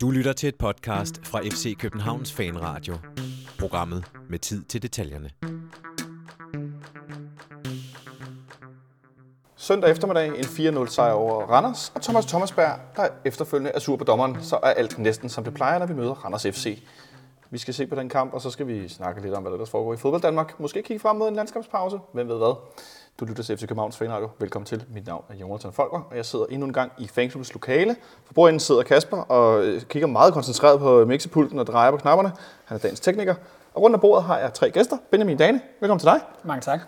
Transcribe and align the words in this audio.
Du 0.00 0.10
lytter 0.10 0.32
til 0.32 0.48
et 0.48 0.56
podcast 0.56 1.26
fra 1.26 1.40
FC 1.40 1.76
Københavns 1.78 2.32
Fanradio. 2.32 2.94
Programmet 3.58 4.04
med 4.30 4.38
tid 4.38 4.64
til 4.64 4.82
detaljerne. 4.82 5.30
Søndag 9.56 9.90
eftermiddag 9.90 10.28
en 10.28 10.44
4-0 10.84 10.86
sejr 10.86 11.12
over 11.12 11.42
Randers, 11.42 11.92
og 11.94 12.02
Thomas 12.02 12.26
Thomasberg, 12.26 12.80
der 12.96 13.08
efterfølgende 13.24 13.70
er 13.70 13.78
sur 13.78 13.96
på 13.96 14.04
dommeren, 14.04 14.42
så 14.42 14.56
er 14.56 14.70
alt 14.70 14.98
næsten 14.98 15.28
som 15.28 15.44
det 15.44 15.54
plejer, 15.54 15.78
når 15.78 15.86
vi 15.86 15.94
møder 15.94 16.14
Randers 16.14 16.42
FC. 16.42 16.82
Vi 17.50 17.58
skal 17.58 17.74
se 17.74 17.86
på 17.86 17.94
den 17.94 18.08
kamp, 18.08 18.34
og 18.34 18.40
så 18.40 18.50
skal 18.50 18.66
vi 18.66 18.88
snakke 18.88 19.22
lidt 19.22 19.34
om, 19.34 19.42
hvad 19.42 19.58
der 19.58 19.64
foregår 19.64 19.94
i 19.94 19.96
fodbold 19.96 20.22
Danmark. 20.22 20.60
Måske 20.60 20.82
kigge 20.82 21.00
frem 21.00 21.16
mod 21.16 21.28
en 21.28 21.34
landskabspause. 21.34 21.98
Hvem 22.12 22.28
ved 22.28 22.36
hvad? 22.36 22.54
Du 23.20 23.24
lytter 23.24 23.42
til 23.42 23.56
FC 23.56 23.60
Københavns 23.60 23.96
Fanradio. 23.96 24.28
Velkommen 24.38 24.66
til. 24.66 24.84
Mit 24.94 25.06
navn 25.06 25.24
er 25.28 25.34
Jonathan 25.34 25.72
Folker, 25.72 26.06
og 26.10 26.16
jeg 26.16 26.26
sidder 26.26 26.46
endnu 26.50 26.66
en 26.66 26.72
gang 26.72 26.92
i 26.98 27.08
fanklubbens 27.08 27.52
lokale. 27.52 27.96
For 28.24 28.34
bordenden 28.34 28.60
sidder 28.60 28.82
Kasper 28.82 29.16
og 29.16 29.64
øh, 29.64 29.82
kigger 29.82 30.06
meget 30.06 30.32
koncentreret 30.32 30.80
på 30.80 31.04
mixepulten 31.04 31.58
og 31.58 31.66
drejer 31.66 31.90
på 31.90 31.96
knapperne. 31.96 32.32
Han 32.64 32.74
er 32.74 32.78
dagens 32.78 33.00
tekniker. 33.00 33.34
Og 33.74 33.82
rundt 33.82 33.94
om 33.94 34.00
bordet 34.00 34.24
har 34.24 34.38
jeg 34.38 34.54
tre 34.54 34.70
gæster. 34.70 34.96
Benjamin 35.10 35.36
Dane, 35.36 35.60
velkommen 35.80 35.98
til 36.00 36.06
dig. 36.06 36.20
Mange 36.44 36.60
tak. 36.60 36.80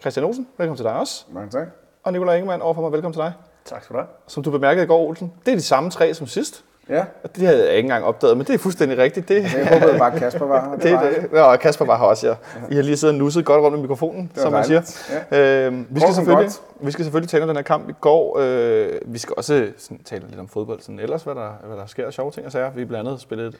Christian 0.00 0.26
Olsen, 0.26 0.48
velkommen 0.58 0.76
til 0.76 0.84
dig 0.84 0.94
også. 0.94 1.24
Mange 1.30 1.50
tak. 1.50 1.66
Og 2.02 2.12
Nikolaj 2.12 2.34
Ingemann 2.34 2.62
overfor 2.62 2.82
mig, 2.82 2.92
velkommen 2.92 3.12
til 3.12 3.22
dig. 3.22 3.32
Tak 3.64 3.84
skal 3.84 3.94
du 3.94 4.00
have. 4.00 4.08
Som 4.26 4.42
du 4.42 4.50
bemærkede 4.50 4.84
i 4.84 4.86
går, 4.86 5.08
Olsen, 5.08 5.32
det 5.46 5.52
er 5.52 5.56
de 5.56 5.62
samme 5.62 5.90
tre 5.90 6.14
som 6.14 6.26
sidst. 6.26 6.64
Ja, 6.88 7.04
Og 7.24 7.36
det 7.36 7.46
havde 7.46 7.66
jeg 7.66 7.76
ikke 7.76 7.86
engang 7.86 8.04
opdaget, 8.04 8.36
men 8.36 8.46
det 8.46 8.54
er 8.54 8.58
fuldstændig 8.58 8.98
rigtigt. 8.98 9.28
Det, 9.28 9.42
jeg 9.42 9.68
håbede 9.80 9.98
bare, 9.98 10.12
at 10.12 10.18
Kasper 10.18 10.46
var 10.46 10.68
her. 10.70 10.76
det, 10.88 10.92
var 10.92 11.02
det, 11.02 11.30
det, 11.30 11.40
og 11.40 11.58
Kasper 11.60 11.84
var 11.84 11.98
her 11.98 12.04
også, 12.04 12.28
ja. 12.28 12.34
I 12.70 12.74
har 12.74 12.82
lige 12.82 12.96
siddet 12.96 13.14
og 13.14 13.18
nusset 13.18 13.44
godt 13.44 13.62
rundt 13.62 13.72
med 13.72 13.82
mikrofonen, 13.82 14.30
som 14.34 14.52
man 14.52 14.64
siger. 14.64 14.82
dejligt. 15.30 15.72
Øh, 15.72 15.94
vi, 15.94 16.00
skal 16.00 16.14
selvfølgelig, 16.14 16.46
godt. 16.46 16.86
vi 16.86 16.90
skal 16.90 17.04
selvfølgelig 17.04 17.30
tale 17.30 17.42
om 17.42 17.48
den 17.48 17.56
her 17.56 17.62
kamp 17.62 17.88
i 17.88 17.92
går. 18.00 18.38
Øh, 18.40 18.92
vi 19.04 19.18
skal 19.18 19.34
også 19.36 19.68
sådan, 19.78 20.02
tale 20.04 20.26
lidt 20.28 20.40
om 20.40 20.48
fodbold. 20.48 20.80
Sådan, 20.80 21.00
ellers, 21.00 21.22
hvad 21.22 21.34
der, 21.34 21.50
hvad 21.66 21.76
der 21.76 21.86
sker 21.86 22.06
af 22.06 22.12
sjove 22.12 22.30
ting 22.30 22.46
og 22.46 22.52
sager. 22.52 22.70
Vi 22.70 22.82
er 22.82 22.86
blandt 22.86 23.08
andet 23.08 23.20
spillet 23.20 23.54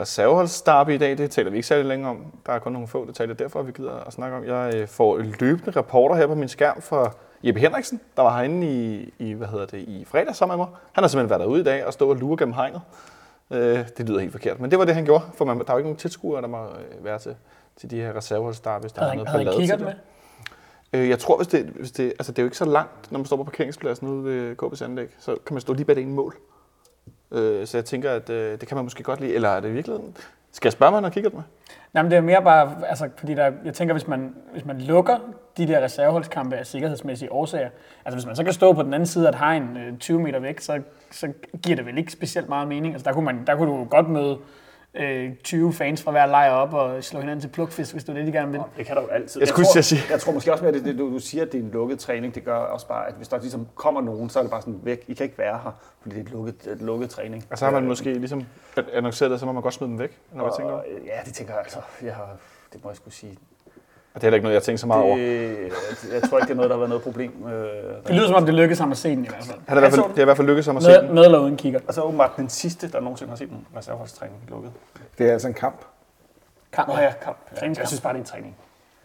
et 0.00 0.94
i 0.94 0.98
dag. 0.98 1.18
Det 1.18 1.30
taler 1.30 1.50
vi 1.50 1.56
ikke 1.56 1.68
særlig 1.68 1.86
længe 1.86 2.08
om. 2.08 2.16
Der 2.46 2.52
er 2.52 2.58
kun 2.58 2.72
nogle 2.72 2.88
få 2.88 3.06
detaljer 3.06 3.34
derfor, 3.34 3.62
vi 3.62 3.72
gider 3.72 4.04
at 4.06 4.12
snakke 4.12 4.36
om. 4.36 4.44
Jeg 4.44 4.74
øh, 4.74 4.88
får 4.88 5.18
løbende 5.40 5.70
rapporter 5.76 6.16
her 6.16 6.26
på 6.26 6.34
min 6.34 6.48
skærm 6.48 6.80
for 6.80 7.16
Jeppe 7.46 7.60
Henriksen, 7.60 8.00
der 8.16 8.22
var 8.22 8.36
herinde 8.36 8.66
i, 8.66 9.14
i, 9.18 9.32
hvad 9.32 9.48
hedder 9.48 9.66
det, 9.66 9.78
i 9.78 10.04
fredag 10.04 10.36
sammen 10.36 10.58
med 10.58 10.66
mig. 10.66 10.74
Han 10.92 11.04
har 11.04 11.08
simpelthen 11.08 11.30
været 11.30 11.40
derude 11.40 11.60
i 11.60 11.64
dag 11.64 11.86
og 11.86 11.92
stå 11.92 12.10
og 12.10 12.16
lure 12.16 12.36
gennem 12.36 12.54
hegnet. 12.54 12.80
Øh, 13.50 13.88
det 13.98 14.08
lyder 14.08 14.20
helt 14.20 14.32
forkert, 14.32 14.60
men 14.60 14.70
det 14.70 14.78
var 14.78 14.84
det, 14.84 14.94
han 14.94 15.04
gjorde. 15.04 15.24
For 15.34 15.44
man, 15.44 15.58
der 15.58 15.64
er 15.68 15.72
jo 15.72 15.78
ikke 15.78 15.86
nogen 15.86 15.98
tilskuere, 15.98 16.42
der 16.42 16.48
må 16.48 16.64
øh, 16.64 17.04
være 17.04 17.18
til, 17.18 17.36
til 17.76 17.90
de 17.90 17.96
her 17.96 18.16
reserveholdsdarby, 18.16 18.80
hvis 18.80 18.92
der 18.92 19.02
er 19.02 19.14
noget 19.14 19.28
ballade 19.32 19.66
til 19.66 19.78
med? 19.78 19.86
det. 19.86 19.96
Øh, 20.92 21.08
jeg 21.08 21.18
tror, 21.18 21.36
hvis 21.36 21.48
det, 21.48 21.64
hvis 21.64 21.92
det, 21.92 22.04
altså 22.04 22.32
det 22.32 22.38
er 22.38 22.42
jo 22.42 22.46
ikke 22.46 22.56
så 22.56 22.64
langt, 22.64 23.12
når 23.12 23.18
man 23.18 23.26
står 23.26 23.36
på 23.36 23.44
parkeringspladsen 23.44 24.08
ude 24.08 24.24
ved 24.24 24.56
KB's 24.62 24.84
anlæg, 24.84 25.08
så 25.18 25.36
kan 25.46 25.54
man 25.54 25.60
stå 25.60 25.72
lige 25.72 25.84
bag 25.84 25.96
det 25.96 26.02
ene 26.02 26.12
mål. 26.12 26.36
Øh, 27.30 27.66
så 27.66 27.76
jeg 27.76 27.84
tænker, 27.84 28.10
at 28.10 28.30
øh, 28.30 28.60
det 28.60 28.68
kan 28.68 28.76
man 28.76 28.84
måske 28.84 29.02
godt 29.02 29.20
lide. 29.20 29.34
Eller 29.34 29.48
er 29.48 29.60
det 29.60 29.68
i 29.68 29.72
virkeligheden? 29.72 30.16
Skal 30.52 30.66
jeg 30.68 30.72
spørge, 30.72 30.88
om 30.88 30.94
han 30.94 31.04
har 31.04 31.10
kigget 31.10 31.34
med? 31.34 31.42
Nej, 31.94 32.02
men 32.02 32.10
det 32.10 32.16
er 32.16 32.20
mere 32.20 32.42
bare, 32.42 32.76
altså, 32.88 33.08
fordi 33.16 33.34
der, 33.34 33.52
jeg 33.64 33.74
tænker, 33.74 33.94
hvis 33.94 34.06
man, 34.06 34.34
hvis 34.52 34.64
man 34.64 34.80
lukker 34.80 35.16
de 35.56 35.68
der 35.68 35.84
reserveholdskampe 35.84 36.56
af 36.56 36.66
sikkerhedsmæssige 36.66 37.32
årsager, 37.32 37.68
altså 38.04 38.16
hvis 38.16 38.26
man 38.26 38.36
så 38.36 38.44
kan 38.44 38.52
stå 38.52 38.72
på 38.72 38.82
den 38.82 38.94
anden 38.94 39.06
side 39.06 39.26
af 39.26 39.32
et 39.32 39.38
hegn 39.38 39.76
øh, 39.76 39.98
20 39.98 40.20
meter 40.20 40.38
væk, 40.38 40.60
så, 40.60 40.80
så 41.10 41.32
giver 41.62 41.76
det 41.76 41.86
vel 41.86 41.98
ikke 41.98 42.12
specielt 42.12 42.48
meget 42.48 42.68
mening. 42.68 42.94
Altså 42.94 43.04
der 43.08 43.12
kunne, 43.12 43.24
man, 43.24 43.44
der 43.46 43.56
kunne 43.56 43.70
du 43.70 43.84
godt 43.84 44.08
møde 44.08 44.38
øh, 44.94 45.34
20 45.44 45.72
fans 45.72 46.02
fra 46.02 46.10
hver 46.10 46.26
lejr 46.26 46.50
op 46.50 46.74
og 46.74 47.04
slå 47.04 47.20
hinanden 47.20 47.40
til 47.40 47.48
plukfisk, 47.48 47.92
hvis 47.92 48.04
du 48.04 48.12
det, 48.14 48.26
de 48.26 48.32
gerne 48.32 48.50
vil. 48.52 48.60
Det 48.76 48.86
kan 48.86 48.96
der 48.96 49.02
jo 49.02 49.08
altid. 49.08 49.40
Jeg 49.40 49.48
skulle 49.48 49.66
tror, 49.66 49.72
til 49.72 49.78
at 49.78 49.84
sige. 49.84 50.00
Jeg 50.10 50.20
tror 50.20 50.32
måske 50.32 50.52
også 50.52 50.64
mere, 50.64 50.74
at 50.76 50.84
det, 50.84 50.98
du, 50.98 51.10
du 51.12 51.18
siger, 51.18 51.42
at 51.44 51.52
det 51.52 51.58
er 51.60 51.62
en 51.64 51.70
lukket 51.70 51.98
træning. 51.98 52.34
Det 52.34 52.44
gør 52.44 52.56
også 52.56 52.86
bare, 52.88 53.08
at 53.08 53.14
hvis 53.14 53.28
der 53.28 53.40
ligesom 53.40 53.68
kommer 53.74 54.00
nogen, 54.00 54.30
så 54.30 54.38
er 54.38 54.42
det 54.42 54.50
bare 54.50 54.60
sådan 54.62 54.80
væk. 54.82 55.04
I 55.08 55.14
kan 55.14 55.24
ikke 55.24 55.38
være 55.38 55.60
her, 55.64 55.80
fordi 56.02 56.14
det 56.14 56.20
er 56.20 56.24
et 56.26 56.30
lukket, 56.32 56.66
et 56.66 56.82
lukket 56.82 57.10
træning. 57.10 57.46
Og 57.50 57.58
så 57.58 57.64
har 57.64 57.72
man 57.72 57.82
Øh, 57.82 57.88
måske 57.88 58.14
ligesom 58.14 58.42
annonceret 58.92 59.30
det, 59.30 59.40
så 59.40 59.46
må 59.46 59.52
man 59.52 59.62
godt 59.62 59.74
smide 59.74 59.90
dem 59.90 59.98
væk, 59.98 60.18
når 60.32 60.44
man 60.44 60.52
tænker 60.58 60.72
over. 60.72 60.80
og, 60.82 60.86
øh, 60.90 61.06
Ja, 61.06 61.20
det 61.24 61.34
tænker 61.34 61.52
jeg 61.52 61.62
altså. 61.62 61.78
Jeg 62.02 62.14
har, 62.14 62.36
det 62.72 62.84
må 62.84 62.90
jeg 62.90 62.96
skulle 62.96 63.14
sige. 63.14 63.38
Og 64.14 64.20
det 64.20 64.26
er 64.26 64.26
heller 64.26 64.34
ikke 64.36 64.42
noget, 64.44 64.54
jeg 64.54 64.62
tænker 64.62 64.78
så 64.78 64.86
meget 64.86 65.02
over. 65.02 65.16
Det, 65.16 65.58
jeg, 65.58 65.70
jeg 66.12 66.22
tror 66.30 66.38
ikke, 66.38 66.46
det 66.46 66.50
er 66.50 66.54
noget, 66.56 66.70
der 66.70 66.76
har 66.76 66.78
været 66.80 66.88
noget 66.88 67.02
problem. 67.02 67.32
Øh, 67.46 67.52
Det 68.06 68.14
lyder 68.14 68.26
som 68.26 68.34
om, 68.36 68.44
det 68.46 68.54
lykkedes 68.54 68.78
ham 68.78 68.90
at 68.90 68.96
se 68.96 69.10
den 69.10 69.24
i 69.24 69.28
hvert 69.28 69.44
fald. 69.44 69.58
Han 69.68 69.76
er 69.76 69.80
i 69.80 69.82
hvert 69.82 69.92
fald, 69.92 70.04
det 70.10 70.18
er 70.18 70.22
i 70.22 70.24
hvert 70.24 70.36
fald 70.36 70.46
lykkedes 70.48 70.66
ham 70.66 70.76
at 70.76 70.82
se 70.82 70.88
Med, 70.90 71.02
den. 71.02 71.14
med 71.14 71.24
eller 71.24 71.38
uden 71.38 71.56
kigger. 71.56 71.80
og 71.88 71.94
så 71.94 72.00
er 72.00 72.04
åbenbart 72.04 72.30
den 72.36 72.48
sidste, 72.48 72.92
der 72.92 73.00
nogensinde 73.00 73.30
har 73.30 73.36
set 73.36 73.50
en 73.50 73.66
reserveholdstræning 73.76 74.38
lukket. 74.48 74.72
Det 75.18 75.28
er 75.28 75.32
altså 75.32 75.48
en 75.48 75.54
kamp. 75.54 75.84
Kamp. 76.72 76.88
Nå 76.88 76.94
ja, 76.94 77.12
kamp. 77.24 77.36
Ja, 77.62 77.66
jeg 77.78 77.88
synes 77.88 78.00
bare, 78.00 78.12
det 78.12 78.18
er 78.18 78.22
en 78.22 78.26
træning. 78.28 78.56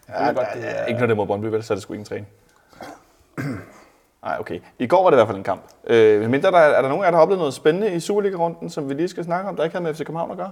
Ja, 0.08 0.26
ved 0.26 0.34
godt, 0.34 0.46
det 0.54 0.64
er 0.64 0.68
er- 0.70 0.86
ikke 0.86 0.98
noget, 0.98 1.08
det 1.08 1.16
mod 1.16 1.26
Brøndby, 1.26 1.46
vel, 1.46 1.62
så 1.62 1.72
er 1.72 1.76
det 1.76 1.82
sgu 1.82 1.92
ikke 1.92 2.00
en 2.00 2.04
træning. 2.06 2.26
Nej, 4.24 4.36
okay. 4.40 4.60
I 4.78 4.86
går 4.86 5.02
var 5.02 5.10
det 5.10 5.16
i 5.16 5.18
hvert 5.18 5.28
fald 5.28 5.38
en 5.38 5.44
kamp. 5.44 5.62
Øh, 5.86 6.30
mindre 6.30 6.50
der, 6.50 6.58
er 6.58 6.82
der 6.82 6.88
nogen 6.88 7.02
af 7.04 7.06
jer, 7.06 7.10
der 7.10 7.16
har 7.16 7.22
oplevet 7.22 7.38
noget 7.38 7.54
spændende 7.54 7.92
i 7.94 8.00
Superliga-runden, 8.00 8.70
som 8.70 8.88
vi 8.88 8.94
lige 8.94 9.08
skal 9.08 9.24
snakke 9.24 9.48
om, 9.48 9.56
der 9.56 9.64
ikke 9.64 9.74
havde 9.74 9.84
med 9.84 9.94
FC 9.94 9.98
København 9.98 10.30
at 10.30 10.36
gøre? 10.36 10.50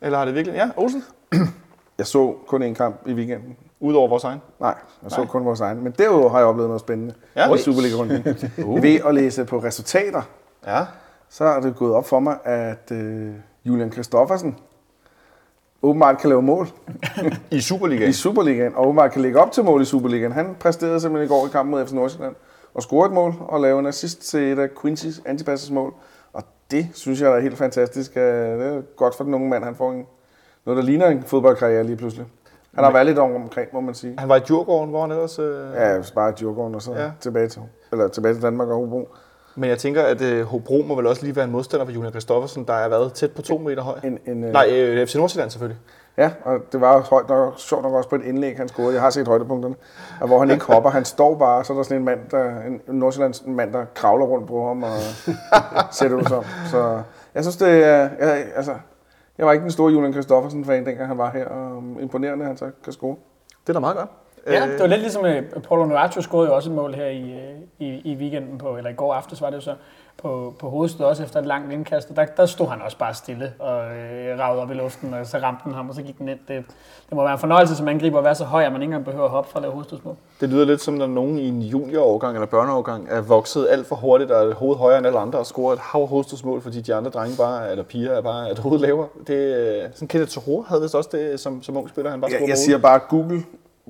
Eller 0.00 0.18
har 0.18 0.24
det 0.24 0.34
virkelig... 0.34 0.56
Ja, 0.56 0.70
Olsen? 0.76 1.04
Jeg 1.98 2.06
så 2.06 2.34
kun 2.46 2.62
én 2.62 2.74
kamp 2.74 2.96
i 3.06 3.12
weekenden. 3.12 3.56
Udover 3.80 4.08
vores 4.08 4.24
egen. 4.24 4.40
Nej, 4.60 4.74
jeg 5.02 5.10
så 5.10 5.24
kun 5.24 5.44
vores 5.44 5.60
egen. 5.60 5.82
Men 5.84 5.92
derudover 5.98 6.28
har 6.30 6.38
jeg 6.38 6.46
oplevet 6.46 6.68
noget 6.68 6.80
spændende 6.80 7.14
Ja. 7.36 7.54
i 7.54 7.58
Superliga-runden. 7.58 8.24
Ved 8.82 9.00
at 9.06 9.14
læse 9.14 9.44
på 9.44 9.58
resultater, 9.58 10.22
Ja. 10.66 10.84
så 11.28 11.44
er 11.44 11.60
det 11.60 11.76
gået 11.76 11.94
op 11.94 12.08
for 12.08 12.18
mig, 12.20 12.38
at 12.44 12.90
øh, 12.92 13.32
Julian 13.64 13.90
Kristoffersen 13.90 14.56
åbenbart 15.82 16.18
kan 16.18 16.28
lave 16.28 16.42
mål 16.42 16.68
I 17.50 17.60
Superligaen. 17.60 18.10
i 18.10 18.12
Superligaen, 18.12 18.74
og 18.74 18.86
åbenbart 18.86 19.12
kan 19.12 19.22
lægge 19.22 19.40
op 19.40 19.52
til 19.52 19.64
mål 19.64 19.82
i 19.82 19.84
Superligaen. 19.84 20.32
Han 20.32 20.56
præsterede 20.60 21.00
simpelthen 21.00 21.26
i 21.26 21.28
går 21.28 21.46
i 21.46 21.50
kampen 21.50 21.70
mod 21.70 21.86
FC 21.86 21.92
Nordsjælland 21.92 22.34
og 22.74 22.82
score 22.82 23.06
et 23.06 23.12
mål 23.12 23.34
og 23.40 23.60
lave 23.60 23.78
en 23.78 23.86
assist 23.86 24.30
til 24.30 24.40
et 24.52 24.58
af 24.58 24.66
Quincy's 24.84 25.22
antipasses 25.26 25.70
mål. 25.70 25.94
Og 26.32 26.42
det 26.70 26.86
synes 26.94 27.20
jeg 27.20 27.36
er 27.36 27.40
helt 27.40 27.58
fantastisk. 27.58 28.16
Øh, 28.16 28.22
Det 28.58 28.66
er 28.76 28.80
godt 28.96 29.14
for 29.14 29.24
den 29.24 29.34
unge 29.34 29.48
mand. 29.48 29.64
Han 29.64 29.74
får 29.74 29.92
en, 29.92 30.06
noget, 30.66 30.76
der 30.76 30.82
ligner 30.82 31.06
en 31.06 31.22
fodboldkarriere 31.22 31.84
lige 31.84 31.96
pludselig. 31.96 32.26
Han 32.78 32.84
har 32.84 32.92
været 32.92 33.06
lidt 33.06 33.18
om- 33.18 33.34
omkring, 33.34 33.68
må 33.72 33.80
man 33.80 33.94
sige. 33.94 34.14
Han 34.18 34.28
var 34.28 34.36
i 34.36 34.40
Djurgården, 34.40 34.90
hvor 34.90 35.00
han 35.00 35.10
ellers... 35.10 35.38
Øh... 35.38 35.56
Ja, 35.74 35.98
bare 36.14 36.30
i 36.30 36.32
Djurgården 36.38 36.74
og 36.74 36.82
så 36.82 36.92
Ja. 36.92 37.10
tilbage, 37.20 37.48
til, 37.48 37.62
eller 37.92 38.08
tilbage 38.08 38.34
til 38.34 38.42
Danmark 38.42 38.68
og 38.68 38.74
Hobro. 38.76 39.08
Men 39.54 39.70
jeg 39.70 39.78
tænker, 39.78 40.02
at 40.02 40.20
øh, 40.22 40.44
Hobro 40.44 40.84
må 40.88 40.94
vel 40.94 41.06
også 41.06 41.22
lige 41.22 41.36
være 41.36 41.44
en 41.44 41.50
modstander 41.50 41.86
for 41.86 41.92
Julian 41.92 42.12
Kristoffersen, 42.12 42.64
der 42.64 42.72
er 42.74 42.88
været 42.88 43.12
tæt 43.12 43.32
på 43.32 43.42
to 43.42 43.58
meter 43.58 43.82
høj. 43.82 43.94
En, 44.04 44.18
en, 44.26 44.44
øh, 44.44 44.52
Nej, 44.52 44.68
øh, 44.72 45.06
FC 45.06 45.14
Nordsjælland 45.14 45.50
selvfølgelig. 45.50 45.80
Ja, 46.18 46.30
og 46.44 46.58
det 46.72 46.80
var 46.80 47.00
højt 47.00 47.28
nok, 47.28 47.54
sjovt 47.56 47.82
nok 47.82 47.92
også 47.94 48.08
på 48.08 48.14
et 48.16 48.22
indlæg, 48.24 48.56
han 48.56 48.68
scorede. 48.68 48.92
Jeg 48.94 49.02
har 49.02 49.10
set 49.10 49.28
højdepunkterne. 49.28 49.74
Og 50.20 50.26
hvor 50.26 50.38
han 50.38 50.50
ikke 50.50 50.64
hopper, 50.64 50.90
han 50.90 51.04
står 51.04 51.34
bare, 51.34 51.64
så 51.64 51.72
er 51.72 51.76
der 51.76 51.82
sådan 51.84 51.96
en 51.98 52.04
mand, 52.04 52.20
der, 52.30 52.60
en 52.66 52.80
Nordsjællands 52.98 53.42
mand, 53.46 53.72
der 53.72 53.84
kravler 53.94 54.26
rundt 54.26 54.48
på 54.48 54.66
ham 54.68 54.82
og 54.82 54.90
det 56.00 56.12
ud 56.12 56.24
som. 56.28 56.44
Så 56.70 57.00
jeg 57.34 57.44
synes, 57.44 57.56
det 57.56 57.68
er, 57.84 58.08
jeg, 58.20 58.44
altså, 58.56 58.72
jeg 59.38 59.46
var 59.46 59.52
ikke 59.52 59.62
den 59.62 59.70
store 59.70 59.92
Julian 59.92 60.12
Kristoffersen-fan, 60.12 60.86
dengang 60.86 61.08
han 61.08 61.18
var 61.18 61.30
her, 61.30 61.46
og 61.46 61.76
um, 61.76 62.00
imponerende, 62.00 62.44
at 62.44 62.48
han 62.48 62.56
så 62.56 62.70
kan 62.84 62.92
score. 62.92 63.16
Det 63.60 63.68
er 63.68 63.72
da 63.72 63.80
meget 63.80 63.96
godt. 63.96 64.10
Ja, 64.52 64.66
det 64.66 64.80
var 64.80 64.86
lidt 64.86 65.00
ligesom, 65.00 65.24
at 65.24 65.44
Paulo 65.68 65.84
Nuaccio 65.84 66.22
scorede 66.22 66.48
jo 66.48 66.54
også 66.54 66.70
et 66.70 66.76
mål 66.76 66.94
her 66.94 67.06
i, 67.06 67.32
øh, 67.32 67.88
i, 67.88 68.12
i 68.12 68.16
weekenden, 68.16 68.58
på, 68.58 68.76
eller 68.76 68.90
i 68.90 68.94
går 68.94 69.14
aftes 69.14 69.40
var 69.42 69.50
det 69.50 69.56
jo 69.56 69.60
så, 69.60 69.74
på, 70.22 70.54
på 70.58 70.70
hovedstød 70.70 71.06
også 71.06 71.22
efter 71.22 71.40
et 71.40 71.46
langt 71.46 71.72
indkast. 71.72 72.10
Og 72.10 72.16
der, 72.16 72.24
der 72.24 72.46
stod 72.46 72.68
han 72.68 72.82
også 72.82 72.98
bare 72.98 73.14
stille 73.14 73.52
og 73.58 73.84
øh, 73.84 74.38
ragede 74.38 74.62
op 74.62 74.70
i 74.70 74.74
luften, 74.74 75.14
og 75.14 75.26
så 75.26 75.38
ramte 75.38 75.62
den 75.64 75.74
ham, 75.74 75.88
og 75.88 75.94
så 75.94 76.02
gik 76.02 76.18
den 76.18 76.28
ind. 76.28 76.38
Det, 76.48 76.64
det 77.08 77.16
må 77.16 77.22
være 77.22 77.32
en 77.32 77.38
fornøjelse 77.38 77.76
som 77.76 77.88
angriber 77.88 78.18
at 78.18 78.24
være 78.24 78.34
så 78.34 78.44
høj, 78.44 78.64
at 78.64 78.72
man 78.72 78.82
ikke 78.82 78.90
engang 78.90 79.04
behøver 79.04 79.24
at 79.24 79.30
hoppe 79.30 79.50
for 79.50 79.58
at 79.58 79.62
lave 79.62 79.72
hovedstødsmål. 79.72 80.16
Det 80.40 80.48
lyder 80.48 80.64
lidt 80.64 80.80
som, 80.80 80.94
når 80.94 81.06
nogen 81.06 81.38
i 81.38 81.48
en 81.48 81.62
juniorårgang 81.62 82.34
eller 82.34 82.46
børneårgang 82.46 83.06
er 83.10 83.20
vokset 83.20 83.66
alt 83.70 83.86
for 83.86 83.96
hurtigt 83.96 84.30
og 84.30 84.50
er 84.50 84.54
hovedet 84.54 84.78
højere 84.78 84.98
end 84.98 85.06
alle 85.06 85.18
andre 85.18 85.38
og 85.38 85.46
scorer 85.46 85.72
et 85.72 85.78
hav 85.78 86.06
hovedstødsmål, 86.06 86.60
fordi 86.60 86.80
de 86.80 86.94
andre 86.94 87.10
drenge 87.10 87.36
bare, 87.36 87.70
eller 87.70 87.84
piger 87.84 88.12
er 88.12 88.22
bare 88.22 88.50
et 88.52 88.58
hoved 88.58 88.78
lavere. 88.78 89.08
Det, 89.26 89.90
sådan 89.94 90.08
Kenneth 90.08 90.32
Tohore 90.32 90.64
havde 90.68 90.82
vist 90.82 90.94
også 90.94 91.10
det 91.12 91.40
som, 91.40 91.62
som 91.62 91.76
ung 91.76 91.88
spiller, 91.88 92.10
han 92.10 92.20
bare 92.20 92.30
Jeg, 92.30 92.36
scorede 92.36 92.50
jeg 92.50 92.58
siger 92.58 92.78
bare 92.78 92.98
Google 92.98 93.44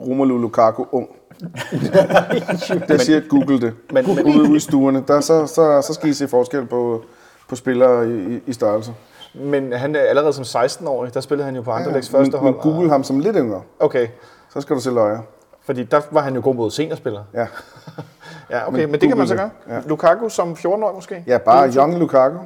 Romelu 0.06 0.38
Lukaku 0.38 0.84
ung. 0.92 1.08
Jeg 2.88 3.00
siger 3.00 3.20
Google 3.28 3.60
det. 3.60 3.74
Men- 3.92 4.06
men- 4.06 4.24
ude, 4.26 4.42
ude 4.48 4.56
i 4.56 4.60
stuerne, 4.60 5.04
der, 5.08 5.20
så, 5.20 5.46
så, 5.46 5.82
så 5.86 5.94
skal 5.94 6.08
I 6.08 6.12
se 6.12 6.28
forskel 6.28 6.66
på, 6.66 7.02
på 7.48 7.56
spillere 7.56 8.08
i, 8.08 8.34
i, 8.34 8.40
i 8.46 8.52
størrelse. 8.52 8.92
Men 9.34 9.72
han 9.72 9.96
er 9.96 10.00
allerede 10.00 10.32
som 10.32 10.62
16-årig, 10.62 11.14
der 11.14 11.20
spillede 11.20 11.44
han 11.44 11.56
jo 11.56 11.62
på 11.62 11.70
Anderlechts 11.70 12.10
første 12.10 12.30
men, 12.30 12.40
hold. 12.40 12.52
men 12.54 12.60
Google 12.62 12.90
ham 12.90 13.04
som 13.04 13.18
lidt 13.20 13.36
yngre, 13.36 13.62
Okay, 13.80 14.08
så 14.54 14.60
skal 14.60 14.76
du 14.76 14.80
se 14.80 14.90
løjer. 14.90 15.18
fordi 15.66 15.84
der 15.84 16.00
var 16.10 16.20
han 16.20 16.34
jo 16.34 16.40
god 16.44 16.54
mod 16.54 16.70
seniorspillere. 16.70 17.24
Ja. 17.34 17.46
Ja, 18.50 18.68
okay, 18.68 18.80
men, 18.80 18.90
Men 18.90 19.00
det 19.00 19.08
kan 19.08 19.18
man 19.18 19.28
så 19.28 19.34
gøre. 19.36 19.50
det, 19.66 19.72
Ja. 19.74 19.80
Lukaku 19.86 20.28
som 20.28 20.52
14-årig 20.52 20.94
måske? 20.94 21.24
Ja, 21.26 21.38
bare 21.38 21.72
young 21.76 21.98
Lukaku. 21.98 22.36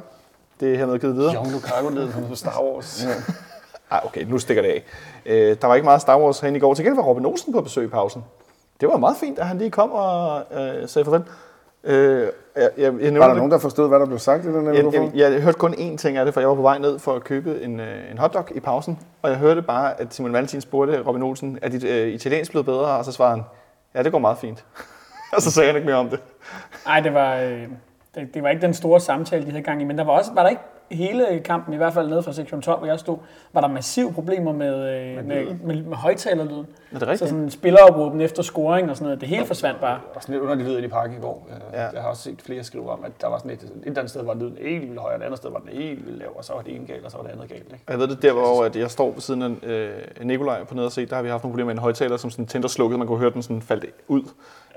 Det 0.59 0.73
er 0.73 0.77
hermed 0.77 0.99
givet 0.99 1.15
videre. 1.15 1.33
John 1.33 1.51
Lukaku 1.51 1.89
ned 1.89 2.07
på 2.29 2.35
Star 2.35 2.61
Wars. 2.63 3.05
Ja. 3.05 3.33
Ej, 3.93 3.99
okay, 4.05 4.23
nu 4.23 4.37
stikker 4.37 4.63
det 4.63 4.69
af. 4.69 4.83
Øh, 5.25 5.57
der 5.61 5.67
var 5.67 5.75
ikke 5.75 5.85
meget 5.85 6.01
Star 6.01 6.19
Wars 6.19 6.39
herinde 6.39 6.57
i 6.57 6.59
går. 6.59 6.73
Til 6.73 6.85
gengæld 6.85 7.03
var 7.03 7.09
Robin 7.09 7.25
Olsen 7.25 7.53
på 7.53 7.61
besøg 7.61 7.85
i 7.85 7.87
pausen. 7.87 8.23
Det 8.81 8.89
var 8.89 8.97
meget 8.97 9.17
fint, 9.17 9.39
at 9.39 9.47
han 9.47 9.57
lige 9.57 9.71
kom 9.71 9.91
og 9.91 10.41
øh, 10.51 10.87
sagde 10.89 11.05
farvel. 11.05 11.23
Øh, 11.83 12.21
jeg, 12.21 12.29
jeg, 12.55 12.69
jeg, 12.77 12.91
nævner 12.91 13.19
Var 13.19 13.25
der 13.25 13.33
det- 13.33 13.37
nogen, 13.37 13.51
der 13.51 13.57
forstod, 13.57 13.87
hvad 13.87 13.99
der 13.99 14.05
blev 14.05 14.19
sagt 14.19 14.45
i 14.45 14.47
den 14.47 14.65
her 14.65 14.73
jeg, 14.73 14.85
mikrofon? 14.85 15.11
jeg, 15.15 15.31
jeg, 15.33 15.41
hørte 15.41 15.57
kun 15.57 15.73
én 15.73 15.97
ting 15.97 16.17
af 16.17 16.25
det, 16.25 16.33
for 16.33 16.41
jeg 16.41 16.49
var 16.49 16.55
på 16.55 16.61
vej 16.61 16.77
ned 16.77 16.99
for 16.99 17.13
at 17.15 17.23
købe 17.23 17.61
en, 17.61 17.79
øh, 17.79 18.11
en 18.11 18.17
hotdog 18.17 18.45
i 18.55 18.59
pausen. 18.59 18.99
Og 19.21 19.29
jeg 19.29 19.37
hørte 19.37 19.61
bare, 19.61 20.01
at 20.01 20.13
Simon 20.13 20.33
Valentin 20.33 20.61
spurgte 20.61 21.01
Robin 21.07 21.23
Olsen, 21.23 21.59
er 21.61 21.69
dit 21.69 21.83
øh, 21.83 22.07
italiensk 22.07 22.51
blevet 22.51 22.65
bedre? 22.65 22.85
Og 22.97 23.05
så 23.05 23.11
svarede 23.11 23.35
han, 23.35 23.43
ja, 23.95 24.03
det 24.03 24.11
går 24.11 24.19
meget 24.19 24.37
fint. 24.37 24.65
og 25.35 25.41
så 25.41 25.51
sagde 25.51 25.67
han 25.67 25.75
ikke 25.75 25.85
mere 25.85 25.97
om 25.97 26.09
det. 26.09 26.19
Nej, 26.85 26.99
det 26.99 27.13
var, 27.13 27.35
øh, 27.35 27.67
det, 28.15 28.33
det 28.33 28.43
var 28.43 28.49
ikke 28.49 28.61
den 28.61 28.73
store 28.73 28.99
samtale, 28.99 29.45
de 29.45 29.51
havde 29.51 29.63
gang 29.63 29.81
i, 29.81 29.85
men 29.85 29.97
der 29.97 30.03
var, 30.03 30.13
også, 30.13 30.31
var 30.33 30.41
der 30.43 30.49
ikke 30.49 30.61
hele 30.95 31.39
kampen, 31.39 31.73
i 31.73 31.77
hvert 31.77 31.93
fald 31.93 32.09
nede 32.09 32.23
fra 32.23 32.33
sektion 32.33 32.61
12, 32.61 32.77
hvor 32.79 32.87
jeg 32.87 32.99
stod, 32.99 33.17
var 33.53 33.61
der 33.61 33.67
massive 33.67 34.13
problemer 34.13 34.51
med, 34.51 34.75
øh, 34.75 35.25
med, 35.25 35.45
med, 35.63 35.83
med 35.83 35.97
højtalerlyden. 35.97 36.67
Er 36.91 36.99
det 36.99 37.07
rigtigt? 37.07 37.19
Så 37.19 37.27
sådan 37.27 37.49
spilleropråben 37.49 38.21
efter 38.21 38.43
scoring 38.43 38.89
og 38.89 38.95
sådan 38.95 39.05
noget, 39.05 39.21
det 39.21 39.29
hele 39.29 39.45
forsvandt 39.45 39.81
bare. 39.81 39.93
Der 39.93 40.13
var 40.13 40.21
sådan 40.21 40.33
lidt 40.33 40.43
underlig 40.43 40.65
lyd 40.65 40.83
i 40.83 40.87
parken 40.87 41.17
i 41.17 41.21
går. 41.21 41.47
Ja. 41.73 41.81
Ja. 41.81 41.89
Jeg 41.93 42.01
har 42.01 42.09
også 42.09 42.23
set 42.23 42.41
flere 42.41 42.63
skrive 42.63 42.89
om, 42.89 43.03
at 43.05 43.11
der 43.21 43.27
var 43.27 43.37
sådan 43.37 43.51
et, 43.51 43.63
et 43.63 43.69
eller 43.85 43.99
andet 43.99 44.09
sted 44.09 44.23
var 44.23 44.33
lyden 44.33 44.57
helt 44.61 44.81
vildt 44.81 44.99
høj, 44.99 45.11
og 45.13 45.19
et 45.19 45.23
andet 45.23 45.37
sted 45.37 45.51
var 45.51 45.59
den 45.59 45.69
helt 45.69 46.05
vildt 46.05 46.19
lav, 46.19 46.37
og 46.37 46.43
så 46.45 46.53
var 46.53 46.61
det 46.61 46.75
ene 46.75 46.87
galt, 46.87 47.05
og 47.05 47.11
så 47.11 47.17
var 47.17 47.23
det 47.23 47.31
andet 47.31 47.49
galt. 47.49 47.63
Ikke? 47.63 47.79
Jeg 47.89 47.99
ved 47.99 48.07
det, 48.07 48.21
der 48.21 48.33
hvor 48.33 48.65
at 48.65 48.75
jeg 48.75 48.91
står 48.91 49.11
ved 49.11 49.21
siden 49.21 49.41
af 49.41 49.69
øh, 49.69 49.91
Nikolaj 50.21 50.63
på 50.63 50.75
nede 50.75 50.85
og 50.85 50.91
se, 50.91 51.05
der 51.05 51.15
har 51.15 51.23
vi 51.23 51.29
haft 51.29 51.43
nogle 51.43 51.53
problemer 51.53 51.67
med 51.67 51.73
en 51.73 51.79
højtaler, 51.79 52.17
som 52.17 52.29
sådan 52.29 52.45
tændte 52.45 52.65
og 52.65 52.69
slukkede, 52.69 52.97
man 52.97 53.07
kunne 53.07 53.19
høre 53.19 53.31
den 53.33 53.41
sådan 53.41 53.61
falde 53.61 53.87
ud, 54.07 54.23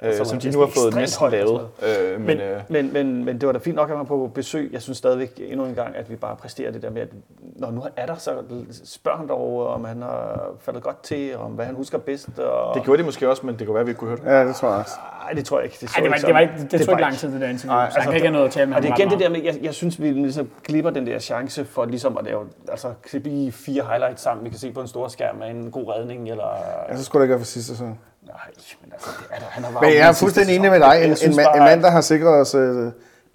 øh, 0.02 0.12
så 0.12 0.19
var 0.19 0.25
som 0.25 0.38
det 0.38 0.52
de 0.52 0.56
nu 0.56 0.64
har 0.64 0.70
fået 0.82 0.94
næsten 0.94 1.31
lavet. 1.31 1.69
Øh, 1.82 2.20
men, 2.20 2.26
Men, 2.26 2.40
øh, 2.40 2.60
men, 2.69 2.93
men, 2.93 3.25
men 3.25 3.40
det 3.40 3.46
var 3.46 3.52
da 3.52 3.58
fint 3.58 3.76
nok, 3.76 3.90
at 3.90 3.96
man 3.96 3.98
var 3.98 4.04
på 4.04 4.31
besøg. 4.34 4.70
Jeg 4.72 4.82
synes 4.82 4.98
stadigvæk 4.98 5.40
endnu 5.46 5.66
en 5.66 5.75
gang, 5.75 5.96
at 5.96 6.10
vi 6.10 6.16
bare 6.16 6.37
præsterer 6.37 6.70
det 6.70 6.82
der 6.82 6.90
med, 6.90 7.02
at 7.02 7.08
når 7.56 7.70
nu 7.70 7.82
er 7.96 8.06
der, 8.06 8.14
så 8.14 8.43
spørg 8.84 9.16
ham 9.16 9.28
dog, 9.28 9.66
om 9.66 9.84
han 9.84 10.02
har 10.02 10.50
faldet 10.60 10.82
godt 10.82 11.02
til, 11.02 11.37
om 11.37 11.50
hvad 11.50 11.64
han 11.64 11.75
husker 11.75 11.98
bedst. 11.98 12.38
Og... 12.38 12.75
det 12.75 12.84
gjorde 12.84 13.02
de 13.02 13.06
måske 13.06 13.28
også, 13.28 13.46
men 13.46 13.58
det 13.58 13.66
kunne 13.66 13.75
være, 13.75 13.81
at 13.81 13.87
vi 13.87 13.90
ikke 13.90 13.98
kunne 13.98 14.08
høre 14.08 14.19
det. 14.19 14.26
Ja, 14.26 14.48
det 14.48 14.56
tror 14.56 14.69
jeg 14.69 14.78
også. 14.78 14.94
Nej, 15.22 15.32
det 15.32 15.44
tror 15.44 15.58
jeg 15.58 15.64
ikke. 15.64 15.76
Det, 15.81 15.90
så 15.90 15.96
Ej, 15.96 16.02
det, 16.02 16.10
var, 16.10 16.16
ikke 16.16 16.26
det, 16.26 16.34
var 16.34 16.40
ikke, 16.40 16.54
det, 16.58 16.70
det 16.70 16.81
tog 16.81 16.92
ikke 16.92 17.02
lang 17.02 17.14
tid, 17.14 17.32
det 17.32 17.40
der 17.40 17.49
interview. 17.49 17.76
Nej, 17.76 17.90
så 17.90 17.92
han 17.92 17.96
altså, 17.96 18.10
kan 18.10 18.14
ikke 18.14 18.26
have 18.26 18.32
noget 18.32 18.46
at 18.46 18.52
tale 18.52 18.66
med 18.66 18.76
Og 18.76 18.82
det 18.82 18.90
er 18.90 18.96
igen 18.96 19.10
det 19.10 19.20
der 19.20 19.28
med, 19.28 19.42
jeg, 19.42 19.58
jeg 19.62 19.75
synes, 19.75 20.02
vi 20.02 20.10
ligesom 20.10 20.50
glipper 20.64 20.90
den 20.90 21.06
der 21.06 21.19
chance 21.19 21.64
for 21.64 21.84
ligesom 21.84 22.19
at 22.19 22.25
lave, 22.25 22.46
altså 22.69 22.88
klippe 23.02 23.31
i 23.31 23.50
fire 23.50 23.82
highlights 23.90 24.22
sammen, 24.22 24.44
vi 24.44 24.50
kan 24.50 24.58
se 24.58 24.72
på 24.72 24.81
en 24.81 24.88
stor 24.88 25.08
skærm 25.08 25.37
med 25.37 25.50
en 25.50 25.70
god 25.70 25.88
redning, 25.88 26.31
eller... 26.31 26.49
Ja, 26.88 26.96
så 26.96 27.04
skulle 27.04 27.20
det 27.20 27.25
ikke 27.25 27.32
være 27.32 27.40
for 27.40 27.46
sidste 27.46 27.72
sæson. 27.72 27.99
Nej, 28.26 28.37
men 28.82 28.93
altså, 28.93 29.08
det 29.19 29.26
er 29.31 29.38
der, 29.38 29.46
han 29.46 29.64
har 29.64 29.81
Men 29.81 29.90
jeg 29.90 30.08
er 30.08 30.12
fuldstændig 30.12 30.56
enig 30.56 30.70
med 30.70 30.81
dig. 30.81 31.05
En, 31.05 31.11
en, 31.11 31.31
en 31.31 31.58
mand, 31.58 31.82
der 31.82 31.90
har 31.90 32.00
sikret 32.00 32.40
os 32.40 32.55
uh, 32.55 32.93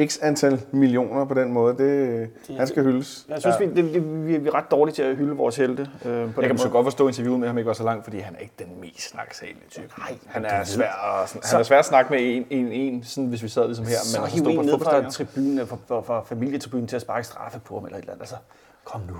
x 0.07 0.19
antal 0.21 0.61
millioner 0.71 1.25
på 1.25 1.33
den 1.33 1.51
måde, 1.53 1.77
det, 1.77 2.29
han 2.57 2.67
skal 2.67 2.83
hyldes. 2.83 3.25
Jeg 3.29 3.39
synes, 3.41 3.55
ja. 3.59 3.65
vi, 3.65 3.73
det, 3.75 3.93
det, 3.93 4.27
vi, 4.27 4.38
vi 4.38 4.47
er 4.47 4.55
ret 4.55 4.71
dårlige 4.71 4.95
til 4.95 5.01
at 5.03 5.15
hylde 5.15 5.35
vores 5.35 5.55
helte. 5.55 5.81
Øh, 5.81 5.89
på 6.03 6.09
Jeg 6.09 6.23
den 6.25 6.33
kan 6.43 6.55
måde. 6.63 6.69
godt 6.69 6.85
forstå 6.85 7.07
interviewet 7.07 7.39
med 7.39 7.47
ham 7.47 7.57
ikke 7.57 7.67
var 7.67 7.73
så 7.73 7.83
langt, 7.83 8.03
fordi 8.03 8.19
han 8.19 8.35
er 8.35 8.39
ikke 8.39 8.53
den 8.59 8.67
mest 8.81 9.09
snaksalige 9.09 9.57
type. 9.69 9.88
Nej, 9.97 10.17
han 10.27 10.43
det 10.43 10.51
er 10.53 10.63
svær 10.63 11.21
at, 11.23 11.29
sådan, 11.29 11.41
Så- 11.43 11.49
han 11.51 11.59
er 11.59 11.63
svær 11.63 11.79
at 11.79 11.85
snakke 11.85 12.13
med 12.13 12.19
en, 12.21 12.45
en, 12.49 12.71
en 12.71 13.03
sådan, 13.03 13.27
hvis 13.27 13.43
vi 13.43 13.47
sad 13.47 13.65
ligesom 13.65 13.85
her. 13.85 13.95
så 14.03 14.21
altså 14.21 14.35
hiv 14.35 14.47
en 14.47 14.55
på 14.55 14.61
ned 14.61 14.79
fra 14.79 15.09
tribunen, 15.09 15.67
fra, 15.67 15.77
fra, 15.88 16.01
fra 16.01 16.23
familietribunen 16.25 16.88
til 16.88 16.95
at 16.95 17.01
sparke 17.01 17.27
straffe 17.27 17.59
på 17.59 17.75
ham 17.75 17.85
eller 17.85 17.97
et 17.97 18.01
eller 18.01 18.13
andet. 18.13 18.21
Altså, 18.21 18.35
kom 18.83 19.01
nu. 19.07 19.13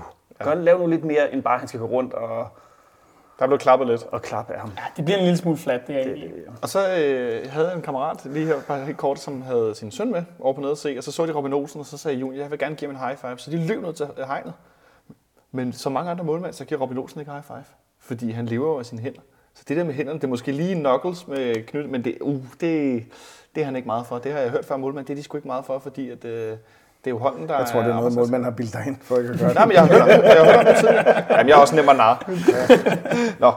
Gør, 0.44 0.54
lav 0.54 0.78
nu 0.78 0.86
lidt 0.86 1.04
mere, 1.04 1.32
end 1.32 1.42
bare, 1.42 1.54
at 1.54 1.60
han 1.60 1.68
skal 1.68 1.80
gå 1.80 1.86
rundt 1.86 2.12
og, 2.14 2.46
Der 3.42 3.48
blev 3.48 3.58
klappet 3.58 3.88
lidt. 3.88 4.02
og 4.02 4.22
klappe 4.22 4.54
af 4.54 4.60
ham. 4.60 4.72
Ja, 4.76 4.82
det 4.96 5.04
bliver 5.04 5.18
en 5.18 5.24
lille 5.24 5.36
smule 5.36 5.56
flat, 5.56 5.86
det 5.86 5.96
er 5.96 6.00
egentlig. 6.00 6.30
Og 6.62 6.68
så 6.68 6.78
øh, 6.78 7.50
havde 7.50 7.68
jeg 7.68 7.76
en 7.76 7.82
kammerat 7.82 8.24
lige 8.24 8.46
her, 8.46 8.54
bare 8.68 8.84
helt 8.84 8.96
kort, 8.96 9.18
som 9.18 9.42
havde 9.42 9.74
sin 9.74 9.90
søn 9.90 10.12
med 10.12 10.22
over 10.40 10.54
på 10.54 10.60
nede 10.60 10.76
se, 10.76 10.94
og 10.98 11.04
så 11.04 11.12
så 11.12 11.26
de 11.26 11.32
Robin 11.32 11.52
Olsen, 11.52 11.80
og 11.80 11.86
så 11.86 11.98
sagde 11.98 12.18
Jon, 12.18 12.36
jeg 12.36 12.50
vil 12.50 12.58
gerne 12.58 12.74
give 12.76 12.92
ham 12.92 12.96
en 12.96 13.08
high 13.08 13.18
five. 13.18 13.38
Så 13.38 13.50
de 13.50 13.66
løb 13.66 13.82
ned 13.82 13.92
til 13.92 14.06
hegnet. 14.26 14.52
Men 15.52 15.72
som 15.72 15.92
mange 15.92 16.10
andre 16.10 16.24
målmænd, 16.24 16.52
så 16.52 16.64
giver 16.64 16.80
Robin 16.80 16.98
Olsen 16.98 17.20
ikke 17.20 17.32
high 17.32 17.44
five, 17.44 17.64
fordi 17.98 18.30
han 18.30 18.46
lever 18.46 18.78
af 18.78 18.86
sine 18.86 19.00
hænder. 19.00 19.20
Så 19.54 19.64
det 19.68 19.76
der 19.76 19.84
med 19.84 19.94
hænderne, 19.94 20.18
det 20.18 20.24
er 20.24 20.28
måske 20.28 20.52
lige 20.52 20.74
knuckles 20.74 21.28
med 21.28 21.66
knyt, 21.66 21.90
men 21.90 22.04
det, 22.04 22.18
uh, 22.20 22.42
det, 22.60 23.04
det 23.54 23.60
er 23.60 23.64
han 23.64 23.76
ikke 23.76 23.86
meget 23.86 24.06
for. 24.06 24.18
Det 24.18 24.32
har 24.32 24.38
jeg 24.38 24.50
hørt 24.50 24.64
fra 24.64 24.76
målmænd, 24.76 25.06
det 25.06 25.12
er 25.12 25.16
de 25.16 25.22
sgu 25.22 25.36
ikke 25.36 25.48
meget 25.48 25.64
for, 25.64 25.78
fordi 25.78 26.10
at, 26.10 26.24
øh, 26.24 26.56
det 27.04 27.10
er 27.10 27.14
jo 27.14 27.18
hånden, 27.18 27.48
der 27.48 27.58
Jeg 27.58 27.66
tror, 27.66 27.80
det 27.80 27.90
er 27.90 27.94
noget, 27.94 28.14
målmanden 28.14 28.44
har 28.44 28.50
bildet 28.50 28.74
dig 28.74 28.84
ind 28.86 28.96
for 29.00 29.16
ikke 29.16 29.30
at 29.30 29.38
gøre 29.38 29.48
det. 29.48 29.54
Nej, 29.56 29.66
men 29.66 29.72
jeg 29.72 29.82
har 29.82 29.88
hørt, 29.88 30.08
jeg 30.08 30.44
har 30.44 30.44
hørt 30.44 30.56
om 30.56 30.64
det 30.64 30.76
tidligere. 30.76 31.24
Jamen, 31.36 31.48
jeg 31.48 31.56
er 31.56 31.60
også 31.60 31.76
nem 31.76 31.88
at 31.88 31.96
narre. 31.96 32.16
Nå, 33.40 33.52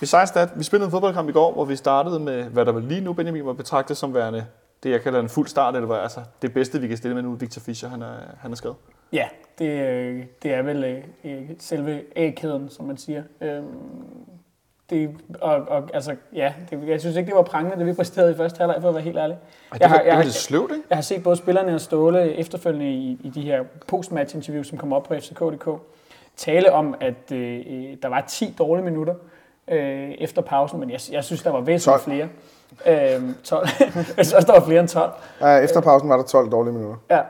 besides 0.00 0.30
that, 0.30 0.48
vi 0.56 0.64
spillede 0.64 0.86
en 0.86 0.90
fodboldkamp 0.90 1.28
i 1.28 1.32
går, 1.32 1.52
hvor 1.52 1.64
vi 1.64 1.76
startede 1.76 2.20
med, 2.20 2.44
hvad 2.44 2.64
der 2.66 2.72
vel 2.72 2.82
lige 2.82 3.00
nu, 3.00 3.12
Benjamin, 3.12 3.46
var 3.46 3.52
betragtet 3.52 3.96
som 3.96 4.14
værende 4.14 4.46
det, 4.84 4.90
jeg 4.90 5.00
kalder 5.02 5.20
en 5.20 5.28
fuld 5.28 5.48
start, 5.48 5.74
eller 5.74 5.86
hvad, 5.86 5.96
altså 5.96 6.20
det 6.42 6.54
bedste, 6.54 6.80
vi 6.80 6.88
kan 6.88 6.96
stille 6.96 7.14
med 7.14 7.22
nu, 7.22 7.32
Victor 7.34 7.60
Fischer, 7.60 7.88
han 7.88 8.02
er, 8.02 8.14
han 8.38 8.52
er 8.52 8.56
skadet. 8.56 8.76
Ja, 9.12 9.28
det, 9.58 9.68
øh, 9.68 10.24
det 10.42 10.54
er 10.54 10.62
vel 10.62 10.84
øh, 10.84 11.04
øh, 11.24 11.50
selve 11.58 12.02
A-kæden, 12.16 12.68
som 12.68 12.86
man 12.86 12.96
siger. 12.96 13.22
Øhm, 13.40 13.64
det, 14.90 15.10
og, 15.40 15.54
og 15.68 15.82
altså, 15.94 16.16
ja, 16.34 16.52
det, 16.70 16.88
jeg 16.88 17.00
synes 17.00 17.16
ikke, 17.16 17.26
det 17.26 17.36
var 17.36 17.42
prangende, 17.42 17.78
det 17.78 17.86
vi 17.86 17.92
præsterede 17.92 18.32
i 18.32 18.36
første 18.36 18.58
halvleg, 18.58 18.76
for 18.80 18.88
at 18.88 18.94
være 18.94 19.04
helt 19.04 19.18
ærlig. 19.18 19.36
Ej, 19.36 19.74
det, 19.78 19.80
Jeg 19.80 19.90
har- 19.90 19.98
det 20.02 20.12
var 20.12 20.22
lidt 20.22 20.34
sløvt, 20.34 20.70
ikke? 20.72 20.84
Jeg 20.90 20.96
har 20.96 21.02
set 21.02 21.22
både 21.22 21.36
spillerne 21.36 21.74
og 21.74 21.80
Ståle 21.80 22.34
efterfølgende 22.34 22.90
i, 22.90 23.20
i 23.24 23.28
de 23.28 23.40
her 23.42 23.62
post-match-interviews, 23.88 24.66
som 24.68 24.78
kommer 24.78 24.96
op 24.96 25.02
på 25.02 25.14
FCK.dk, 25.14 25.68
tale 26.36 26.72
om, 26.72 26.94
at 27.00 27.32
øh, 27.32 27.56
øh, 27.58 27.96
der 28.02 28.08
var 28.08 28.24
10 28.28 28.54
dårlige 28.58 28.84
minutter 28.84 29.14
øh, 29.68 30.10
efter 30.10 30.42
pausen, 30.42 30.80
men 30.80 30.90
jeg, 30.90 31.00
jeg 31.12 31.24
synes, 31.24 31.42
der 31.42 31.50
var 31.50 31.60
væsentligt 31.60 32.04
12. 32.04 32.28
flere. 32.84 33.16
Øh, 33.16 33.22
12. 33.44 33.68
jeg 34.16 34.26
synes 34.26 34.32
også, 34.32 34.46
der 34.52 34.58
var 34.60 34.66
flere 34.66 34.80
end 34.80 34.88
12. 34.88 35.10
Ja, 35.40 35.56
efter 35.58 35.80
pausen 35.80 36.08
var 36.08 36.16
der 36.16 36.24
12 36.24 36.50
dårlige 36.50 36.72
minutter. 36.74 36.96
Ja. 37.10 37.20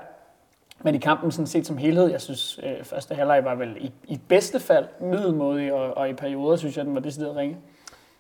Men 0.84 0.94
i 0.94 0.98
kampen 0.98 1.30
sådan 1.32 1.46
set 1.46 1.66
som 1.66 1.76
helhed, 1.76 2.10
jeg 2.10 2.20
synes, 2.20 2.60
øh, 2.62 2.84
første 2.84 3.14
halvleg 3.14 3.44
var 3.44 3.54
vel 3.54 3.76
i, 3.80 3.92
i 4.04 4.20
bedste 4.28 4.60
fald 4.60 4.84
middelmodig, 5.00 5.72
og, 5.72 5.96
og 5.96 6.08
i 6.08 6.12
perioder 6.14 6.56
synes 6.56 6.76
jeg, 6.76 6.84
den 6.84 6.94
var 6.94 7.00
decideret 7.00 7.36
ringe. 7.36 7.56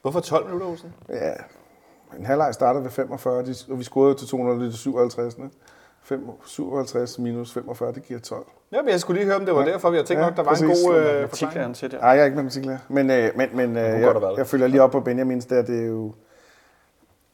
Hvorfor 0.02 0.20
12 0.20 0.44
minutter, 0.44 0.66
Olsen? 0.66 0.94
Ja, 1.08 1.32
en 2.18 2.26
halvleg 2.26 2.54
startede 2.54 2.84
ved 2.84 2.90
45, 2.90 3.44
de- 3.46 3.54
og 3.72 3.78
vi 3.78 3.84
scorede 3.84 4.14
til 4.14 4.28
200 4.28 4.70
til 4.70 4.78
57. 4.78 5.36
5, 6.02 6.30
57 6.46 7.18
minus 7.18 7.52
45, 7.52 7.92
det 7.92 8.02
giver 8.02 8.20
12. 8.20 8.46
Ja, 8.72 8.82
men 8.82 8.90
jeg 8.90 9.00
skulle 9.00 9.18
lige 9.20 9.26
høre, 9.26 9.36
om 9.36 9.46
det 9.46 9.54
var 9.54 9.60
Ja. 9.66 9.72
derfor, 9.72 9.90
vi 9.90 9.96
har 9.96 10.04
tænkt 10.04 10.20
Ja, 10.20 10.26
nok, 10.26 10.36
der 10.36 10.42
var 10.42 10.50
præcis. 10.50 10.82
en 10.82 10.88
god 10.90 10.96
øh, 10.96 11.04
Matematiklæreren 11.04 11.28
forklaring. 11.52 11.76
til 11.76 11.90
det. 11.90 12.00
Nej, 12.00 12.10
jeg 12.10 12.20
er 12.20 12.24
ikke 12.24 12.36
matematiklærer. 12.36 12.78
Men, 12.88 13.10
øh, 13.10 13.30
men, 13.36 13.48
men 13.54 13.70
øh, 13.76 14.00
jeg, 14.00 14.14
jeg 14.36 14.46
følger 14.46 14.66
lige 14.66 14.82
op 14.82 14.90
på 14.90 15.00
Benjamins 15.00 15.46
der, 15.46 15.62
det 15.62 15.80
er 15.82 15.86
jo... 15.86 16.12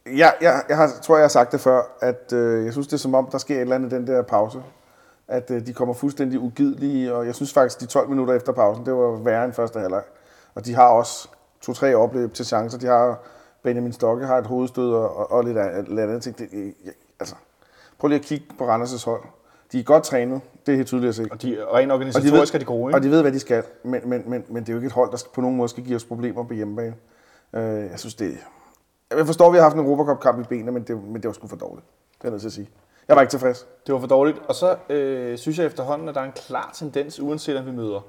Jeg, 0.05 0.33
jeg, 0.41 0.61
jeg 0.69 0.77
har, 0.77 0.89
tror, 1.01 1.15
jeg 1.15 1.23
har 1.23 1.27
sagt 1.29 1.51
det 1.51 1.59
før, 1.59 1.81
at 2.01 2.33
øh, 2.33 2.65
jeg 2.65 2.73
synes, 2.73 2.87
det 2.87 2.93
er 2.93 2.97
som 2.97 3.15
om, 3.15 3.27
der 3.31 3.37
sker 3.37 3.55
et 3.55 3.61
eller 3.61 3.75
andet 3.75 3.91
den 3.91 4.07
der 4.07 4.21
pause. 4.21 4.57
At 5.31 5.51
øh, 5.51 5.65
de 5.65 5.73
kommer 5.73 5.93
fuldstændig 5.93 6.39
ugidelige, 6.39 7.13
og 7.13 7.25
jeg 7.25 7.35
synes 7.35 7.53
faktisk, 7.53 7.79
de 7.81 7.85
12 7.85 8.09
minutter 8.09 8.33
efter 8.33 8.51
pausen, 8.51 8.85
det 8.85 8.93
var 8.93 9.11
værre 9.23 9.45
end 9.45 9.53
første 9.53 9.79
halvleg. 9.79 10.03
Og 10.55 10.65
de 10.65 10.73
har 10.75 10.87
også 10.87 11.29
to-tre 11.61 11.95
opløb 11.95 12.33
til 12.33 12.45
chancer. 12.45 12.77
De 12.79 12.85
har 12.85 13.19
Benjamin 13.63 13.93
Stokke 13.93 14.25
har 14.25 14.37
et 14.37 14.45
hovedstød 14.45 14.93
og, 14.93 15.17
og, 15.17 15.31
og 15.31 15.43
lidt, 15.43 15.57
an- 15.57 15.85
lidt 15.87 15.99
andet 15.99 16.23
ting. 16.23 16.37
Det, 16.37 16.49
jeg, 16.85 16.93
altså, 17.19 17.35
prøv 17.99 18.07
lige 18.07 18.19
at 18.19 18.25
kigge 18.25 18.45
på 18.57 18.75
Randers' 18.75 19.05
hold. 19.05 19.23
De 19.71 19.79
er 19.79 19.83
godt 19.83 20.03
trænet, 20.03 20.41
det 20.65 20.71
er 20.71 20.75
helt 20.75 20.87
tydeligt 20.87 21.09
at 21.09 21.15
se. 21.15 21.27
Og 21.31 21.41
de 21.41 21.57
er 21.59 21.75
rent 21.75 21.91
organisatorisk 21.91 22.55
er 22.55 22.59
de 22.59 22.65
gode, 22.65 22.83
Og 22.93 22.99
ikke? 22.99 23.05
de 23.07 23.11
ved, 23.11 23.21
hvad 23.21 23.31
de 23.31 23.39
skal, 23.39 23.63
men, 23.83 24.01
men, 24.09 24.23
men, 24.29 24.43
men 24.49 24.63
det 24.63 24.69
er 24.69 24.73
jo 24.73 24.77
ikke 24.79 24.87
et 24.87 24.93
hold, 24.93 25.11
der 25.11 25.17
på 25.33 25.41
nogen 25.41 25.57
måde 25.57 25.69
skal 25.69 25.83
give 25.83 25.95
os 25.95 26.05
problemer 26.05 26.43
på 26.43 26.53
hjemmebane. 26.53 26.95
Øh, 27.53 27.63
jeg 27.91 27.99
synes, 27.99 28.15
det 28.15 28.37
Jeg 29.17 29.25
forstår, 29.25 29.47
at 29.47 29.53
vi 29.53 29.57
har 29.57 29.63
haft 29.63 29.75
en 29.75 29.81
Europacup-kamp 29.81 30.39
i 30.39 30.43
benene, 30.43 30.71
men 30.71 30.83
det, 30.83 31.03
men 31.03 31.15
det 31.15 31.25
var 31.25 31.33
sgu 31.33 31.47
for 31.47 31.55
dårligt. 31.55 31.87
Det 31.87 32.21
er 32.21 32.27
jeg 32.27 32.31
nødt 32.31 32.41
til 32.41 32.49
at 32.49 32.53
sige. 32.53 32.69
Jeg 33.07 33.15
var 33.15 33.21
ikke 33.21 33.31
tilfreds. 33.31 33.67
Det 33.87 33.93
var 33.93 33.99
for 33.99 34.07
dårligt. 34.07 34.37
Og 34.47 34.55
så 34.55 34.75
øh, 34.89 35.37
synes 35.37 35.59
jeg 35.59 35.65
efterhånden, 35.65 36.09
at 36.09 36.15
der 36.15 36.21
er 36.21 36.25
en 36.25 36.31
klar 36.31 36.71
tendens, 36.73 37.19
uanset 37.19 37.57
om 37.57 37.65
vi 37.65 37.71
møder 37.71 38.05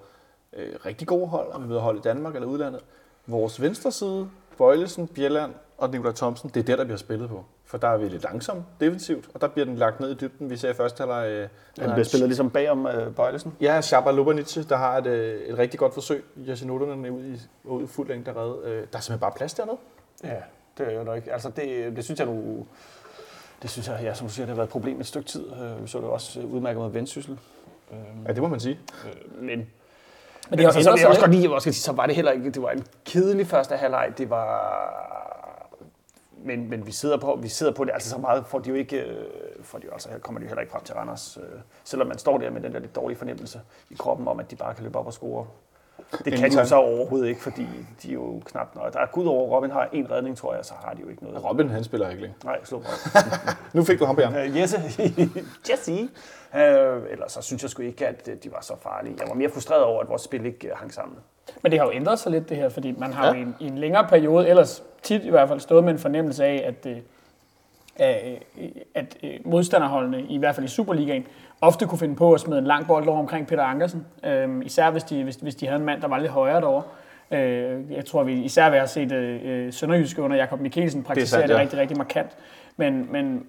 øh, 0.52 0.73
rigtig 0.87 1.09
gode 1.09 1.26
hold, 1.26 1.52
om 1.52 1.62
vi 1.62 1.69
møder 1.69 1.81
hold 1.81 1.99
i 1.99 2.02
Danmark 2.02 2.35
eller 2.35 2.49
udlandet. 2.49 2.81
Vores 3.26 3.61
venstre 3.61 3.93
side, 3.93 4.28
Bøjlesen, 4.59 5.09
Bjelland 5.09 5.52
og 5.78 5.90
Nikolaj 5.90 6.12
Thomsen, 6.12 6.50
det 6.55 6.61
er 6.61 6.64
der, 6.64 6.76
der 6.76 6.85
bliver 6.85 6.99
spillet 6.99 7.28
på. 7.28 7.45
For 7.64 7.78
der 7.78 7.88
er 7.88 7.97
vi 7.97 8.09
lidt 8.09 8.23
langsomme 8.23 8.64
defensivt, 8.81 9.28
og 9.35 9.40
der 9.40 9.49
bliver 9.49 9.67
den 9.67 9.76
lagt 9.76 10.00
ned 10.00 10.11
i 10.11 10.14
dybden. 10.14 10.50
Vi 10.50 10.57
ser 10.57 10.71
i 10.71 10.75
første 10.75 11.00
halvleg... 11.00 11.28
Øh, 11.28 11.49
Ja, 11.78 11.83
det 11.85 11.93
bliver 11.93 12.05
spillet 12.05 12.28
ligesom 12.28 12.50
bagom 12.50 12.87
øh, 12.87 13.14
Bøjlesen. 13.14 13.57
Ja, 13.61 13.81
Shabba 13.81 14.11
Lubanic, 14.11 14.67
der 14.69 14.76
har 14.76 14.99
et, 14.99 15.07
øh, 15.07 15.40
et 15.40 15.59
rigtig 15.59 15.81
godt 15.81 15.95
forsøg. 15.95 16.25
Jasinotonen 16.37 17.05
er 17.05 17.11
ude 17.11 17.28
i, 17.28 17.40
ude 17.64 17.85
i 17.85 17.87
fuld 17.87 18.09
længde 18.09 18.33
der 18.33 18.40
redde. 18.43 18.59
Øh, 18.64 18.71
der 18.71 18.76
er 18.76 18.83
simpelthen 18.85 19.19
bare 19.19 19.33
plads 19.37 19.55
dernede. 19.55 19.76
Ja, 20.25 20.37
det 20.78 20.93
er 20.93 20.99
jo 20.99 21.05
nok 21.05 21.17
ikke. 21.17 21.33
Altså, 21.33 21.50
det, 21.50 21.97
det 21.97 22.05
synes 22.05 22.21
jeg 22.21 22.26
nu... 22.28 22.67
Det 23.62 23.71
synes 23.71 23.88
jeg, 23.88 23.99
ja, 24.02 24.14
som 24.14 24.26
du 24.26 24.33
siger, 24.33 24.47
det 24.47 24.50
har 24.50 24.57
været 24.57 24.66
et 24.66 24.73
problem 24.73 25.00
et 25.00 25.07
stykke 25.07 25.28
tid. 25.28 25.52
Øh, 25.52 25.83
Vi 25.83 25.88
så 25.88 25.99
det 25.99 26.07
også 26.07 26.40
øh, 26.40 26.52
udmærket 26.52 26.83
med 26.83 26.90
Vendsyssel. 26.90 27.38
Øh, 27.92 27.99
Ja, 28.26 28.33
det 28.33 28.42
må 28.42 28.49
man 28.49 28.61
sige. 28.61 28.78
Men, 29.40 29.47
Men 29.47 29.71
men 30.50 30.59
det 30.59 30.66
har 30.66 30.73
altså, 30.73 30.83
så 30.83 30.90
vil 30.92 31.00
jeg 31.00 31.09
også 31.09 31.21
godt 31.21 31.31
lide, 31.35 31.54
også, 31.54 31.73
så 31.73 31.92
var 31.92 32.07
det 32.07 32.14
heller 32.16 32.33
ikke, 32.33 32.50
det 32.50 32.62
var 32.62 32.71
en 32.71 32.85
kedelig 33.04 33.47
første 33.47 33.76
halvleg. 33.76 34.12
Det 34.19 34.31
var, 34.31 34.49
men, 36.45 36.71
men 36.71 36.87
vi 36.87 36.92
sidder 36.92 37.16
på, 37.16 37.38
vi 37.42 37.49
sidder 37.49 37.73
på 37.73 37.85
det 37.85 37.90
altså 37.95 38.11
så 38.11 38.19
meget, 38.19 38.47
for 38.47 38.59
de 38.59 38.69
jo 38.69 38.75
ikke, 38.75 39.00
øh, 39.00 39.25
for 39.62 39.78
de 39.78 39.87
jo 39.87 39.92
altså, 39.92 40.09
kommer 40.23 40.38
de 40.38 40.45
jo 40.45 40.49
heller 40.49 40.61
ikke 40.61 40.73
frem 40.73 40.85
til 40.85 40.95
Randers, 40.95 41.38
øh, 41.42 41.61
selvom 41.85 42.09
man 42.09 42.19
står 42.19 42.38
der 42.38 42.50
med 42.50 42.61
den 42.61 42.73
der 42.73 42.78
lidt 42.78 42.97
dårlige 42.97 43.19
fornemmelse 43.19 43.61
i 43.90 43.95
kroppen 43.99 44.28
om, 44.28 44.40
at 44.40 44.50
de 44.50 44.57
bare 44.57 44.75
kan 44.75 44.85
løbe 44.85 44.99
op 44.99 45.07
og 45.07 45.12
score. 45.12 45.47
Det 46.25 46.33
kan 46.33 46.50
de 46.50 46.59
jo 46.59 46.64
så 46.64 46.76
overhovedet 46.76 47.28
ikke, 47.28 47.42
fordi 47.42 47.66
de 48.02 48.09
er 48.09 48.12
jo 48.12 48.42
knap 48.45 48.75
nok. 48.75 48.92
Der 48.92 49.00
er 49.00 49.07
gud 49.07 49.26
over, 49.26 49.57
Robin 49.57 49.71
har 49.71 49.88
en 49.92 50.11
redning, 50.11 50.37
tror 50.37 50.54
jeg, 50.54 50.64
så 50.64 50.75
har 50.85 50.95
de 50.95 51.00
jo 51.00 51.09
ikke 51.09 51.25
noget. 51.25 51.45
Robin, 51.45 51.71
han 51.71 51.85
spiller 51.85 52.09
ikke 52.11 52.23
længere. 52.23 52.38
Nej, 52.45 52.64
slå 52.64 52.78
Robin. 52.78 53.33
Nu 53.78 53.85
fik 53.85 53.99
du 53.99 54.04
ham 54.04 54.14
på 54.14 54.21
hjernen. 54.21 54.38
Øh, 54.50 54.57
Jesse. 54.59 54.76
Jesse. 55.71 55.92
Øh, 56.57 57.02
ellers 57.11 57.33
så 57.33 57.42
synes 57.42 57.62
jeg 57.62 57.71
sgu 57.71 57.83
ikke, 57.83 58.07
at 58.09 58.28
øh, 58.28 58.37
de 58.45 58.52
var 58.52 58.61
så 58.62 58.73
farlige. 58.83 59.14
Jeg 59.21 59.28
var 59.28 59.35
mere 59.35 59.50
frustreret 59.50 59.83
over, 59.85 60.00
at 60.02 60.09
vores 60.09 60.23
spil 60.23 60.47
ikke 60.47 60.71
hang 60.75 60.95
sammen. 60.95 61.16
Men 61.62 61.73
det 61.73 61.78
har 61.81 61.87
jo 61.87 61.92
ændret 61.92 62.19
sig 62.19 62.33
lidt, 62.33 62.49
det 62.49 62.57
her, 62.57 62.69
fordi 62.69 62.95
man 62.99 63.12
har 63.12 63.26
Ja. 63.26 63.33
jo 63.33 63.38
i 63.38 63.42
en, 63.42 63.54
i 63.61 63.66
en 63.66 63.78
længere 63.78 64.07
periode, 64.09 64.49
ellers 64.49 64.83
tit 65.02 65.23
i 65.25 65.31
hvert 65.31 65.49
fald, 65.49 65.61
stået 65.61 65.85
med 65.85 65.92
en 65.92 65.99
fornemmelse 65.99 66.45
af, 66.45 66.64
at, 66.66 66.90
øh, 66.90 66.97
at, 67.97 68.42
at 68.95 69.16
øh, 69.23 69.31
modstanderholdene, 69.45 70.23
i 70.23 70.38
hvert 70.38 70.54
fald 70.54 70.66
i 70.66 70.69
Superligaen, 70.69 71.26
ofte 71.62 71.87
kunne 71.87 71.99
finde 71.99 72.16
på 72.16 72.33
at 72.33 72.40
smide 72.40 72.59
en 72.59 72.64
lang 72.64 72.87
bold 72.87 73.09
over 73.09 73.19
omkring 73.19 73.47
Peter 73.47 73.62
Ankersen. 73.62 74.07
Øh, 74.25 74.49
især 74.64 74.90
hvis 74.90 75.02
de, 75.02 75.25
hvis, 75.25 75.37
hvis 75.37 75.54
de 75.54 75.66
havde 75.66 75.78
en 75.78 75.87
mand, 75.87 76.00
der 76.00 76.09
var 76.09 76.19
lidt 76.19 76.33
højere 76.33 76.61
derovre. 76.61 76.83
Øh, 77.31 77.92
jeg 77.92 78.04
tror, 78.04 78.23
vi 78.23 78.33
især 78.33 78.71
vil 78.71 78.78
have 78.78 78.88
set 78.88 79.12
øh, 79.12 79.73
Sønderjyske 79.73 80.23
under 80.23 80.37
Jakob 80.37 80.61
Mikkelsen 80.61 81.02
praktisere 81.02 81.23
det, 81.23 81.31
sandt, 81.31 81.49
det 81.49 81.54
ja. 81.54 81.61
rigtig, 81.61 81.78
rigtig 81.78 81.97
markant. 81.97 82.37
Men, 82.76 83.09
men 83.12 83.47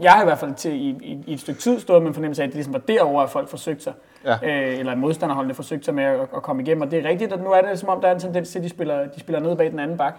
jeg 0.00 0.12
har 0.12 0.22
i 0.22 0.24
hvert 0.24 0.38
fald 0.38 0.54
til, 0.54 0.72
i, 0.72 0.88
i, 1.02 1.18
i 1.26 1.32
et 1.32 1.40
stykke 1.40 1.60
tid 1.60 1.80
stået 1.80 2.02
med 2.02 2.08
en 2.08 2.14
fornemmelse 2.14 2.42
af, 2.42 2.46
at 2.46 2.48
det 2.48 2.54
ligesom 2.54 2.72
var 2.72 2.78
derovre, 2.78 3.22
at 3.22 3.30
folk 3.30 3.48
forsøgte 3.48 3.82
sig. 3.82 3.92
Ja. 4.24 4.34
Øh, 4.42 4.78
eller 4.78 4.94
modstanderholdene 4.94 5.54
forsøgte 5.54 5.84
sig 5.84 5.94
med 5.94 6.04
at, 6.04 6.20
at, 6.20 6.42
komme 6.42 6.62
igennem. 6.62 6.82
Og 6.82 6.90
det 6.90 7.04
er 7.04 7.08
rigtigt, 7.08 7.32
at 7.32 7.42
nu 7.42 7.50
er 7.50 7.60
det 7.60 7.78
som 7.78 7.88
om, 7.88 8.00
der 8.00 8.08
er 8.08 8.14
en 8.14 8.20
tendens 8.20 8.50
til, 8.50 8.58
at 8.58 8.64
de 8.64 8.68
spiller, 8.68 9.06
de 9.06 9.20
spiller 9.20 9.40
ned 9.40 9.56
bag 9.56 9.70
den 9.70 9.78
anden 9.78 9.96
bak. 9.96 10.14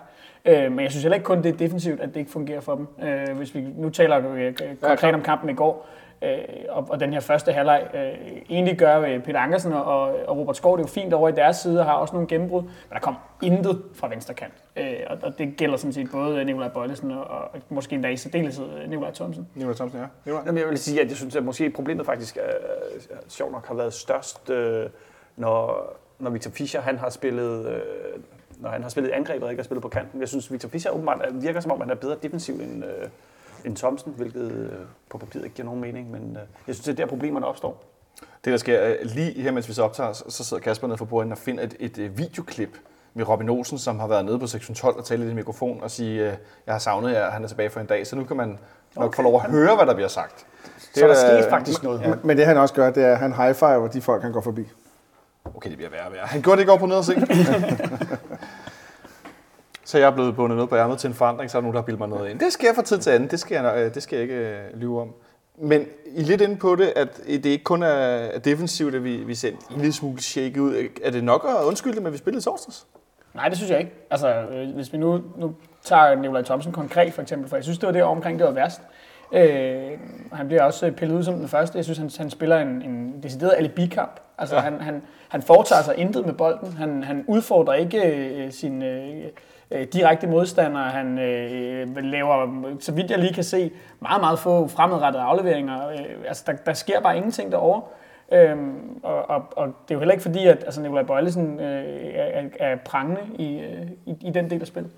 Øh, 0.46 0.72
men 0.72 0.80
jeg 0.80 0.92
synes 0.92 1.04
heller 1.04 1.16
ikke 1.16 1.26
kun, 1.26 1.44
det 1.44 1.54
er 1.54 1.58
defensivt, 1.58 2.02
at 2.02 2.10
det 2.10 2.20
ikke 2.20 2.32
fungerer 2.32 2.62
for 2.62 2.76
dem. 2.76 2.88
Øh, 3.04 3.38
hvis 3.38 3.56
vi 3.56 3.66
nu 3.76 3.90
taler 3.90 4.34
øh, 4.36 4.54
konkret 4.82 5.14
om 5.14 5.22
kampen 5.22 5.50
i 5.50 5.54
går, 5.54 5.88
øh, 6.22 6.38
og, 6.70 6.88
og 6.90 7.00
den 7.00 7.14
her 7.14 7.20
første 7.20 7.52
halvleg, 7.52 7.88
øh, 7.94 8.42
egentlig 8.50 8.78
gør 8.78 9.00
øh, 9.00 9.24
Peter 9.24 9.40
Ankersen 9.40 9.74
og, 9.74 9.86
og 10.28 10.38
Robert 10.38 10.58
Skov 10.58 10.78
det 10.78 10.84
jo 10.84 10.88
fint 10.88 11.14
over 11.14 11.30
i 11.30 11.32
deres 11.32 11.58
side, 11.58 11.80
og 11.80 11.86
har 11.86 11.94
også 11.94 12.14
nogle 12.14 12.28
gennembrud, 12.28 12.62
men 12.62 12.72
der 12.94 13.00
kom 13.00 13.16
intet 13.42 13.82
fra 13.94 14.08
venstre 14.10 14.34
kant. 14.34 14.54
Øh, 14.76 14.94
og, 15.08 15.18
og 15.24 15.38
det 15.38 15.58
gælder 15.58 15.78
sådan 15.78 15.94
set 15.94 16.12
både 16.12 16.46
Nikolaj 16.46 16.70
Bøjlesen 16.70 17.12
og, 17.12 17.24
og 17.24 17.50
måske 17.70 17.96
endda 17.96 18.10
i 18.10 18.18
særdeleshed 18.18 18.66
øh, 18.84 18.90
Nikolaj 18.90 19.12
Thomsen. 19.12 19.48
Nikolaj 19.56 19.76
Thomsen, 19.76 20.00
ja. 20.00 20.06
Nikolaj? 20.26 20.44
Jamen, 20.46 20.62
jeg 20.62 20.70
vil 20.70 20.78
sige, 20.78 21.02
at 21.02 21.08
jeg 21.08 21.18
synes, 21.18 21.36
at 21.36 21.44
måske 21.44 21.70
problemet 21.70 22.06
faktisk 22.06 22.38
er, 22.38 22.52
sjovt 23.28 23.52
nok 23.52 23.68
har 23.68 23.76
været 23.76 23.94
størst, 23.94 24.50
øh, 24.50 24.90
når, 25.36 25.90
når 26.20 26.30
Victor 26.30 26.52
Fischer 26.52 26.82
han 26.82 26.98
har 26.98 27.10
spillet, 27.10 27.68
øh, 27.68 27.82
når 28.60 28.70
han 28.70 28.84
har 28.84 28.90
spillet 28.90 29.12
angrebet 29.12 29.44
og 29.44 29.52
ikke 29.52 29.62
har 29.62 29.66
spillet 29.66 29.82
på 29.82 29.90
kanten. 29.90 30.20
Jeg 30.20 30.28
synes, 30.28 30.52
Victor 30.52 30.70
Fischer 30.70 30.92
åbenbart 30.92 31.30
virker 31.32 31.60
som 31.60 31.72
om, 31.72 31.82
han 31.82 31.90
er 31.90 31.96
bedre 31.96 32.16
defensiv 32.24 32.54
end, 32.54 32.86
øh, 32.86 33.08
end 33.66 33.76
Thomsen, 33.78 34.14
hvilket 34.18 34.52
øh, 34.52 34.70
på 35.10 35.18
papiret 35.18 35.44
ikke 35.44 35.56
giver 35.56 35.66
nogen 35.66 35.82
mening, 35.82 36.12
men 36.12 36.22
øh, 36.22 36.42
jeg 36.68 36.76
synes, 36.76 36.80
det 36.86 36.92
er 36.92 36.96
der 36.96 37.06
problemerne 37.06 37.46
opstår. 37.46 37.84
Det, 38.46 38.52
der 38.52 38.58
sker 38.58 38.86
øh, 38.88 38.96
lige 39.04 39.42
her, 39.42 39.52
mens 39.52 39.68
vi 39.68 39.74
så 39.74 39.84
optager, 39.84 40.14
så 40.30 40.44
sidder 40.44 40.64
Kasper 40.64 40.88
nede 40.88 40.98
for 40.98 41.06
bordet 41.06 41.32
og 41.32 41.38
finder 41.38 41.64
et, 41.64 41.76
et, 41.80 41.98
et 41.98 42.18
videoklip 42.18 42.78
med 43.14 43.30
Robin 43.30 43.50
Olsen, 43.50 43.78
som 43.78 44.00
har 44.00 44.08
været 44.08 44.26
nede 44.26 44.40
på 44.40 44.48
sektion 44.48 44.76
12 44.76 44.96
og 44.98 45.06
tale 45.06 45.22
lidt 45.22 45.32
i 45.32 45.36
mikrofon 45.36 45.80
og 45.84 45.92
sige, 45.92 46.20
øh, 46.32 46.34
jeg 46.66 46.74
har 46.74 46.80
savnet 46.80 47.12
jer, 47.14 47.30
han 47.32 47.44
er 47.44 47.48
tilbage 47.48 47.70
for 47.70 47.80
en 47.80 47.86
dag, 47.86 48.08
så 48.08 48.16
nu 48.16 48.24
kan 48.24 48.38
man 48.38 48.48
nok 48.96 49.06
Okay. 49.06 49.16
få 49.16 49.22
lov 49.22 49.36
at 49.36 49.52
høre, 49.52 49.76
hvad 49.76 49.86
der 49.86 49.94
bliver 49.94 50.08
sagt. 50.08 50.36
Det 50.76 50.84
Så 50.94 51.08
der 51.08 51.08
er- 51.14 51.16
skete 51.40 51.50
faktisk 51.50 51.84
noget. 51.84 52.02
Men, 52.02 52.20
men 52.24 52.38
det 52.38 52.46
han 52.46 52.58
også 52.58 52.74
gør, 52.74 52.92
det 52.92 53.04
er, 53.04 53.12
at 53.12 53.18
han 53.18 53.34
high-fiver 53.34 53.88
de 53.88 54.02
folk, 54.02 54.22
han 54.24 54.32
går 54.32 54.42
forbi. 54.42 54.68
Okay, 55.56 55.70
det 55.70 55.78
bliver 55.78 55.92
værre 55.92 56.06
og 56.08 56.14
værre. 56.14 56.26
Han 56.26 56.42
gjorde 56.42 56.56
det 56.58 56.62
ikke 56.62 56.72
over 56.72 56.80
på 56.80 56.86
ned 56.86 56.96
og 56.96 57.06
se. 57.06 57.14
Så 59.92 59.98
jeg 59.98 60.08
er 60.08 60.12
blevet 60.12 60.36
bundet 60.36 60.56
noget 60.56 60.70
på 60.70 60.76
ærmet 60.76 60.98
til 60.98 61.08
en 61.08 61.14
forandring, 61.14 61.52
så 61.52 61.58
er 61.58 61.62
der 61.62 61.64
nogen, 61.64 61.74
der 61.74 61.82
har 61.82 61.86
bildet 61.86 62.00
mig 62.00 62.10
noget 62.10 62.30
ind. 62.30 62.40
Det 62.40 62.54
sker 62.54 62.74
fra 62.74 62.82
tid 62.82 62.98
til 62.98 63.10
anden, 63.10 63.30
det 63.30 63.40
skal 63.40 63.56
jeg, 63.56 63.78
øh, 63.78 63.94
det 63.94 64.04
skal 64.04 64.16
jeg 64.16 64.24
ikke 64.24 64.36
øh, 64.36 64.80
lyve 64.80 65.02
om. 65.02 65.14
Men 65.58 65.86
I 66.06 66.22
er 66.22 66.26
lidt 66.26 66.42
inde 66.42 66.56
på 66.56 66.76
det, 66.76 66.94
at 66.96 67.18
det 67.28 67.46
ikke 67.46 67.64
kun 67.64 67.84
er 67.84 68.40
defensivt, 68.40 68.96
at 68.96 69.04
vi, 69.04 69.16
vi 69.16 69.36
ser 69.36 69.50
en 69.50 69.58
lille 69.78 69.94
smule 69.94 70.22
shake 70.22 70.62
ud. 70.62 70.88
Er 71.04 71.12
det 71.12 71.24
nok 71.24 71.48
at 71.50 71.66
undskylde 71.66 71.96
det, 71.96 72.04
men 72.04 72.14
vi 72.14 72.18
spillede 72.18 72.46
torsdags? 72.46 72.88
Nej, 73.34 73.50
det 73.50 73.58
synes 73.58 73.72
jeg 73.72 73.80
ikke. 73.80 73.92
Altså, 74.12 74.28
øh, 74.28 74.76
hvis 74.76 74.94
vi 74.94 74.98
nu, 74.98 75.22
nu 75.38 75.56
tager 75.84 76.16
Nikolaj 76.16 76.42
Thomsen 76.42 76.72
konkret 76.72 77.14
for 77.14 77.22
eksempel, 77.22 77.50
for 77.50 77.56
jeg 77.56 77.64
synes, 77.64 77.80
det 77.80 77.88
var 77.88 77.94
det 77.94 78.04
omkring, 78.04 78.40
det 78.40 78.48
var 78.48 78.54
værst. 78.54 78.82
Øh, 79.32 79.92
han 80.34 80.48
bliver 80.48 80.64
også 80.64 80.92
pillet 80.92 81.16
ud 81.16 81.24
som 81.24 81.34
den 81.34 81.48
første. 81.48 81.78
Jeg 81.78 81.84
synes, 81.84 81.98
han, 81.98 82.10
han 82.18 82.30
spiller 82.30 82.58
en, 82.58 82.82
en 82.82 83.24
decideret 83.24 83.54
alibi-kamp. 83.58 84.20
Altså, 84.38 84.56
ja. 84.56 84.62
han, 84.62 84.82
han, 84.82 85.02
han 85.30 85.42
foretager 85.42 85.82
sig 85.82 85.98
intet 85.98 86.26
med 86.26 86.34
bolden. 86.34 86.74
Han, 86.74 87.04
han 87.04 87.26
udfordrer 87.28 87.74
ikke 87.74 88.04
øh, 88.06 88.52
sin 88.52 88.84
øh, 88.84 89.24
øh, 89.72 89.88
direkte 89.94 90.28
modstander. 90.28 90.82
Han 90.82 91.20
øh, 91.20 91.82
øh, 91.82 92.04
laver, 92.04 92.66
så 92.80 92.92
vidt 92.92 93.12
jeg 93.12 93.20
lige 93.20 93.34
kan 93.34 93.44
se, 93.44 93.72
meget, 94.00 94.22
meget 94.22 94.40
få 94.40 94.68
fremadrettede 94.68 95.24
afleveringer. 95.24 95.90
Øh, 95.90 95.98
altså, 96.28 96.44
der, 96.48 96.54
der 96.54 96.74
sker 96.74 97.02
bare 97.02 97.18
ingenting 97.18 97.52
derovre. 97.52 97.82
Øhm, 98.34 99.00
og, 99.04 99.30
og, 99.30 99.44
og 99.56 99.68
det 99.68 99.92
er 99.92 99.96
jo 99.96 100.00
heller 100.00 100.14
ikke 100.14 100.22
fordi, 100.22 100.48
at 100.48 100.64
altså, 100.64 100.82
Nikolaj 100.82 101.04
Bøjlesen 101.04 101.60
øh, 101.60 102.14
er, 102.14 102.44
er 102.60 102.76
prangende 102.76 103.22
i, 103.40 103.60
øh, 103.60 103.88
i, 104.06 104.18
i 104.22 104.32
den 104.32 104.50
del 104.50 104.62
af 104.62 104.68
spillet. 104.68 104.92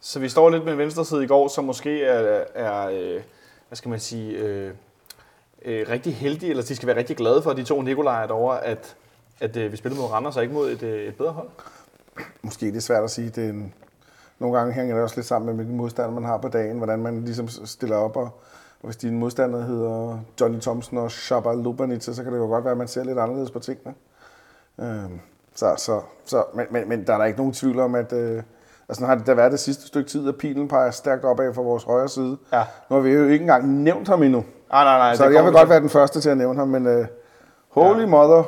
Så 0.00 0.20
vi 0.20 0.28
står 0.28 0.50
lidt 0.50 0.64
med 0.64 0.72
en 0.72 0.78
venstre 0.78 1.04
side 1.04 1.24
i 1.24 1.26
går, 1.26 1.48
som 1.48 1.64
måske 1.64 2.04
er, 2.04 2.44
er 2.54 2.88
øh, 2.88 3.20
hvad 3.68 3.76
skal 3.76 3.88
man 3.88 3.98
sige, 3.98 4.38
øh, 4.38 4.70
øh, 5.64 5.86
rigtig 5.88 6.14
heldige, 6.14 6.50
eller 6.50 6.62
de 6.62 6.76
skal 6.76 6.86
være 6.86 6.96
rigtig 6.96 7.16
glade 7.16 7.42
for, 7.42 7.52
de 7.52 7.64
to 7.64 7.82
Nikolaj 7.82 8.26
derovre, 8.26 8.64
at, 8.64 8.96
at 9.40 9.56
øh, 9.56 9.72
vi 9.72 9.76
spillede 9.76 10.00
mod 10.00 10.10
Randers 10.10 10.36
og 10.36 10.42
ikke 10.42 10.54
mod 10.54 10.70
et, 10.70 10.82
øh, 10.82 11.08
et 11.08 11.16
bedre 11.16 11.32
hold. 11.32 11.48
Måske 12.48 12.66
det 12.66 12.76
er 12.76 12.80
svært 12.80 13.04
at 13.04 13.10
sige. 13.10 13.30
Det 13.30 13.44
er 13.44 13.48
en, 13.48 13.74
nogle 14.38 14.58
gange 14.58 14.72
hænger 14.72 14.94
det 14.94 15.02
også 15.02 15.16
lidt 15.16 15.26
sammen 15.26 15.46
med, 15.46 15.54
hvilken 15.54 15.76
modstander 15.76 16.10
man 16.10 16.24
har 16.24 16.38
på 16.38 16.48
dagen, 16.48 16.76
hvordan 16.76 16.98
man 16.98 17.24
ligesom 17.24 17.48
stiller 17.48 17.96
op. 17.96 18.16
Og, 18.16 18.22
og 18.80 18.84
hvis 18.84 18.96
din 18.96 19.18
modstander 19.18 19.66
hedder 19.66 20.18
Johnny 20.40 20.60
Thompson 20.60 20.98
og 20.98 21.10
Shabba 21.10 21.52
Lubanitsa, 21.52 22.12
så 22.12 22.22
kan 22.22 22.32
det 22.32 22.38
jo 22.38 22.46
godt 22.46 22.64
være, 22.64 22.72
at 22.72 22.78
man 22.78 22.88
ser 22.88 23.04
lidt 23.04 23.18
anderledes 23.18 23.50
på 23.50 23.58
tingene. 23.58 23.94
Øhm, 24.80 25.20
så, 25.54 25.74
så, 25.76 26.00
så, 26.24 26.44
men, 26.54 26.66
men, 26.70 26.88
men 26.88 27.06
der 27.06 27.14
er 27.14 27.18
der 27.18 27.24
ikke 27.24 27.38
nogen 27.38 27.52
tvivl 27.52 27.80
om, 27.80 27.94
at 27.94 28.12
øh, 28.12 28.42
altså, 28.88 29.06
har 29.06 29.14
det 29.14 29.26
da 29.26 29.34
været 29.34 29.52
det 29.52 29.60
sidste 29.60 29.86
stykke 29.86 30.10
tid, 30.10 30.28
at 30.28 30.36
pilen 30.36 30.68
peger 30.68 30.90
stærkt 30.90 31.24
opad 31.24 31.54
fra 31.54 31.62
vores 31.62 31.84
højre 31.84 32.08
side. 32.08 32.36
Ja. 32.52 32.62
Nu 32.90 32.96
har 32.96 33.00
vi 33.00 33.10
jo 33.10 33.24
ikke 33.24 33.42
engang 33.42 33.82
nævnt 33.82 34.08
ham 34.08 34.22
endnu. 34.22 34.44
Nej, 34.70 34.84
nej, 34.84 34.98
nej. 34.98 35.14
Så 35.14 35.28
det 35.28 35.34
jeg 35.34 35.44
vil 35.44 35.52
vi 35.52 35.58
godt 35.58 35.68
være 35.68 35.80
den 35.80 35.90
første 35.90 36.20
til 36.20 36.30
at 36.30 36.36
nævne 36.36 36.58
ham, 36.58 36.68
men 36.68 36.86
øh, 36.86 37.06
holy 37.68 38.00
ja. 38.00 38.06
mother 38.06 38.42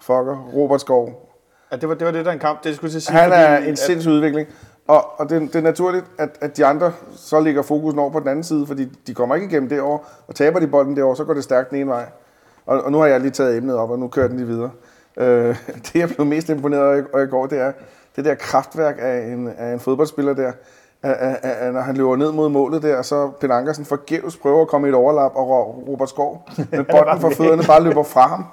fucker, 0.00 0.50
Robert 0.54 0.80
Skov. 0.80 1.25
Ja, 1.72 1.76
det 1.76 1.88
var, 1.88 1.94
det 1.94 2.04
var 2.06 2.12
det, 2.12 2.24
der 2.24 2.30
er 2.30 2.34
en 2.34 2.40
kamp. 2.40 2.64
Det 2.64 2.76
skulle 2.76 2.92
til 2.92 3.02
sige. 3.02 3.16
Han 3.16 3.32
er 3.32 3.56
fordi, 3.56 3.68
en 3.68 3.76
sindssyg 3.76 4.10
udvikling. 4.10 4.48
Og, 4.88 5.20
og 5.20 5.30
det, 5.30 5.40
det 5.42 5.56
er 5.56 5.60
naturligt, 5.62 6.04
at, 6.18 6.28
at 6.40 6.56
de 6.56 6.66
andre 6.66 6.92
så 7.16 7.40
ligger 7.40 7.62
fokusen 7.62 7.98
over 7.98 8.10
på 8.10 8.20
den 8.20 8.28
anden 8.28 8.44
side, 8.44 8.66
fordi 8.66 8.84
de 9.06 9.14
kommer 9.14 9.34
ikke 9.34 9.46
igennem 9.46 9.68
det 9.68 9.80
år, 9.80 10.08
og 10.28 10.34
taber 10.34 10.60
de 10.60 10.66
bolden 10.66 10.96
det 10.96 11.04
år, 11.04 11.14
så 11.14 11.24
går 11.24 11.34
det 11.34 11.44
stærkt 11.44 11.70
den 11.70 11.78
ene 11.78 11.90
vej. 11.90 12.06
Og, 12.66 12.84
og 12.84 12.92
nu 12.92 12.98
har 12.98 13.06
jeg 13.06 13.20
lige 13.20 13.30
taget 13.30 13.56
emnet 13.56 13.76
op, 13.76 13.90
og 13.90 13.98
nu 13.98 14.08
kører 14.08 14.28
den 14.28 14.36
lige 14.36 14.46
videre. 14.46 14.70
Øh, 15.16 15.56
det, 15.86 15.94
jeg 15.94 16.08
blev 16.08 16.26
mest 16.26 16.48
imponeret 16.48 17.06
af 17.14 17.24
i 17.24 17.26
går, 17.26 17.46
det 17.46 17.60
er 17.60 17.72
det 18.16 18.24
der 18.24 18.34
kraftværk 18.34 18.96
af 18.98 19.18
en, 19.18 19.48
af 19.58 19.72
en 19.72 19.80
fodboldspiller 19.80 20.34
der. 20.34 20.52
At, 21.02 21.12
at, 21.12 21.36
at, 21.42 21.74
når 21.74 21.80
han 21.80 21.96
løber 21.96 22.16
ned 22.16 22.32
mod 22.32 22.48
målet 22.48 22.82
der, 22.82 23.02
så 23.02 23.30
Peter 23.40 23.54
Ankersen 23.54 23.84
forgæves 23.84 24.36
prøver 24.36 24.62
at 24.62 24.68
komme 24.68 24.86
i 24.86 24.90
et 24.90 24.94
overlap, 24.94 25.32
og 25.34 25.48
Ro- 25.48 25.84
Robert 25.88 26.08
Skov 26.08 26.48
med 26.72 26.84
bolden 26.84 27.20
for 27.20 27.30
fødderne 27.30 27.62
bare 27.66 27.82
løber 27.82 28.02
fra 28.02 28.28
ham. 28.28 28.44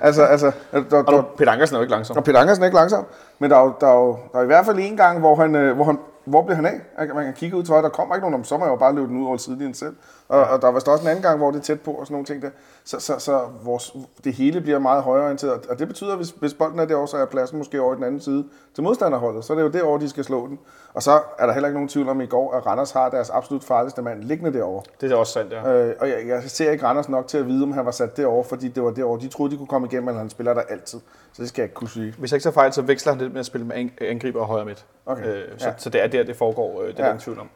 Altså, 0.00 0.22
altså, 0.22 0.52
der, 0.72 0.82
der, 0.90 1.12
Og 1.12 1.24
Peter 1.38 1.52
Ankersen 1.52 1.74
er 1.74 1.78
jo 1.78 1.82
ikke 1.82 1.92
langsom. 1.94 2.16
og 2.16 2.24
Peter 2.24 2.38
Ankersen 2.40 2.62
er 2.62 2.66
ikke 2.66 2.76
langsom, 2.78 3.04
men 3.38 3.50
der 3.50 3.56
er 3.56 3.62
jo, 3.64 3.72
der 3.80 3.86
er 3.88 3.94
jo 3.94 4.16
der 4.32 4.38
er 4.38 4.42
i 4.42 4.46
hvert 4.46 4.66
fald 4.66 4.78
en 4.80 4.96
gang, 4.96 5.18
hvor 5.18 5.34
han, 5.34 5.54
øh, 5.54 5.74
hvor 5.76 5.84
han 5.84 5.98
hvor 6.24 6.42
blev 6.42 6.56
han 6.56 6.66
af? 6.66 6.80
Man 6.98 7.06
kan- 7.06 7.16
Man 7.16 7.24
kan 7.24 7.34
kigge 7.34 7.56
ud 7.56 7.62
til 7.62 7.70
højre, 7.72 7.82
der 7.82 7.88
kommer 7.88 8.14
ikke 8.14 8.22
nogen 8.22 8.34
om, 8.34 8.44
så 8.44 8.56
må 8.56 8.66
jeg 8.66 8.78
bare 8.78 8.94
løbe 8.94 9.06
den 9.08 9.20
ud 9.22 9.26
over 9.26 9.36
sidelinjen 9.36 9.74
selv. 9.74 9.96
Og, 10.32 10.44
og 10.44 10.62
der 10.62 10.68
var 10.68 10.74
også 10.74 10.98
en 11.02 11.08
anden 11.08 11.22
gang, 11.22 11.38
hvor 11.38 11.50
det 11.50 11.58
er 11.58 11.62
tæt 11.62 11.80
på 11.80 11.90
og 11.90 12.06
sådan 12.06 12.14
nogle 12.14 12.26
ting 12.26 12.42
der. 12.42 12.50
Så, 12.84 13.00
så, 13.00 13.18
så 13.18 13.40
vores, 13.64 13.96
det 14.24 14.32
hele 14.32 14.60
bliver 14.60 14.78
meget 14.78 15.02
højreorienteret, 15.02 15.66
og 15.66 15.78
det 15.78 15.88
betyder, 15.88 16.10
at 16.10 16.16
hvis, 16.16 16.30
hvis 16.30 16.54
bolden 16.54 16.78
er 16.78 16.84
derovre, 16.84 17.08
så 17.08 17.16
er 17.16 17.26
pladsen 17.26 17.58
måske 17.58 17.80
over 17.80 17.92
i 17.92 17.96
den 17.96 18.04
anden 18.04 18.20
side 18.20 18.44
til 18.74 18.82
modstanderholdet. 18.84 19.44
Så 19.44 19.52
er 19.52 19.56
det 19.56 19.64
jo 19.64 19.68
derovre, 19.68 20.00
de 20.00 20.08
skal 20.08 20.24
slå 20.24 20.46
den. 20.46 20.58
Og 20.94 21.02
så 21.02 21.20
er 21.38 21.46
der 21.46 21.52
heller 21.52 21.68
ikke 21.68 21.74
nogen 21.74 21.88
tvivl 21.88 22.08
om 22.08 22.20
i 22.20 22.26
går, 22.26 22.54
at 22.54 22.66
Randers 22.66 22.90
har 22.90 23.08
deres 23.08 23.30
absolut 23.30 23.64
farligste 23.64 24.02
mand 24.02 24.22
liggende 24.22 24.52
derovre. 24.58 24.82
Det 25.00 25.12
er 25.12 25.16
også 25.16 25.32
sandt, 25.32 25.52
ja. 25.52 25.72
Øh, 25.72 25.94
og 26.00 26.08
jeg, 26.08 26.18
jeg 26.26 26.42
ser 26.46 26.70
ikke 26.70 26.84
Randers 26.86 27.08
nok 27.08 27.26
til 27.26 27.38
at 27.38 27.46
vide, 27.46 27.62
om 27.62 27.72
han 27.72 27.84
var 27.84 27.90
sat 27.90 28.16
derovre, 28.16 28.44
fordi 28.44 28.68
det 28.68 28.82
var 28.82 28.90
derovre. 28.90 29.20
De 29.20 29.28
troede, 29.28 29.52
de 29.52 29.56
kunne 29.58 29.66
komme 29.68 29.86
igennem, 29.88 30.04
men 30.04 30.16
han 30.16 30.30
spiller 30.30 30.54
der 30.54 30.62
altid. 30.68 31.00
Så 31.32 31.42
det 31.42 31.48
skal 31.48 31.62
jeg 31.62 31.64
ikke 31.66 31.74
kunne 31.74 31.90
sige. 31.90 32.14
Hvis 32.18 32.32
jeg 32.32 32.36
ikke 32.36 32.42
så 32.44 32.50
fejl, 32.50 32.72
så 32.72 32.82
veksler 32.82 33.12
han 33.12 33.20
lidt 33.20 33.32
med 33.32 33.40
at 33.40 33.46
spille 33.46 33.66
med 33.66 33.76
ang- 33.76 34.04
angriber 34.10 34.40
og 34.40 34.46
højre 34.46 34.64
midt. 34.64 34.84
Okay. 35.06 35.26
Øh, 35.26 35.44
så, 35.58 35.68
Ja. 35.68 35.74
så 35.78 35.90
det 35.90 36.02
er 36.02 36.06
der, 36.06 36.22
det 36.22 36.36
foregår. 36.36 36.82
Øh, 36.82 36.88
det 36.88 36.98
er 36.98 37.04
ja. 37.04 37.10
ingen 37.10 37.20
tvivl 37.22 37.38
om. 37.40 37.48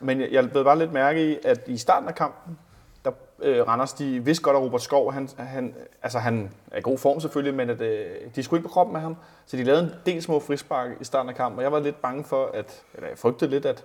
Men 0.00 0.20
jeg, 0.20 0.28
jeg 0.32 0.50
blev 0.50 0.64
bare 0.64 0.78
lidt 0.78 0.92
mærke 0.92 1.32
i, 1.32 1.38
at 1.44 1.60
i 1.66 1.78
starten 1.78 2.08
af 2.08 2.14
kampen, 2.14 2.58
der 3.04 3.10
øh, 3.42 3.68
Randers, 3.68 3.92
de 3.92 4.24
vidste 4.24 4.42
godt, 4.42 4.56
at 4.56 4.62
Robert 4.62 4.82
Skov, 4.82 5.12
han, 5.12 5.28
han, 5.36 5.74
altså 6.02 6.18
han 6.18 6.50
er 6.70 6.78
i 6.78 6.82
god 6.82 6.98
form 6.98 7.20
selvfølgelig, 7.20 7.54
men 7.54 7.70
at, 7.70 7.80
øh, 7.80 8.06
de 8.36 8.42
skulle 8.42 8.58
ikke 8.58 8.68
på 8.68 8.72
kroppen 8.72 8.92
med 8.92 9.00
ham. 9.00 9.16
Så 9.46 9.56
de 9.56 9.64
lavede 9.64 9.82
en 9.82 9.90
del 10.06 10.22
små 10.22 10.40
frispark 10.40 10.90
i 11.00 11.04
starten 11.04 11.28
af 11.28 11.36
kampen, 11.36 11.58
og 11.58 11.62
jeg 11.62 11.72
var 11.72 11.80
lidt 11.80 12.02
bange 12.02 12.24
for, 12.24 12.50
at, 12.54 12.82
eller 12.94 13.08
jeg 13.08 13.18
frygtede 13.18 13.50
lidt, 13.50 13.66
at, 13.66 13.84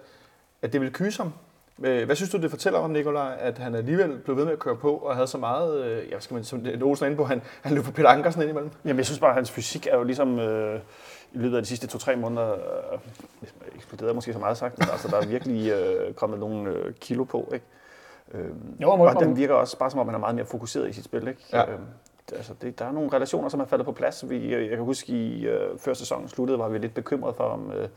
at 0.62 0.74
det 0.74 0.82
ville 0.82 0.94
kyse 0.94 1.22
ham. 1.22 1.34
Øh, 1.84 2.06
hvad 2.06 2.16
synes 2.16 2.32
du, 2.32 2.38
det 2.38 2.50
fortæller 2.50 2.80
om, 2.80 2.90
Nikolaj, 2.90 3.38
at 3.40 3.58
han 3.58 3.76
alligevel 3.76 4.18
blev 4.18 4.38
ved 4.38 4.46
med 4.46 4.54
at 4.54 4.60
køre 4.60 4.76
på, 4.76 4.96
og 4.96 5.16
havde 5.16 5.28
så 5.28 5.38
meget, 5.38 5.84
øh, 5.84 6.12
ja, 6.12 6.20
skal 6.20 6.34
man, 6.34 6.44
som 6.44 6.66
Olsen 6.82 7.06
er 7.06 7.08
inde 7.08 7.18
på, 7.18 7.24
han, 7.24 7.42
han 7.62 7.76
løb 7.76 7.84
på 7.84 7.92
Peter 7.92 8.10
Ankersen 8.10 8.42
ind 8.42 8.50
imellem? 8.50 8.72
Jamen, 8.86 8.98
jeg 8.98 9.06
synes 9.06 9.20
bare, 9.20 9.30
at 9.30 9.36
hans 9.36 9.52
fysik 9.52 9.88
er 9.88 9.98
jo 9.98 10.04
ligesom 10.04 10.40
øh, 10.40 10.80
i 11.34 11.38
løbet 11.38 11.58
af 11.58 11.64
de 11.64 11.68
sidste 11.68 11.88
to-tre 11.88 12.16
måneder 12.16 12.52
øh, 12.54 13.00
eksploderet, 13.76 14.16
måske 14.16 14.34
så 14.34 14.40
meget 14.40 14.58
sagt, 14.58 14.80
men 14.80 14.88
altså, 14.92 15.08
der 15.08 15.18
er 15.22 15.26
virkelig 15.26 15.72
øh, 15.72 16.14
kommet 16.14 16.40
nogle 16.40 16.70
øh, 16.72 16.94
kilo 16.94 17.24
på, 17.24 17.50
ikke? 17.54 17.66
Øh, 18.34 18.50
Jo, 18.82 18.96
må 18.96 19.06
og 19.06 19.12
komme. 19.14 19.28
den 19.28 19.38
virker 19.38 19.54
også 19.54 19.78
bare 19.78 19.92
som 19.92 20.00
om, 20.00 20.08
han 20.08 20.16
er 20.16 20.20
meget 20.20 20.36
mere 20.36 20.46
fokuseret 20.46 20.90
i 20.90 20.94
sit 20.94 21.04
spil, 21.06 21.28
ikke? 21.28 21.42
Ja. 21.54 21.72
Øh, 21.72 21.80
det- 22.30 22.36
altså, 22.36 22.54
det, 22.62 22.80
der 22.80 22.86
er 22.86 22.92
nogle 22.92 23.10
relationer, 23.14 23.50
som 23.50 23.60
er 23.60 23.66
faldet 23.66 23.86
på 23.86 23.92
plads. 23.92 24.30
Vi, 24.30 24.56
jeg 24.56 24.70
kan 24.70 24.80
huske, 24.86 25.12
i 25.14 25.46
øh, 25.48 25.80
før 25.80 25.94
sæsonen 25.94 26.28
sluttede, 26.28 26.60
var 26.60 26.70
vi 26.70 26.78
lidt 26.78 26.94
bekymrede 26.94 27.34
for, 27.34 27.44
om, 27.44 27.72
øh, 27.72 27.88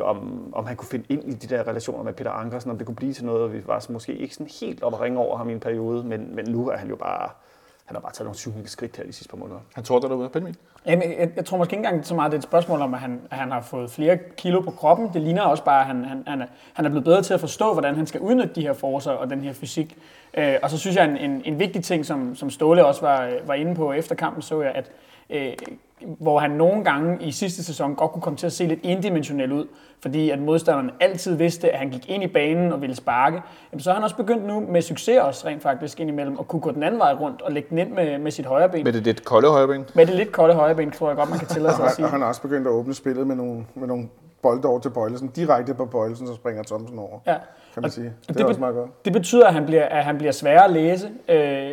om, 0.00 0.48
om 0.54 0.66
han 0.66 0.76
kunne 0.76 0.88
finde 0.88 1.04
ind 1.08 1.24
i 1.24 1.32
de 1.32 1.46
der 1.56 1.66
relationer 1.68 2.02
med 2.02 2.12
Peter 2.12 2.30
Ankersen, 2.30 2.70
om 2.70 2.76
det 2.78 2.86
kunne 2.86 2.96
blive 2.96 3.12
til 3.12 3.24
noget, 3.24 3.42
og 3.42 3.52
vi 3.52 3.66
var 3.66 3.78
så 3.78 3.92
måske 3.92 4.14
ikke 4.16 4.34
sådan 4.34 4.50
helt 4.60 4.82
op 4.82 4.94
at 4.94 5.00
ringe 5.00 5.18
over 5.18 5.36
ham 5.36 5.48
i 5.48 5.52
en 5.52 5.60
periode, 5.60 6.04
men, 6.04 6.34
men 6.36 6.48
nu 6.50 6.68
er 6.68 6.76
han 6.76 6.88
jo 6.88 6.96
bare, 6.96 7.30
han 7.92 7.96
har 7.96 8.00
bare 8.00 8.12
taget 8.12 8.26
nogle 8.26 8.38
syv 8.38 8.52
skridt 8.66 8.96
her 8.96 9.04
de 9.04 9.12
sidste 9.12 9.30
par 9.30 9.36
måneder. 9.36 9.60
Han 9.74 9.84
tog 9.84 10.02
dig 10.02 10.10
derude, 10.10 10.28
Benjamin. 10.28 10.56
Jamen, 10.86 11.10
jeg, 11.18 11.30
jeg 11.36 11.44
tror 11.44 11.58
måske 11.58 11.72
ikke 11.72 11.86
engang 11.86 12.06
så 12.06 12.14
meget, 12.14 12.32
det 12.32 12.36
er 12.36 12.40
et 12.40 12.44
spørgsmål 12.44 12.80
om, 12.80 12.94
at 12.94 13.00
han, 13.00 13.20
at 13.30 13.36
han 13.38 13.50
har 13.50 13.60
fået 13.60 13.90
flere 13.90 14.18
kilo 14.36 14.60
på 14.60 14.70
kroppen. 14.70 15.10
Det 15.14 15.22
ligner 15.22 15.42
også 15.42 15.64
bare, 15.64 15.80
at 15.80 15.86
han, 15.86 16.04
han, 16.04 16.22
han, 16.26 16.42
er, 16.42 16.46
han 16.72 16.84
er 16.84 16.88
blevet 16.88 17.04
bedre 17.04 17.22
til 17.22 17.34
at 17.34 17.40
forstå, 17.40 17.72
hvordan 17.72 17.94
han 17.94 18.06
skal 18.06 18.20
udnytte 18.20 18.54
de 18.54 18.60
her 18.62 18.72
forcer 18.72 19.10
og 19.10 19.30
den 19.30 19.40
her 19.40 19.52
fysik. 19.52 19.96
Øh, 20.34 20.54
og 20.62 20.70
så 20.70 20.78
synes 20.78 20.96
jeg, 20.96 21.04
en, 21.04 21.16
en, 21.16 21.42
en 21.44 21.58
vigtig 21.58 21.84
ting, 21.84 22.06
som, 22.06 22.34
som 22.36 22.50
Ståle 22.50 22.86
også 22.86 23.00
var, 23.00 23.32
var 23.46 23.54
inde 23.54 23.74
på 23.74 23.92
efter 23.92 24.14
kampen, 24.14 24.42
så 24.42 24.62
jeg, 24.62 24.72
at 24.72 24.90
øh, 25.30 25.52
hvor 26.18 26.38
han 26.38 26.50
nogle 26.50 26.84
gange 26.84 27.18
i 27.20 27.32
sidste 27.32 27.64
sæson 27.64 27.94
godt 27.94 28.12
kunne 28.12 28.22
komme 28.22 28.36
til 28.36 28.46
at 28.46 28.52
se 28.52 28.64
lidt 28.66 28.80
indimensionel 28.82 29.52
ud, 29.52 29.66
fordi 30.02 30.30
at 30.30 30.38
modstanderen 30.38 30.90
altid 31.00 31.34
vidste, 31.34 31.70
at 31.70 31.78
han 31.78 31.90
gik 31.90 32.10
ind 32.10 32.22
i 32.22 32.26
banen 32.26 32.72
og 32.72 32.80
ville 32.80 32.96
sparke, 32.96 33.42
jamen 33.72 33.80
så 33.80 33.90
har 33.90 33.94
han 33.94 34.04
også 34.04 34.16
begyndt 34.16 34.46
nu 34.46 34.60
med 34.60 34.82
succes 34.82 35.18
også 35.20 35.46
rent 35.46 35.62
faktisk 35.62 36.00
indimellem, 36.00 36.36
at 36.40 36.48
kunne 36.48 36.60
gå 36.60 36.70
den 36.70 36.82
anden 36.82 37.00
vej 37.00 37.12
rundt 37.12 37.42
og 37.42 37.52
lægge 37.52 37.68
den 37.70 37.78
ind 37.78 37.92
med, 37.92 38.18
med 38.18 38.30
sit 38.30 38.46
højre 38.46 38.68
ben. 38.68 38.84
Med 38.84 38.92
det 38.92 39.02
lidt 39.04 39.24
kolde 39.24 39.48
højreben. 39.48 39.84
Med 39.94 40.06
det 40.06 40.14
lidt 40.14 40.32
kolde 40.32 40.54
højre 40.54 40.74
ben, 40.74 40.90
tror 40.90 41.08
jeg 41.08 41.16
godt, 41.16 41.30
man 41.30 41.38
kan 41.38 41.48
tillade 41.48 41.74
sig 41.74 41.84
at 41.84 41.90
Og 41.90 41.94
sige. 41.96 42.08
han 42.08 42.20
har 42.20 42.28
også 42.28 42.42
begyndt 42.42 42.66
at 42.66 42.72
åbne 42.72 42.94
spillet 42.94 43.26
med 43.26 43.36
nogle, 43.36 43.66
med 43.74 43.88
nogle 43.88 44.08
bolde 44.42 44.68
over 44.68 44.78
til 44.80 44.90
Bøjlesen. 44.90 45.28
Direkte 45.28 45.74
på 45.74 45.84
Bøjlesen, 45.86 46.26
så 46.26 46.34
springer 46.34 46.62
Thomsen 46.62 46.98
over, 46.98 47.18
Ja. 47.26 47.34
Kan 47.74 47.82
man 47.82 47.90
sige. 47.90 48.04
Det, 48.04 48.14
det 48.28 48.34
det 48.34 48.40
er 48.40 48.44
be- 48.44 48.50
også 48.50 48.60
meget 48.60 48.74
godt. 48.74 49.04
Det 49.04 49.12
betyder, 49.12 49.46
at 49.46 49.54
han 49.54 49.66
bliver, 49.66 49.84
at 49.84 50.04
han 50.04 50.18
bliver 50.18 50.32
sværere 50.32 50.64
at 50.64 50.70
læse, 50.70 51.10
øh, 51.28 51.72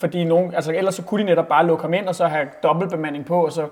fordi 0.00 0.24
nogen, 0.24 0.54
altså 0.54 0.72
ellers 0.72 0.94
så 0.94 1.02
kunne 1.02 1.20
de 1.22 1.26
netop 1.26 1.48
bare 1.48 1.66
lukke 1.66 1.82
ham 1.82 1.94
ind, 1.94 2.06
og 2.06 2.14
så 2.14 2.26
have 2.26 2.48
dobbeltbemanding 2.62 3.26
på, 3.26 3.44
og 3.44 3.52
så 3.52 3.68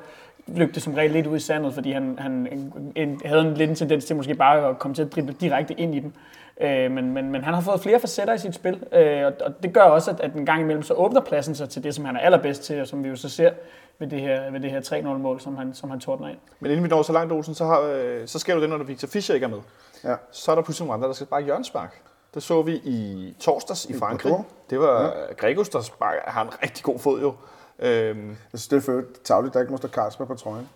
løb 0.46 0.74
det 0.74 0.82
som 0.82 0.94
regel 0.94 1.10
lidt 1.10 1.26
ud 1.26 1.36
i 1.36 1.40
sandet, 1.40 1.74
fordi 1.74 1.92
han, 1.92 2.18
han 2.18 2.48
en, 2.96 3.20
havde 3.24 3.40
en 3.40 3.54
lidt 3.54 3.70
en 3.70 3.76
tendens 3.76 4.04
til 4.04 4.16
måske 4.16 4.34
bare 4.34 4.68
at 4.68 4.78
komme 4.78 4.94
til 4.94 5.02
at 5.02 5.14
drible 5.14 5.32
direkte 5.40 5.74
ind 5.74 5.94
i 5.94 6.00
dem. 6.00 6.12
Øh, 6.60 6.90
men, 6.90 7.12
men, 7.14 7.30
men 7.30 7.44
han 7.44 7.54
har 7.54 7.60
fået 7.60 7.80
flere 7.80 8.00
facetter 8.00 8.34
i 8.34 8.38
sit 8.38 8.54
spil, 8.54 8.82
øh, 8.92 9.26
og, 9.26 9.32
og 9.40 9.62
det 9.62 9.72
gør 9.72 9.80
også, 9.82 10.10
at, 10.10 10.20
at 10.20 10.32
en 10.32 10.46
gang 10.46 10.60
imellem 10.60 10.82
så 10.82 10.94
åbner 10.94 11.20
pladsen 11.20 11.54
sig 11.54 11.68
til 11.68 11.84
det, 11.84 11.94
som 11.94 12.04
han 12.04 12.16
er 12.16 12.20
allerbedst 12.20 12.62
til, 12.62 12.80
og 12.80 12.86
som 12.86 13.04
vi 13.04 13.08
jo 13.08 13.16
så 13.16 13.28
ser 13.28 13.50
ved 13.98 14.08
det 14.08 14.20
her, 14.20 14.50
ved 14.50 14.60
det 14.60 14.70
her 14.70 14.80
3-0-mål, 14.80 15.40
som 15.40 15.56
han, 15.56 15.74
som 15.74 15.90
han 15.90 16.00
tordner 16.00 16.28
ind. 16.28 16.36
Men 16.60 16.70
inden 16.70 16.84
vi 16.84 16.88
når 16.88 17.02
så 17.02 17.12
langt, 17.12 17.32
Olsen, 17.32 17.54
så, 17.54 17.64
har, 17.64 17.80
øh, 17.80 18.26
så 18.26 18.38
sker 18.38 18.54
jo 18.54 18.60
det, 18.60 18.68
når 18.68 18.78
Victor 18.78 19.08
Fischer 19.08 19.34
ikke 19.34 19.44
er 19.44 19.48
med. 19.48 19.58
Ja. 20.06 20.16
Så 20.30 20.50
er 20.50 20.54
der 20.54 20.62
pludselig 20.62 20.86
nogle 20.86 20.94
andre, 20.94 21.08
der 21.08 21.14
skal 21.14 21.26
sparke 21.26 21.44
hjørnespark. 21.44 22.02
Det 22.34 22.42
så 22.42 22.62
vi 22.62 22.72
i 22.74 23.36
torsdags 23.40 23.84
i 23.84 23.98
Frankrig. 23.98 24.30
Bordeaux. 24.30 24.46
Det 24.70 24.80
var 24.80 25.02
ja. 25.02 25.32
Gregus, 25.36 25.68
der 25.68 25.80
sparker, 25.80 26.20
har 26.24 26.42
en 26.42 26.50
rigtig 26.62 26.84
god 26.84 26.98
fod 26.98 27.20
jo. 27.20 27.34
Øhm, 27.78 28.28
Jeg 28.28 28.36
synes, 28.48 28.68
det 28.68 28.76
er 28.76 28.80
for 28.80 29.02
tavligt, 29.24 29.54
der 29.54 29.60
ikke 29.60 29.70
må 29.72 29.76
stå 29.76 29.88
Carlsberg 29.88 30.26
på 30.28 30.34
trøjen. 30.34 30.68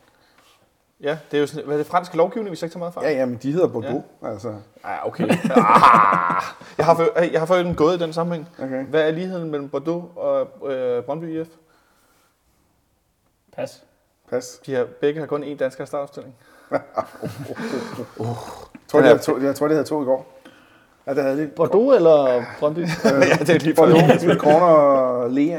ja, 1.00 1.18
det 1.30 1.36
er 1.36 1.40
jo 1.40 1.46
sådan, 1.46 1.64
hvad 1.64 1.74
er 1.74 1.78
det 1.78 1.86
franske 1.86 2.16
lovgivning, 2.16 2.50
hvis 2.50 2.62
jeg 2.62 2.66
ikke 2.66 2.72
tager 2.74 2.78
meget 2.78 2.94
fejl? 2.94 3.06
Ja, 3.06 3.12
jamen, 3.18 3.36
de 3.42 3.52
hedder 3.52 3.68
Bordeaux. 3.68 4.04
Ja. 4.22 4.28
Altså, 4.32 4.54
Ja, 4.84 5.06
okay. 5.06 5.22
Ah, 5.28 6.42
jeg 6.78 6.86
har 6.86 6.94
for, 6.94 7.20
jeg 7.20 7.40
har 7.40 7.46
for 7.46 7.54
en 7.54 7.74
gået 7.74 7.96
i 7.96 7.98
den 7.98 8.12
sammenhæng. 8.12 8.48
Okay. 8.62 8.84
Hvad 8.84 9.02
er 9.08 9.10
ligheden 9.10 9.50
mellem 9.50 9.68
Bordeaux 9.68 10.04
og 10.16 10.70
øh, 10.72 11.04
Brøndby 11.04 11.40
IF? 11.40 11.48
Pas. 13.52 13.84
pas. 14.30 14.60
De 14.66 14.74
har, 14.74 14.84
begge 15.00 15.20
har 15.20 15.26
kun 15.26 15.44
én 15.44 15.56
dansker 15.56 15.84
i 15.84 15.86
startopstilling. 15.86 16.36
Jeg 16.70 16.80
tror, 18.90 19.00
de 19.00 19.06
havde 19.06 19.18
to, 19.18 19.40
jeg 19.42 19.54
tror, 19.54 19.68
de 19.68 19.74
havde 19.74 19.86
to 19.86 20.02
i 20.02 20.04
går. 20.04 20.26
Ja, 21.06 21.14
det 21.14 21.22
havde 21.22 21.42
de. 21.42 21.46
Bordeaux 21.46 21.96
eller 21.96 22.42
Brøndby? 22.60 22.78
ja, 23.04 23.34
det 23.40 23.50
er 23.50 23.58
lige 23.58 23.76
for 23.76 23.86
Bordeaux 23.86 24.24
med 24.24 24.36
Corner 24.36 24.66
og 24.66 25.30
Lea. 25.30 25.58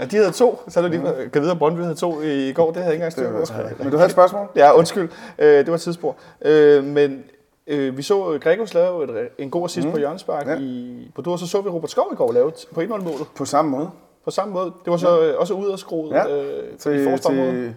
Ja, 0.00 0.04
de 0.04 0.16
havde 0.16 0.30
to. 0.30 0.60
Så 0.68 0.80
er 0.80 0.82
det 0.88 0.90
lige, 0.90 1.30
kan 1.32 1.42
vide, 1.42 1.52
at 1.52 1.58
Brøndby 1.58 1.80
havde 1.80 1.94
to 1.94 2.20
i 2.22 2.52
går. 2.52 2.66
Det 2.66 2.76
havde 2.76 2.86
jeg 2.86 2.92
ikke 2.94 3.04
engang 3.04 3.12
styr 3.12 3.30
på. 3.76 3.82
Men 3.82 3.90
du 3.90 3.96
havde 3.96 4.06
et 4.06 4.12
spørgsmål? 4.12 4.46
Ja, 4.56 4.72
undskyld. 4.78 5.08
Øh, 5.38 5.46
det 5.58 5.68
var 5.68 5.74
et 5.74 5.80
tidsspor. 5.80 6.16
Øh, 6.44 6.84
men 6.84 7.24
øh, 7.66 7.96
vi 7.96 8.02
så 8.02 8.38
Gregos 8.42 8.74
lave 8.74 9.04
et, 9.24 9.28
en 9.38 9.50
god 9.50 9.64
assist 9.64 9.86
mm. 9.86 9.92
på 9.92 9.98
hjørnespark 9.98 10.46
Ja. 10.46 10.52
ja. 10.52 10.58
i 10.60 11.10
Bordeaux, 11.14 11.42
og 11.42 11.46
så 11.48 11.50
så 11.50 11.60
vi 11.60 11.68
Robert 11.68 11.90
Skov 11.90 12.08
i 12.12 12.16
går 12.16 12.32
lave 12.32 12.52
på 12.74 12.80
1-0-målet. 12.80 13.26
På 13.36 13.44
samme 13.44 13.70
måde. 13.70 13.90
På 14.24 14.30
samme 14.30 14.54
måde. 14.54 14.72
Det 14.84 14.90
var 14.90 14.96
så 14.96 15.20
øh, 15.22 15.34
også 15.38 15.54
ud 15.54 15.70
af 15.70 15.78
skruet 15.78 16.10
Ja. 16.12 16.28
øh, 16.36 16.74
i 16.74 16.78
Til, 16.78 17.06
område. 17.06 17.18
til 17.18 17.74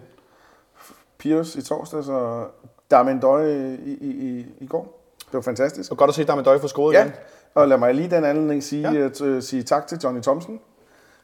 Pius 1.18 1.54
i 1.56 1.62
torsdags 1.62 2.08
og 2.08 2.46
Darmen 2.90 3.20
Døj 3.20 3.46
i, 3.46 3.74
i, 4.00 4.08
i, 4.10 4.46
i 4.60 4.66
går. 4.66 4.95
Det 5.26 5.34
var 5.34 5.40
fantastisk. 5.40 5.90
Og 5.92 5.96
godt 5.98 6.08
at 6.08 6.14
se, 6.14 6.22
at 6.22 6.28
der 6.28 6.34
med 6.34 6.44
Døje 6.44 6.58
få 6.60 6.68
scoret 6.68 6.94
Ja, 6.94 7.00
igen. 7.00 7.12
og 7.54 7.68
lad 7.68 7.78
mig 7.78 7.94
lige 7.94 8.10
den 8.10 8.24
anledning 8.24 8.62
sige, 8.62 8.92
Ja. 8.92 8.98
ja. 8.98 9.04
at, 9.04 9.20
uh, 9.20 9.42
sige 9.42 9.62
tak 9.62 9.86
til 9.86 9.98
Johnny 10.04 10.20
Thompson. 10.22 10.60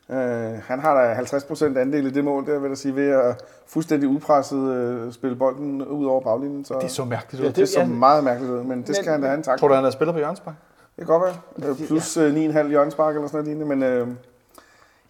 Uh, 0.08 0.16
han 0.64 0.80
har 0.80 0.94
da 0.94 1.14
50% 1.14 1.78
andel 1.78 2.06
i 2.06 2.10
det 2.10 2.24
mål, 2.24 2.46
der 2.46 2.58
vil 2.58 2.68
jeg 2.68 2.78
sige, 2.78 2.96
ved 2.96 3.08
at 3.10 3.44
fuldstændig 3.66 4.08
upresset 4.08 4.58
uh, 5.06 5.12
spille 5.12 5.36
bolden 5.36 5.82
ud 5.84 6.06
over 6.06 6.20
baglinjen. 6.20 6.64
Så 6.64 6.74
Det 6.74 6.84
er 6.84 6.88
så 6.88 7.04
mærkeligt 7.04 7.42
ud. 7.42 7.48
det, 7.48 7.56
det 7.56 7.68
så 7.68 7.80
ja. 7.80 7.86
meget 7.86 8.24
mærkeligt 8.24 8.52
ud, 8.52 8.62
men 8.62 8.82
det 8.82 8.96
skal 8.96 9.12
han 9.12 9.20
da 9.20 9.26
have 9.26 9.36
en 9.36 9.42
tak 9.42 9.58
Tror 9.58 9.64
for. 9.64 9.68
du, 9.68 9.74
han 9.74 9.82
havde 9.84 9.92
spillet 9.92 10.14
på 10.14 10.18
hjørnespark? 10.18 10.54
Det 10.96 11.06
kan 11.06 11.18
godt 11.18 11.22
være. 11.58 11.70
Øh, 11.70 11.86
Plus 11.86 12.16
uh, 12.16 12.22
9,5 12.22 12.68
hjørnespark 12.68 13.14
eller 13.14 13.28
sådan 13.28 13.44
noget 13.44 13.46
lignende, 13.58 13.76
men 13.76 13.82
øh, 13.82 14.08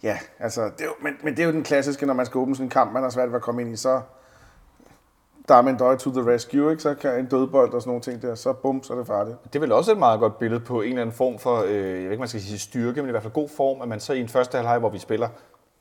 ja, 0.03 0.17
altså, 0.39 0.61
det 0.63 0.81
er 0.81 0.85
jo, 0.85 0.91
men, 1.01 1.13
men 1.23 1.35
det 1.35 1.41
er 1.41 1.45
jo 1.45 1.51
den 1.51 1.63
klassiske, 1.63 2.05
når 2.05 2.13
man 2.13 2.25
skal 2.25 2.37
åbne 2.39 2.55
sådan 2.55 2.65
en 2.65 2.69
kamp, 2.69 2.93
man 2.93 3.03
har 3.03 3.09
svært 3.09 3.29
ved 3.29 3.35
at 3.35 3.41
komme 3.41 3.61
ind 3.61 3.73
i, 3.73 3.75
så 3.75 4.01
der 5.49 5.55
er 5.55 5.95
to 5.95 6.11
the 6.11 6.31
rescue, 6.33 6.71
ikke? 6.71 6.83
så 6.83 6.93
kan 6.93 7.19
en 7.19 7.25
dødbold 7.25 7.73
og 7.73 7.81
sådan 7.81 7.89
nogle 7.89 8.01
ting 8.01 8.21
der, 8.21 8.35
så 8.35 8.53
bum, 8.53 8.83
så 8.83 8.93
er 8.93 8.97
det 8.97 9.07
farligt. 9.07 9.37
Det 9.43 9.55
er 9.55 9.59
vel 9.59 9.71
også 9.71 9.91
et 9.91 9.97
meget 9.97 10.19
godt 10.19 10.39
billede 10.39 10.59
på 10.59 10.81
en 10.81 10.89
eller 10.89 11.01
anden 11.01 11.15
form 11.15 11.39
for, 11.39 11.63
øh, 11.67 11.73
jeg 11.75 11.93
ved 11.93 12.01
ikke, 12.11 12.17
man 12.17 12.27
skal 12.27 12.41
sige 12.41 12.59
styrke, 12.59 13.01
men 13.01 13.09
i 13.09 13.11
hvert 13.11 13.23
fald 13.23 13.33
god 13.33 13.49
form, 13.49 13.81
at 13.81 13.87
man 13.87 13.99
så 13.99 14.13
i 14.13 14.21
en 14.21 14.27
første 14.27 14.55
halvleg, 14.55 14.79
hvor 14.79 14.89
vi 14.89 14.99
spiller, 14.99 15.27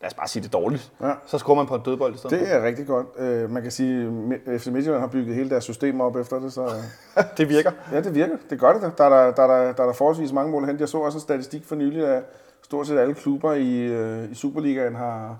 lad 0.00 0.06
os 0.10 0.14
bare 0.14 0.28
sige 0.28 0.42
det 0.42 0.52
dårligt, 0.52 0.92
Ja. 1.02 1.12
så 1.26 1.38
skruer 1.38 1.56
man 1.56 1.66
på 1.66 1.74
en 1.74 1.80
dødbold 1.84 2.14
i 2.14 2.18
stedet 2.18 2.40
Det 2.40 2.54
er 2.54 2.62
rigtig 2.62 2.86
godt. 2.86 3.06
Øh, 3.18 3.50
man 3.50 3.62
kan 3.62 3.70
sige, 3.70 4.12
at 4.46 4.60
FC 4.60 4.66
Midtjylland 4.66 5.00
har 5.00 5.08
bygget 5.08 5.34
hele 5.36 5.50
deres 5.50 5.64
system 5.64 6.00
op 6.00 6.16
efter 6.16 6.40
det, 6.40 6.52
så 6.52 6.68
for. 7.14 7.22
det 7.38 7.48
virker. 7.48 7.70
ja, 7.92 8.00
det 8.00 8.14
virker. 8.14 8.36
Det 8.50 8.60
gør 8.60 8.72
det. 8.72 8.98
Der 8.98 9.04
er 9.04 9.08
der, 9.08 9.32
der, 9.32 9.42
er 9.42 9.46
der, 9.46 9.72
der, 9.72 9.82
er 9.82 9.86
der 9.86 9.92
forholdsvis 9.92 10.32
mange 10.32 10.52
mål 10.52 10.64
hen. 10.66 10.80
Jeg 10.80 10.88
så 10.88 10.98
også 10.98 11.16
en 11.16 11.22
statistik 11.22 11.64
for 11.64 11.74
nylig, 11.74 12.06
at 12.06 12.22
stort 12.62 12.86
set 12.86 12.98
alle 12.98 13.14
klubber 13.14 13.52
i, 13.52 13.78
øh, 13.82 14.30
i 14.30 14.34
Superligaen 14.34 14.94
har, 14.94 15.36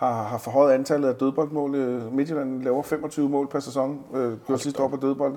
har, 0.00 0.22
har 0.22 0.38
forhøjet 0.38 0.72
antallet 0.74 1.08
af 1.08 1.14
dødboldmål. 1.14 1.74
Øh, 1.74 2.12
Midtjylland 2.12 2.62
laver 2.62 2.82
25 2.82 3.28
mål 3.28 3.48
per 3.48 3.60
sæson, 3.60 4.00
øh, 4.14 4.32
gjorde 4.46 4.62
sidste 4.62 4.82
år 4.82 4.88
på 4.88 4.96
dødbold. 4.96 5.34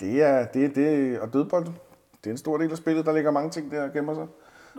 Det 0.00 0.22
er, 0.22 0.44
det, 0.44 0.64
er- 0.64 0.68
det, 0.74 1.18
og 1.20 1.32
dødbold, 1.32 1.64
det 2.24 2.26
er 2.26 2.30
en 2.30 2.36
stor 2.38 2.56
del 2.58 2.70
af 2.70 2.76
spillet. 2.76 3.06
Der 3.06 3.12
ligger 3.12 3.30
mange 3.30 3.50
ting 3.50 3.70
der 3.70 3.82
og 3.82 3.92
gemmer 3.92 4.14
sig. 4.14 4.26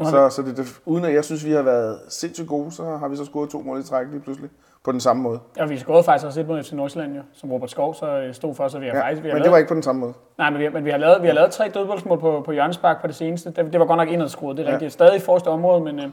Så, 0.05 0.29
så 0.29 0.41
det, 0.41 0.57
det, 0.57 0.79
uden 0.85 1.05
at 1.05 1.13
jeg 1.13 1.23
synes, 1.25 1.45
vi 1.45 1.51
har 1.51 1.61
været 1.61 1.99
sindssygt 2.09 2.47
gode, 2.47 2.71
så 2.71 2.83
har 2.83 3.07
vi 3.07 3.15
så 3.15 3.25
scoret 3.25 3.49
to 3.49 3.61
mål 3.61 3.79
i 3.79 3.83
træk 3.83 4.07
lige 4.11 4.19
pludselig. 4.21 4.49
På 4.83 4.91
den 4.91 4.99
samme 4.99 5.23
måde. 5.23 5.39
Ja, 5.57 5.65
vi 5.65 5.77
scorede 5.77 6.03
faktisk 6.03 6.25
også 6.25 6.39
et 6.41 6.47
mod 6.47 6.63
FC 6.63 6.71
Nordsjælland, 6.71 7.15
jo, 7.15 7.21
som 7.33 7.51
Robert 7.51 7.71
Skov 7.71 7.95
så 7.95 8.05
øh, 8.19 8.33
stod 8.33 8.55
for, 8.55 8.67
så 8.67 8.79
vi 8.79 8.85
har 8.85 8.93
Ja, 8.95 9.01
faktisk... 9.01 9.23
Vi 9.23 9.29
har 9.29 9.33
men 9.35 9.39
lavet, 9.39 9.43
det 9.43 9.51
var 9.51 9.57
ikke 9.57 9.67
på 9.67 9.73
den 9.73 9.83
samme 9.83 10.01
måde. 10.01 10.13
Nej, 10.37 10.49
men 10.49 10.59
vi, 10.59 10.63
har, 10.63 10.71
men 10.71 10.85
vi 10.85 10.89
har 10.89 10.97
lavet, 10.97 11.21
vi 11.21 11.27
har 11.27 11.33
lavet 11.33 11.51
tre 11.51 11.69
dødboldsmål 11.73 12.19
på, 12.19 12.41
på 12.45 12.51
hjørnespark 12.51 13.01
på 13.01 13.07
det 13.07 13.15
seneste. 13.15 13.49
Det, 13.51 13.71
det 13.73 13.79
var 13.79 13.85
godt 13.85 13.97
nok 13.97 14.07
indadskruet, 14.09 14.57
det 14.57 14.63
er 14.63 14.67
Ja. 14.69 14.73
rigtigt. 14.73 14.93
Stadig 14.93 15.15
i 15.15 15.19
forreste 15.19 15.47
område, 15.47 15.81
men, 15.83 15.99
øh, 15.99 16.05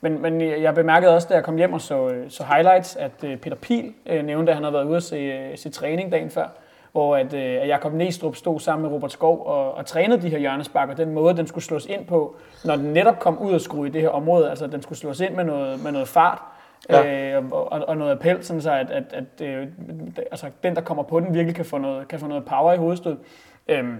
men, 0.00 0.22
men 0.22 0.40
jeg 0.40 0.74
bemærkede 0.74 1.14
også, 1.14 1.28
da 1.30 1.34
jeg 1.34 1.44
kom 1.44 1.56
hjem 1.56 1.72
og 1.72 1.80
så, 1.80 2.14
så 2.28 2.44
highlights, 2.44 2.96
at 2.96 3.24
øh, 3.24 3.36
Peter 3.36 3.56
Pil 3.56 3.92
øh, 4.06 4.24
nævnte, 4.24 4.50
at 4.50 4.56
han 4.56 4.64
havde 4.64 4.74
været 4.74 4.84
ude 4.84 4.96
at 4.96 5.02
se, 5.02 5.16
øh, 5.16 5.58
se 5.58 5.70
træning 5.70 6.12
dagen 6.12 6.30
før, 6.30 6.46
hvor 6.92 7.16
at, 7.16 7.34
øh, 7.34 7.62
at 7.62 7.68
Jakob 7.68 7.92
Næstrup 7.92 8.36
stod 8.36 8.60
sammen 8.60 8.82
med 8.82 8.94
Robert 8.94 9.12
Skov 9.12 9.46
og, 9.46 9.74
og 9.74 9.86
trænede 9.86 10.22
de 10.22 10.28
her 10.28 10.38
hjørnespark, 10.38 10.88
og 10.88 10.96
den 10.96 11.12
måde, 11.14 11.36
den 11.36 11.46
skulle 11.46 11.64
slås 11.64 11.86
ind 11.86 12.06
på, 12.06 12.36
når 12.64 12.76
den 12.76 12.92
netop 12.92 13.18
kom 13.18 13.38
ud 13.38 13.52
af 13.52 13.60
skrue 13.60 13.86
i 13.86 13.90
det 13.90 14.00
her 14.00 14.08
område, 14.08 14.50
altså 14.50 14.66
den 14.66 14.82
skulle 14.82 14.98
slås 14.98 15.20
ind 15.20 15.34
med 15.34 15.44
noget, 15.44 15.84
med 15.84 15.92
noget 15.92 16.08
fart, 16.08 16.42
ja. 16.90 17.36
øh, 17.36 17.44
og, 17.50 17.72
og, 17.72 17.88
og 17.88 17.96
noget 17.96 18.12
appel, 18.12 18.44
sådan 18.44 18.62
så 18.62 18.72
at, 18.72 18.90
at, 18.90 19.04
at 19.12 19.46
øh, 19.46 19.66
altså, 20.30 20.46
den, 20.62 20.74
der 20.74 20.80
kommer 20.80 21.02
på 21.02 21.20
den, 21.20 21.34
virkelig 21.34 21.56
kan 21.56 21.64
få 21.64 21.78
noget, 21.78 22.08
kan 22.08 22.18
få 22.18 22.26
noget 22.26 22.44
power 22.44 22.72
i 22.72 22.76
hovedstød. 22.76 23.16
Øhm, 23.68 23.98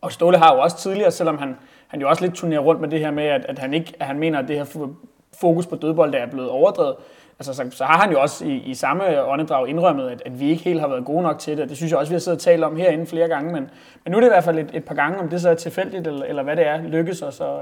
og 0.00 0.12
Ståle 0.12 0.38
har 0.38 0.54
jo 0.54 0.60
også 0.60 0.76
tidligere, 0.76 1.10
selvom 1.10 1.38
han, 1.38 1.56
han 1.88 2.00
jo 2.00 2.08
også 2.08 2.22
lidt 2.24 2.34
turnerer 2.34 2.60
rundt 2.60 2.80
med 2.80 2.88
det 2.88 3.00
her 3.00 3.10
med, 3.10 3.24
at, 3.24 3.44
at, 3.44 3.58
han, 3.58 3.74
ikke, 3.74 3.92
at 4.00 4.06
han 4.06 4.18
mener, 4.18 4.38
at 4.38 4.48
det 4.48 4.56
her 4.56 4.64
fokus 5.40 5.66
på 5.66 5.76
dødbold 5.76 6.12
der 6.12 6.18
er 6.18 6.30
blevet 6.30 6.50
overdrevet, 6.50 6.94
altså, 7.38 7.54
så, 7.54 7.64
så 7.70 7.84
har 7.84 7.98
han 7.98 8.12
jo 8.12 8.20
også 8.20 8.44
i, 8.44 8.56
i 8.66 8.74
samme 8.74 9.24
åndedrag 9.26 9.68
indrømmet, 9.68 10.10
at, 10.10 10.22
at 10.26 10.40
vi 10.40 10.50
ikke 10.50 10.62
helt 10.64 10.80
har 10.80 10.88
været 10.88 11.04
gode 11.04 11.22
nok 11.22 11.38
til 11.38 11.58
det. 11.58 11.68
Det 11.68 11.76
synes 11.76 11.90
jeg 11.92 11.98
også, 11.98 12.10
vi 12.10 12.14
har 12.14 12.20
siddet 12.20 12.38
og 12.38 12.42
talt 12.42 12.64
om 12.64 12.76
herinde 12.76 13.06
flere 13.06 13.28
gange, 13.28 13.52
men, 13.52 13.70
men 14.04 14.10
nu 14.10 14.16
er 14.16 14.20
det 14.20 14.28
i 14.28 14.30
hvert 14.30 14.44
fald 14.44 14.58
et, 14.58 14.70
et 14.74 14.84
par 14.84 14.94
gange, 14.94 15.18
om 15.18 15.28
det 15.28 15.40
så 15.40 15.50
er 15.50 15.54
tilfældigt, 15.54 16.06
eller, 16.06 16.24
eller 16.26 16.42
hvad 16.42 16.56
det 16.56 16.66
er, 16.66 16.82
lykkes 16.82 17.22
os 17.22 17.40
at, 17.40 17.46
øh, 17.46 17.52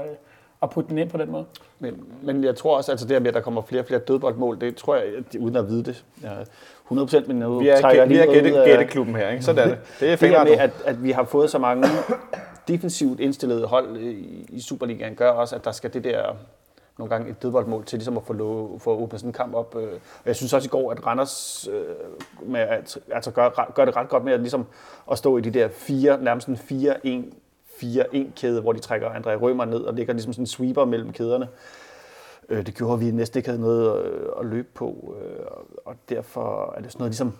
at 0.63 0.69
putte 0.69 0.89
den 0.89 0.97
ind 0.97 1.09
på 1.09 1.17
den 1.17 1.31
måde. 1.31 1.45
Men, 1.79 1.93
men 2.21 2.43
jeg 2.43 2.55
tror 2.55 2.77
også, 2.77 2.91
altså 2.91 3.07
det 3.07 3.15
her 3.15 3.19
med, 3.19 3.27
at 3.27 3.33
der 3.33 3.41
kommer 3.41 3.61
flere 3.61 3.81
og 3.81 3.85
flere 3.87 3.99
dødboldmål, 3.99 4.61
det 4.61 4.75
tror 4.75 4.95
jeg, 4.95 5.03
at- 5.17 5.35
uden 5.39 5.55
at 5.55 5.67
vide 5.69 5.83
det, 5.83 6.03
ja, 6.23 6.29
100% 6.91 7.27
men 7.27 7.35
nu 7.39 7.59
Vi 7.59 7.67
er, 7.67 7.81
trækker 7.81 8.05
vi 8.05 8.17
er 8.17 8.25
gætte, 8.25 8.51
ud 8.53 8.57
af- 8.57 8.65
gætteklubben 8.65 9.15
her, 9.15 9.29
ikke? 9.29 9.43
Sådan 9.43 9.63
er 9.63 9.67
det. 9.75 9.77
Det 9.99 10.11
er 10.11 10.15
det 10.15 10.29
her 10.29 10.43
med, 10.43 10.51
at, 10.51 10.71
at 10.85 11.03
vi 11.03 11.11
har 11.11 11.23
fået 11.23 11.49
så 11.49 11.57
mange 11.59 11.87
defensivt 12.67 13.19
indstillede 13.19 13.65
hold 13.67 13.97
i, 13.97 14.45
i 14.49 14.61
Superligaen, 14.61 15.15
gør 15.15 15.29
også, 15.29 15.55
at 15.55 15.65
der 15.65 15.71
skal 15.71 15.93
det 15.93 16.03
der 16.03 16.21
nogle 16.97 17.09
gange 17.09 17.29
et 17.29 17.43
dødboldmål 17.43 17.85
til 17.85 17.97
ligesom 17.99 18.17
at 18.17 18.23
få, 18.23 18.33
lov, 18.33 18.79
få 18.79 18.97
åbnet 18.97 19.19
sådan 19.19 19.29
en 19.29 19.33
kamp 19.33 19.53
op. 19.53 19.75
øh. 19.75 19.93
Og 19.93 20.25
jeg 20.25 20.35
synes 20.35 20.53
også 20.53 20.67
i 20.67 20.69
går, 20.69 20.91
at 20.91 21.05
Randers 21.05 21.67
øh, 21.71 22.49
med, 22.49 22.59
at, 22.59 22.97
altså 23.11 23.31
gør, 23.31 23.71
gør 23.75 23.85
det 23.85 23.95
ret 23.95 24.09
godt 24.09 24.23
med 24.23 24.33
at, 24.33 24.39
ligesom 24.39 24.65
at 25.11 25.17
stå 25.17 25.37
i 25.37 25.41
de 25.41 25.51
der 25.51 25.67
fire, 25.67 26.21
nærmest 26.21 26.47
en 26.47 26.55
4-1 26.55 27.33
4-1 27.73 28.17
kæde, 28.35 28.61
hvor 28.61 28.73
de 28.73 28.79
trækker 28.79 29.09
André 29.09 29.35
Rømer 29.35 29.65
ned 29.65 29.81
og 29.81 29.93
ligger 29.93 30.13
ligesom 30.13 30.33
sådan 30.33 30.43
en 30.43 30.47
sweeper 30.47 30.85
mellem 30.85 31.13
kæderne. 31.13 31.47
Øh, 32.49 32.65
det 32.65 32.75
gjorde, 32.75 32.93
at 32.93 32.99
vi 32.99 33.11
næsten 33.11 33.37
ikke 33.37 33.49
havde 33.49 33.61
noget 33.61 33.89
at, 33.89 34.11
at 34.39 34.45
løbe 34.45 34.67
på, 34.73 35.15
øh, 35.21 35.45
og 35.85 35.95
derfor 36.09 36.73
er 36.77 36.81
det 36.81 36.91
sådan 36.91 36.99
noget 36.99 37.11
ligesom 37.11 37.33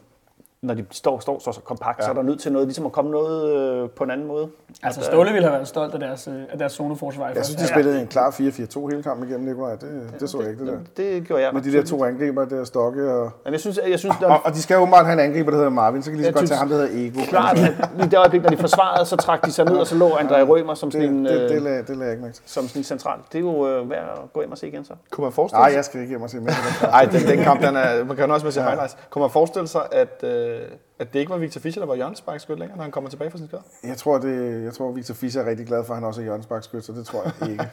når 0.63 0.73
de 0.73 0.85
står, 0.91 1.19
står, 1.19 1.39
står 1.39 1.51
så 1.51 1.61
kompakt, 1.61 1.99
ja. 1.99 2.03
så 2.03 2.09
er 2.09 2.13
der 2.13 2.21
nødt 2.21 2.39
til 2.39 2.51
noget, 2.51 2.67
ligesom 2.67 2.85
at 2.85 2.91
komme 2.91 3.11
noget 3.11 3.55
øh, 3.83 3.89
på 3.89 4.03
en 4.03 4.11
anden 4.11 4.27
måde. 4.27 4.47
Altså 4.83 4.99
At, 4.99 5.07
øh, 5.07 5.13
Ståle 5.13 5.31
ville 5.31 5.47
have 5.47 5.53
været 5.53 5.67
stolt 5.67 5.93
af 5.93 5.99
deres, 5.99 6.27
øh, 6.27 6.33
af 6.51 6.57
deres 6.57 6.71
zoneforsvar. 6.71 7.29
Jeg 7.35 7.45
synes, 7.45 7.61
de 7.61 7.67
spillede 7.67 8.01
en 8.01 8.07
klar 8.07 8.31
4-4-2 8.31 8.87
hele 8.89 9.03
kampen 9.03 9.29
igennem, 9.29 9.47
Nikolaj. 9.47 9.75
Det, 9.75 10.13
det 10.19 10.29
så 10.29 10.41
jeg 10.41 10.49
ikke, 10.49 10.65
det 10.65 10.73
der. 10.73 11.03
Det 11.03 11.27
gjorde 11.27 11.43
jeg. 11.43 11.53
Med 11.53 11.61
de 11.61 11.71
der 11.71 11.85
to 11.85 12.05
angriber, 12.05 12.45
der 12.45 12.63
Stokke 12.63 13.11
og... 13.11 13.31
Men 13.43 13.53
jeg 13.53 13.59
synes, 13.59 13.79
jeg 13.87 13.99
synes 13.99 14.15
der, 14.19 14.27
Og, 14.27 14.41
og 14.43 14.53
de 14.53 14.61
skal 14.61 14.75
jo 14.75 14.81
åbenbart 14.81 15.05
have 15.05 15.13
en 15.13 15.19
angriber, 15.19 15.49
der 15.51 15.57
hedder 15.57 15.71
Marvin, 15.71 16.03
så 16.03 16.09
kan 16.09 16.17
de 16.17 16.23
lige 16.23 16.33
så 16.33 16.39
godt 16.39 16.47
tage 16.47 16.57
ham, 16.57 16.69
der 16.69 16.75
hedder 16.75 17.07
Ego. 17.07 17.19
klart, 17.29 17.57
at 17.59 17.89
i 18.05 18.09
det 18.09 18.17
øjeblik, 18.17 18.41
når 18.43 18.49
de 18.49 18.57
forsvarede, 18.57 19.05
så 19.05 19.15
trak 19.15 19.45
de 19.45 19.51
sig 19.51 19.65
ned, 19.65 19.77
og 19.77 19.87
så 19.87 19.95
lå 19.95 20.09
André 20.09 20.41
Rømer 20.41 20.73
som 20.73 20.91
sådan 20.91 21.07
Det, 21.07 21.17
en, 21.17 21.25
det, 21.25 21.49
det, 21.49 21.55
øh, 21.55 21.63
lagde, 21.63 21.77
det 21.79 21.89
lagde 21.89 22.03
jeg 22.03 22.11
ikke 22.11 22.23
mærke 22.23 22.37
som 22.45 22.67
sådan 22.67 22.79
en 22.79 22.83
central. 22.83 23.19
Det 23.31 23.37
er 23.37 23.39
jo 23.39 23.67
øh, 23.67 23.89
værd 23.89 24.03
at 24.23 24.33
gå 24.33 24.41
hjem 24.41 24.51
og 24.51 24.57
se 24.57 24.67
igen 24.67 24.85
så. 24.85 24.93
Kunne 25.11 25.23
man 25.23 25.31
forestille 25.31 25.59
Nej, 25.59 25.69
sig... 25.69 25.75
jeg 25.75 25.85
skal 25.85 25.99
ikke 25.99 26.09
hjem 26.09 26.21
og 26.21 26.29
se 26.29 26.37
mere. 26.39 27.01
af 27.01 27.09
den 27.09 27.21
den, 27.27 27.39
kamp, 27.43 27.61
den 27.61 27.75
er, 27.75 28.03
man 28.03 28.15
kan 28.17 28.27
jo 28.27 28.33
også 28.33 28.45
med 28.45 28.51
se 28.51 28.61
highlights. 28.61 28.97
Kunne 29.09 29.21
man 29.21 29.29
forestille 29.29 29.67
sig, 29.67 29.81
at, 29.91 30.23
øh, 30.23 30.52
at 30.99 31.13
det 31.13 31.19
ikke 31.19 31.29
var 31.29 31.37
Victor 31.37 31.61
Fischer, 31.61 31.81
der 31.81 31.87
var 31.87 31.95
hjørnesparkskyld 31.95 32.57
længere, 32.57 32.77
når 32.77 32.83
han 32.83 32.91
kommer 32.91 33.09
tilbage 33.09 33.31
fra 33.31 33.37
sin 33.37 33.47
skade? 33.47 33.61
Jeg 33.83 33.97
tror, 33.97 34.17
det, 34.17 34.63
jeg 34.63 34.73
tror, 34.73 34.91
Victor 34.91 35.13
Fischer 35.13 35.41
er 35.41 35.49
rigtig 35.49 35.67
glad 35.67 35.85
for, 35.85 35.93
at 35.93 35.97
han 35.97 36.07
også 36.07 36.21
er 36.21 36.25
Jørgens 36.25 36.45
Bakskyt, 36.45 36.85
så 36.85 36.91
det 36.91 37.05
tror 37.05 37.23
jeg 37.23 37.49
ikke. 37.49 37.69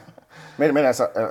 men, 0.59 0.73
men 0.73 0.85
altså, 0.85 1.07
øh, 1.17 1.27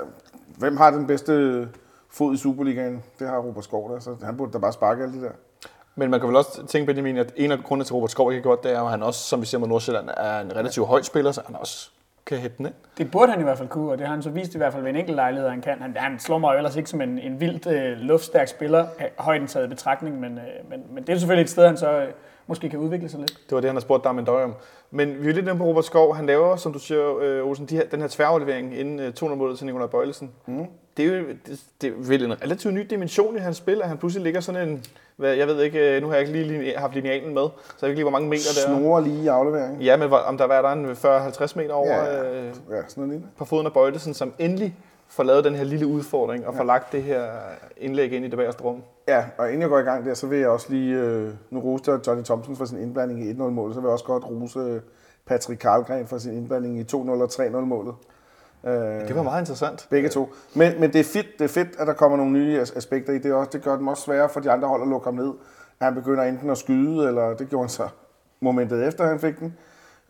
hvem 0.58 0.76
har 0.76 0.90
den 0.90 1.06
bedste 1.06 1.68
fod 2.10 2.34
i 2.34 2.36
Superligaen? 2.36 3.02
Det 3.18 3.28
har 3.28 3.38
Robert 3.38 3.64
Skov 3.64 3.92
der, 3.92 4.00
så 4.00 4.16
han 4.22 4.36
burde 4.36 4.52
da 4.52 4.58
bare 4.58 4.72
sparke 4.72 5.02
alle 5.02 5.14
de 5.14 5.24
der. 5.24 5.32
Men 5.94 6.10
man 6.10 6.20
kan 6.20 6.28
vel 6.28 6.36
også 6.36 6.66
tænke, 6.66 6.86
Benjamin, 6.86 7.16
at 7.16 7.32
en 7.36 7.52
af 7.52 7.58
grundene 7.58 7.84
til, 7.84 7.92
at 7.92 7.94
Robert 7.94 8.10
Skov 8.10 8.32
ikke 8.32 8.38
har 8.38 8.42
gjort, 8.42 8.62
det 8.62 8.72
er, 8.72 8.82
at 8.82 8.90
han 8.90 9.02
også, 9.02 9.20
som 9.20 9.40
vi 9.40 9.46
ser 9.46 9.58
mod 9.58 9.68
Nordsjælland, 9.68 10.08
er 10.16 10.40
en 10.40 10.56
relativt 10.56 10.86
høj 10.86 11.02
spiller, 11.02 11.32
så 11.32 11.42
han 11.46 11.56
også 11.56 11.90
kan 12.26 12.38
hætte 12.38 12.56
den 12.59 12.66
ind. 12.66 12.74
Det 12.98 13.11
burde 13.11 13.33
han 13.33 13.40
i 13.40 13.44
hvert 13.44 13.59
fald 13.59 13.68
kunne, 13.68 13.90
og 13.90 13.98
det 13.98 14.06
har 14.06 14.14
han 14.14 14.22
så 14.22 14.30
vist 14.30 14.54
i 14.54 14.59
hvert 14.59 14.72
fald 14.72 14.83
ved 14.83 14.90
en 14.90 14.96
enkelt 14.96 15.16
lejlighed, 15.16 15.48
han 15.48 15.61
kan. 15.61 15.83
Han, 15.83 15.96
han 15.96 16.18
slår 16.18 16.38
mig 16.38 16.52
jo 16.52 16.56
ellers 16.56 16.76
ikke 16.76 16.90
som 16.90 17.00
en, 17.00 17.18
en 17.18 17.40
vildt 17.40 17.66
øh, 17.66 17.98
luftstærk 17.98 18.48
spiller, 18.48 18.87
øh, 19.00 19.06
højden 19.18 19.46
taget 19.46 19.66
i 19.66 19.68
betragtning, 19.68 20.20
men, 20.20 20.38
øh, 20.38 20.70
men, 20.70 20.83
men 20.90 21.04
det 21.04 21.12
er 21.12 21.18
selvfølgelig 21.18 21.42
et 21.42 21.50
sted, 21.50 21.66
han 21.66 21.76
så 21.76 22.00
øh, 22.00 22.09
måske 22.46 22.68
kan 22.68 22.78
udvikle 22.78 23.09
sig 23.09 23.20
lidt. 23.20 23.30
Det 23.30 23.52
var 23.54 23.61
det, 23.61 23.68
han 23.68 23.76
har 23.76 23.80
spurgt 23.80 24.04
dig 24.04 24.14
med 24.14 24.28
om. 24.28 24.54
Men 24.90 25.22
vi 25.22 25.28
er 25.28 25.35
lidt 25.35 25.38
inde 25.38 25.56
på 25.56 25.64
Robert 25.64 25.85
Skov. 25.85 26.16
Han 26.16 26.26
laver, 26.26 26.56
som 26.56 26.72
du 26.72 26.78
siger, 26.78 27.18
øh, 27.18 27.46
Olsen, 27.46 27.66
de 27.66 27.76
her, 27.76 27.85
den 27.87 28.00
her 28.00 28.09
tværaflevering 28.09 28.78
inden 28.78 29.00
øh, 29.00 29.12
200 29.12 29.38
målet 29.38 29.59
til 29.59 29.66
Nikolaj 29.66 29.87
Bøjlesen. 29.87 30.30
Mm. 30.46 30.66
Det 31.00 31.12
er 31.12 31.18
jo 31.18 31.24
det, 31.46 31.60
det 31.80 31.88
er 31.88 31.92
vel 31.96 32.24
en 32.24 32.42
relativt 32.42 32.74
ny 32.74 32.86
dimension 32.90 33.36
i 33.36 33.38
hans 33.38 33.56
spil, 33.56 33.82
at 33.82 33.88
han 33.88 33.98
pludselig 33.98 34.24
ligger 34.24 34.40
sådan 34.40 34.68
en... 34.68 34.84
Hvad, 35.16 35.34
jeg 35.34 35.46
ved 35.46 35.62
ikke, 35.62 35.96
øh, 35.96 36.02
nu 36.02 36.08
har 36.08 36.14
jeg 36.14 36.28
ikke 36.28 36.42
lige 36.46 36.74
haft 36.78 36.94
linealen 36.94 37.34
med, 37.34 37.42
så 37.42 37.52
jeg 37.66 37.82
ved 37.82 37.88
ikke 37.88 37.96
lige, 37.98 38.04
hvor 38.04 38.10
mange 38.10 38.28
meter 38.28 38.50
der 38.66 38.72
er. 38.74 38.78
Snore 38.78 39.04
lige 39.04 39.22
i 39.22 39.26
afleveringen. 39.26 39.82
Ja, 39.82 39.96
men 39.96 40.12
om 40.12 40.38
der 40.38 40.44
var 40.46 40.62
der 40.62 40.68
er 40.68 40.72
en 40.72 40.86
40-50 40.86 41.52
meter 41.56 41.72
over 41.72 41.86
Ja, 41.94 42.04
ja. 42.04 42.34
ja. 42.34 42.40
øh, 42.40 42.52
Ja, 42.70 42.82
sådan 42.88 43.04
noget 43.04 43.22
på 43.38 43.44
foden 43.44 43.66
af 43.66 43.72
Bøjlesen, 43.72 44.14
som 44.14 44.32
endelig 44.38 44.76
får 45.08 45.22
lavet 45.22 45.44
den 45.44 45.54
her 45.54 45.64
lille 45.64 45.86
udfordring 45.86 46.46
og 46.46 46.54
får 46.54 46.64
lagt 46.64 46.92
det 46.92 47.02
her 47.02 47.24
indlæg 47.76 48.12
ind 48.12 48.24
i 48.24 48.28
det 48.28 48.38
bagerste 48.38 48.62
rum. 48.64 48.82
Ja, 49.08 49.24
og 49.38 49.46
inden 49.48 49.60
jeg 49.60 49.68
går 49.68 49.78
i 49.78 49.82
gang 49.82 50.06
der, 50.06 50.14
så 50.14 50.26
vil 50.26 50.38
jeg 50.38 50.48
også 50.48 50.66
lige, 50.70 50.94
øh, 50.96 51.28
nu 51.50 51.60
roste 51.60 51.90
jeg 51.90 52.00
Johnny 52.06 52.24
Thompson 52.24 52.56
for 52.56 52.64
sin 52.64 52.78
indblanding 52.78 53.24
i 53.24 53.32
1-0-målet, 53.32 53.74
så 53.74 53.80
vil 53.80 53.86
jeg 53.86 53.92
også 53.92 54.04
godt 54.04 54.24
rose 54.30 54.58
øh, 54.58 54.80
Patrick 55.26 55.60
Karlgren 55.60 56.06
for 56.06 56.18
sin 56.18 56.32
indblanding 56.32 56.78
i 56.78 56.82
2-0 56.82 56.94
og 56.96 57.28
3-0-målet. 57.32 57.94
Øh, 58.64 58.73
Det 59.09 59.16
var 59.16 59.23
meget 59.23 59.42
interessant. 59.42 59.87
Begge 59.90 60.09
to. 60.09 60.33
Men, 60.55 60.81
men 60.81 60.92
det, 60.92 61.01
er 61.01 61.05
fedt, 61.05 61.27
det 61.38 61.44
er 61.44 61.49
fedt, 61.49 61.68
at 61.79 61.87
der 61.87 61.92
kommer 61.92 62.16
nogle 62.16 62.33
nye 62.33 62.61
as- 62.62 62.77
aspekter 62.77 63.12
i 63.12 63.18
det. 63.18 63.33
Også, 63.33 63.51
det 63.53 63.62
gør 63.62 63.77
dem 63.77 63.88
også 63.88 64.03
sværere 64.03 64.29
for 64.29 64.40
de 64.40 64.51
andre 64.51 64.68
hold 64.68 64.83
at 64.83 64.88
lukke 64.88 65.05
ham 65.05 65.14
ned. 65.14 65.33
At 65.81 65.85
han 65.87 65.94
begynder 65.94 66.25
enten 66.25 66.51
at 66.51 66.59
skyde, 66.59 67.09
eller 67.09 67.35
det 67.35 67.49
gjorde 67.49 67.62
han 67.64 67.68
så 67.68 67.88
momentet 68.40 68.87
efter, 68.88 69.07
han 69.07 69.20
fik 69.20 69.38
den. 69.38 69.57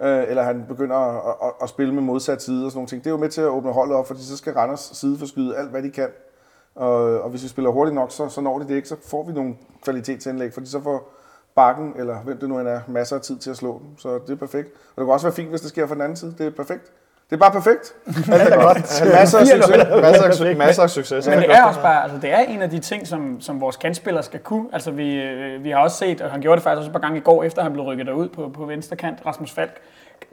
Øh, 0.00 0.24
eller 0.28 0.42
han 0.42 0.64
begynder 0.68 0.96
at, 0.96 1.34
at, 1.42 1.52
at, 1.62 1.68
spille 1.68 1.94
med 1.94 2.02
modsat 2.02 2.42
side 2.42 2.64
og 2.64 2.70
sådan 2.70 2.78
nogle 2.78 2.88
ting. 2.88 3.04
Det 3.04 3.10
er 3.10 3.14
jo 3.14 3.16
med 3.20 3.28
til 3.28 3.40
at 3.40 3.46
åbne 3.48 3.72
holdet 3.72 3.96
op, 3.96 4.06
fordi 4.06 4.22
så 4.22 4.36
skal 4.36 4.52
Randers 4.52 4.90
side 4.94 5.18
forskyde 5.18 5.56
alt, 5.56 5.70
hvad 5.70 5.82
de 5.82 5.90
kan. 5.90 6.08
Og, 6.74 7.20
og 7.22 7.30
hvis 7.30 7.42
vi 7.42 7.48
spiller 7.48 7.70
hurtigt 7.70 7.94
nok, 7.94 8.10
så, 8.12 8.28
så 8.28 8.40
når 8.40 8.58
de 8.58 8.68
det 8.68 8.74
ikke, 8.74 8.88
så 8.88 8.96
får 9.06 9.22
vi 9.26 9.32
nogle 9.32 9.54
kvalitetsindlæg, 9.84 10.52
fordi 10.54 10.66
så 10.66 10.80
får 10.80 11.12
bakken, 11.54 11.92
eller 11.96 12.18
hvem 12.18 12.38
det 12.38 12.48
nu 12.48 12.58
end 12.58 12.68
er, 12.68 12.80
masser 12.88 13.16
af 13.16 13.22
tid 13.22 13.38
til 13.38 13.50
at 13.50 13.56
slå 13.56 13.78
dem. 13.78 13.98
Så 13.98 14.18
det 14.26 14.30
er 14.32 14.36
perfekt. 14.36 14.68
Og 14.68 15.00
det 15.00 15.06
kan 15.06 15.12
også 15.12 15.26
være 15.26 15.34
fint, 15.34 15.48
hvis 15.50 15.60
det 15.60 15.68
sker 15.70 15.86
fra 15.86 15.94
den 15.94 16.02
anden 16.02 16.16
side. 16.16 16.34
Det 16.38 16.46
er 16.46 16.50
perfekt. 16.50 16.92
Det 17.30 17.36
er 17.36 17.40
bare 17.40 17.50
perfekt. 17.50 17.94
Alt 18.32 18.52
er 18.52 18.64
godt. 18.64 18.76
masser 19.14 19.38
af 19.38 19.46
succes. 19.46 19.68
Masser 20.02 20.24
af, 20.24 20.30
su- 20.30 20.56
masser 20.58 20.82
af 20.82 20.90
succes. 20.90 21.28
Men 21.28 21.38
det 21.38 21.50
er 21.50 21.62
også 21.64 21.80
bare, 21.80 22.02
altså 22.02 22.18
det 22.22 22.32
er 22.32 22.38
en 22.38 22.62
af 22.62 22.70
de 22.70 22.78
ting, 22.78 23.06
som, 23.06 23.40
som 23.40 23.60
vores 23.60 23.76
kantspillere 23.76 24.22
skal 24.22 24.40
kunne. 24.40 24.66
Altså 24.72 24.90
vi, 24.90 25.14
øh, 25.14 25.64
vi 25.64 25.70
har 25.70 25.78
også 25.78 25.96
set, 25.96 26.20
og 26.20 26.30
han 26.30 26.40
gjorde 26.40 26.56
det 26.56 26.62
faktisk 26.62 26.78
også 26.78 26.88
et 26.88 26.92
par 26.92 27.00
gange 27.00 27.18
i 27.18 27.20
går, 27.20 27.44
efter 27.44 27.62
han 27.62 27.72
blev 27.72 27.84
rykket 27.84 28.06
derud 28.06 28.28
på, 28.28 28.50
på 28.54 28.64
venstre 28.64 28.96
kant, 28.96 29.18
Rasmus 29.26 29.50
Falk, 29.52 29.80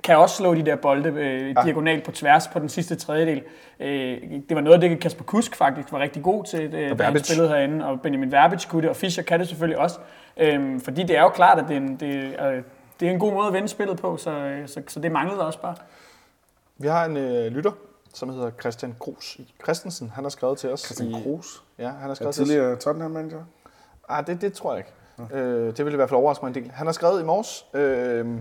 kan 0.03 0.17
også 0.17 0.35
slå 0.35 0.53
de 0.55 0.65
der 0.65 0.75
bolde 0.75 1.09
øh, 1.09 1.55
diagonalt 1.63 2.03
på 2.03 2.11
tværs 2.11 2.47
på 2.47 2.59
den 2.59 2.69
sidste 2.69 2.95
tredjedel. 2.95 3.41
Øh, 3.79 4.17
det 4.49 4.55
var 4.55 4.61
noget 4.61 4.83
af 4.83 4.89
det, 4.89 4.99
Kasper 4.99 5.23
Kusk 5.23 5.55
faktisk 5.55 5.91
var 5.91 5.99
rigtig 5.99 6.23
god 6.23 6.43
til, 6.43 6.73
øh, 6.73 6.99
da 6.99 7.03
han 7.03 7.23
spillede 7.23 7.49
herinde, 7.49 7.85
og 7.85 8.01
Benjamin 8.01 8.31
Verbic 8.31 8.65
kunne 8.67 8.81
det, 8.81 8.89
og 8.89 8.95
Fischer 8.95 9.23
kan 9.23 9.39
det 9.39 9.47
selvfølgelig 9.47 9.77
også. 9.79 9.97
Øh, 10.37 10.79
fordi 10.83 11.03
det 11.03 11.17
er 11.17 11.21
jo 11.21 11.29
klart, 11.29 11.59
at 11.59 11.65
det 11.67 11.73
er 11.77 11.81
en, 11.81 11.95
det, 11.99 12.15
øh, 12.15 12.61
det 12.99 13.07
er 13.07 13.11
en 13.11 13.19
god 13.19 13.33
måde 13.33 13.47
at 13.47 13.53
vende 13.53 13.67
spillet 13.67 13.97
på, 14.01 14.17
så, 14.17 14.31
øh, 14.31 14.67
så, 14.67 14.81
så 14.87 14.99
det 14.99 15.11
manglede 15.11 15.45
også 15.45 15.61
bare. 15.61 15.75
Vi 16.77 16.87
har 16.87 17.05
en 17.05 17.17
øh, 17.17 17.45
lytter, 17.51 17.71
som 18.13 18.29
hedder 18.29 18.51
Christian 18.59 18.95
Grus 18.99 19.37
Christensen. 19.63 20.09
Han 20.09 20.23
har 20.23 20.29
skrevet 20.29 20.57
til 20.57 20.71
os. 20.71 20.79
Christian 20.81 21.09
i- 21.09 21.21
Kroos. 21.23 21.63
Ja, 21.77 21.89
han 21.89 22.07
har 22.07 22.13
skrevet 22.13 22.35
til 22.35 22.41
os. 22.43 22.47
tidligere 22.49 22.75
Tottenham-manager. 22.75 23.43
Ah, 24.09 24.27
det, 24.27 24.41
det 24.41 24.53
tror 24.53 24.75
jeg 24.75 24.85
ikke. 25.19 25.35
Øh, 25.35 25.67
det 25.77 25.85
ville 25.85 25.91
i 25.91 25.95
hvert 25.95 26.09
fald 26.09 26.17
overraske 26.19 26.45
mig 26.45 26.49
en 26.57 26.63
del. 26.63 26.71
Han 26.71 26.85
har 26.87 26.93
skrevet 26.93 27.21
i 27.21 27.23
morges 27.23 27.65
øh, 27.73 28.37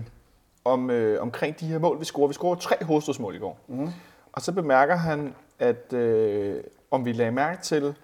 om, 0.65 0.89
øh, 0.89 1.21
omkring 1.21 1.59
de 1.59 1.65
her 1.65 1.79
mål, 1.79 1.99
vi 1.99 2.05
scorer. 2.05 2.27
Vi 2.27 2.33
scorer 2.33 2.55
tre 2.55 2.75
hovedstødsmål 2.83 3.35
i 3.35 3.39
går. 3.39 3.57
Mm. 3.67 3.89
Og 4.31 4.41
så 4.41 4.51
bemærker 4.51 4.95
han, 4.95 5.35
at 5.59 5.93
øh, 5.93 6.63
om 6.91 7.05
vi 7.05 7.11
lagde 7.11 7.31
mærke 7.31 7.61
til, 7.61 7.95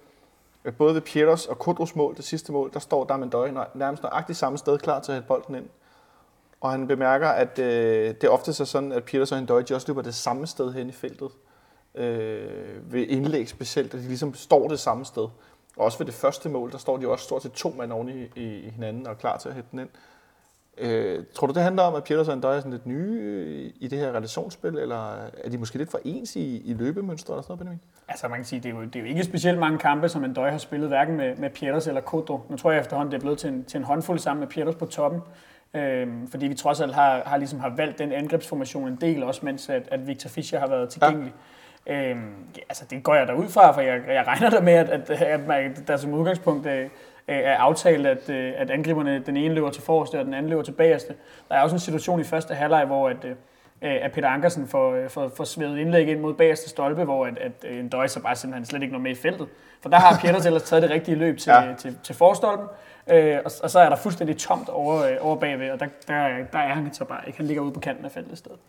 at 0.63 0.77
både 0.77 0.93
ved 0.93 1.01
Pieters 1.01 1.45
og 1.45 1.59
Kudros 1.59 1.95
mål, 1.95 2.15
det 2.15 2.25
sidste 2.25 2.51
mål, 2.51 2.73
der 2.73 2.79
står 2.79 3.03
Damendøj 3.05 3.51
nærmest 3.73 4.03
nøjagtigt 4.03 4.37
samme 4.39 4.57
sted, 4.57 4.77
klar 4.77 4.99
til 4.99 5.11
at 5.11 5.15
hætte 5.15 5.27
bolden 5.27 5.55
ind. 5.55 5.65
Og 6.63 6.71
han 6.71 6.87
bemærker, 6.87 7.27
at 7.27 7.59
øh, 7.59 8.15
det 8.21 8.29
ofte 8.29 8.49
er 8.49 8.65
sådan, 8.65 8.91
at 8.91 9.03
Peters 9.03 9.31
og 9.31 9.37
Hendøj, 9.37 9.63
også 9.73 9.85
løber 9.87 10.01
det 10.01 10.15
samme 10.15 10.47
sted 10.47 10.73
hen 10.73 10.89
i 10.89 10.91
feltet. 10.91 11.29
Øh, 11.95 12.93
ved 12.93 13.07
indlæg 13.07 13.49
specielt, 13.49 13.93
at 13.93 13.99
de 13.99 14.07
ligesom 14.07 14.33
står 14.33 14.67
det 14.67 14.79
samme 14.79 15.05
sted. 15.05 15.21
Og 15.77 15.85
også 15.85 15.97
ved 15.97 16.05
det 16.05 16.13
første 16.13 16.49
mål, 16.49 16.71
der 16.71 16.77
står 16.77 16.97
de 16.97 17.07
også 17.07 17.25
stort 17.25 17.43
set 17.43 17.51
to 17.51 17.73
mand 17.77 17.91
oven 17.91 18.09
i, 18.09 18.39
i, 18.41 18.69
hinanden 18.69 19.05
og 19.07 19.11
er 19.11 19.17
klar 19.17 19.37
til 19.37 19.49
at 19.49 19.55
hætte 19.55 19.69
den 19.71 19.79
ind. 19.79 19.89
Øh, 20.77 21.23
tror 21.33 21.47
du, 21.47 21.53
det 21.53 21.63
handler 21.63 21.83
om, 21.83 21.95
at 21.95 22.03
Peters 22.03 22.27
og 22.27 22.33
Andøj 22.33 22.55
er 22.55 22.59
sådan 22.59 22.71
lidt 22.71 22.85
nye 22.85 23.19
øh, 23.21 23.71
i 23.75 23.87
det 23.87 23.99
her 23.99 24.11
relationsspil, 24.11 24.77
eller 24.77 25.13
er 25.43 25.49
de 25.49 25.57
måske 25.57 25.77
lidt 25.77 25.91
for 25.91 25.99
ens 26.05 26.35
i, 26.35 26.61
i 26.65 26.73
løbemønstre 26.73 27.33
eller 27.33 27.41
sådan 27.41 27.51
noget, 27.51 27.59
Benjamin? 27.59 27.81
Altså 28.07 28.27
man 28.27 28.37
kan 28.37 28.45
sige, 28.45 28.59
det 28.59 28.69
er 28.69 28.75
jo, 28.75 28.83
det 28.83 28.95
er 28.95 28.99
jo 28.99 29.05
ikke 29.05 29.23
specielt 29.23 29.59
mange 29.59 29.77
kampe, 29.79 30.09
som 30.09 30.23
en 30.23 30.35
har 30.35 30.57
spillet, 30.57 30.89
hverken 30.89 31.17
med, 31.17 31.35
med 31.35 31.49
Peters 31.49 31.87
eller 31.87 32.01
Kodo. 32.01 32.39
Nu 32.49 32.57
tror 32.57 32.71
jeg 32.71 32.81
efterhånden, 32.81 33.11
det 33.11 33.17
er 33.17 33.21
blevet 33.21 33.37
til 33.37 33.49
en, 33.49 33.65
til 33.65 33.77
en 33.77 33.83
håndfuld 33.83 34.19
sammen 34.19 34.39
med 34.39 34.47
Peters 34.47 34.75
på 34.75 34.85
toppen. 34.85 35.21
Øhm, 35.75 36.27
fordi 36.31 36.47
vi 36.47 36.53
trods 36.53 36.81
alt 36.81 36.93
har, 36.95 37.21
har, 37.25 37.37
ligesom 37.37 37.59
har 37.59 37.69
valgt 37.77 37.99
den 37.99 38.11
angrebsformation 38.11 38.87
en 38.87 38.95
del, 39.01 39.23
også 39.23 39.41
mens 39.43 39.69
at, 39.69 39.83
at 39.91 40.07
Victor 40.07 40.29
Fischer 40.29 40.59
har 40.59 40.67
været 40.67 40.89
tilgængelig. 40.89 41.33
Ja. 41.87 42.09
Øhm, 42.09 42.33
ja, 42.57 42.61
altså 42.69 42.85
det 42.89 43.03
går 43.03 43.15
jeg 43.15 43.27
derud 43.27 43.47
fra, 43.49 43.71
for 43.71 43.81
jeg, 43.81 43.99
jeg 44.07 44.27
regner 44.27 44.49
der 44.49 44.61
med, 44.61 44.73
at, 44.73 44.89
at, 44.89 45.09
at 45.21 45.47
man, 45.47 45.75
der 45.87 45.97
som 45.97 46.13
udgangspunkt 46.13 46.67
øh, 46.67 46.89
er 47.27 47.57
aftalt, 47.57 48.07
at, 48.07 48.29
øh, 48.29 48.53
at 48.57 48.71
angriberne, 48.71 49.19
den 49.25 49.37
ene 49.37 49.53
løber 49.55 49.69
til 49.69 49.83
forreste, 49.83 50.19
og 50.19 50.25
den 50.25 50.33
anden 50.33 50.49
løber 50.49 50.63
til 50.63 50.71
bagerste. 50.71 51.13
Der 51.49 51.55
er 51.55 51.61
også 51.61 51.75
en 51.75 51.79
situation 51.79 52.19
i 52.19 52.23
første 52.23 52.53
halvleg, 52.53 52.85
hvor 52.85 53.09
at, 53.09 53.25
øh, 53.25 53.35
at 53.81 54.11
Peter 54.11 54.27
Ankersen 54.29 54.67
får, 54.67 54.93
øh, 54.93 55.09
får, 55.09 55.31
får 55.37 55.43
svedet 55.43 55.77
indlæg 55.77 56.07
ind 56.07 56.19
mod 56.19 56.33
bagerste 56.33 56.69
stolpe, 56.69 57.03
hvor 57.03 57.25
at, 57.25 57.37
at 57.37 57.71
en 57.71 57.89
døj 57.89 58.07
så 58.07 58.21
bare 58.21 58.35
simpelthen 58.35 58.65
slet 58.65 58.81
ikke 58.81 58.91
når 58.93 58.99
med 58.99 59.11
i 59.11 59.15
feltet. 59.15 59.47
For 59.81 59.89
der 59.89 59.97
har 59.97 60.19
Pieters 60.21 60.45
ellers 60.45 60.63
taget 60.63 60.83
det 60.83 60.91
rigtige 60.91 61.15
løb 61.15 61.37
til, 61.37 61.49
Ja. 61.49 61.61
ja. 61.61 61.73
til, 61.75 61.97
til 62.03 62.15
forstolpen, 62.15 62.67
øh, 63.11 63.37
og, 63.45 63.51
og, 63.63 63.69
så 63.69 63.79
er 63.79 63.89
der 63.89 63.95
fuldstændig 63.95 64.37
tomt 64.37 64.69
over, 64.69 65.03
øh, 65.03 65.17
over 65.21 65.35
bagved, 65.35 65.71
og 65.71 65.79
der, 65.79 65.87
der, 66.07 66.27
der 66.51 66.59
er 66.59 66.73
han 66.73 66.93
så 66.93 67.05
bare 67.05 67.21
ikke. 67.27 67.37
Han 67.37 67.47
ligger 67.47 67.63
ude 67.63 67.71
på 67.71 67.79
kanten 67.79 68.05
af 68.05 68.11
feltet 68.11 68.33
i 68.33 68.35
stedet. 68.35 68.59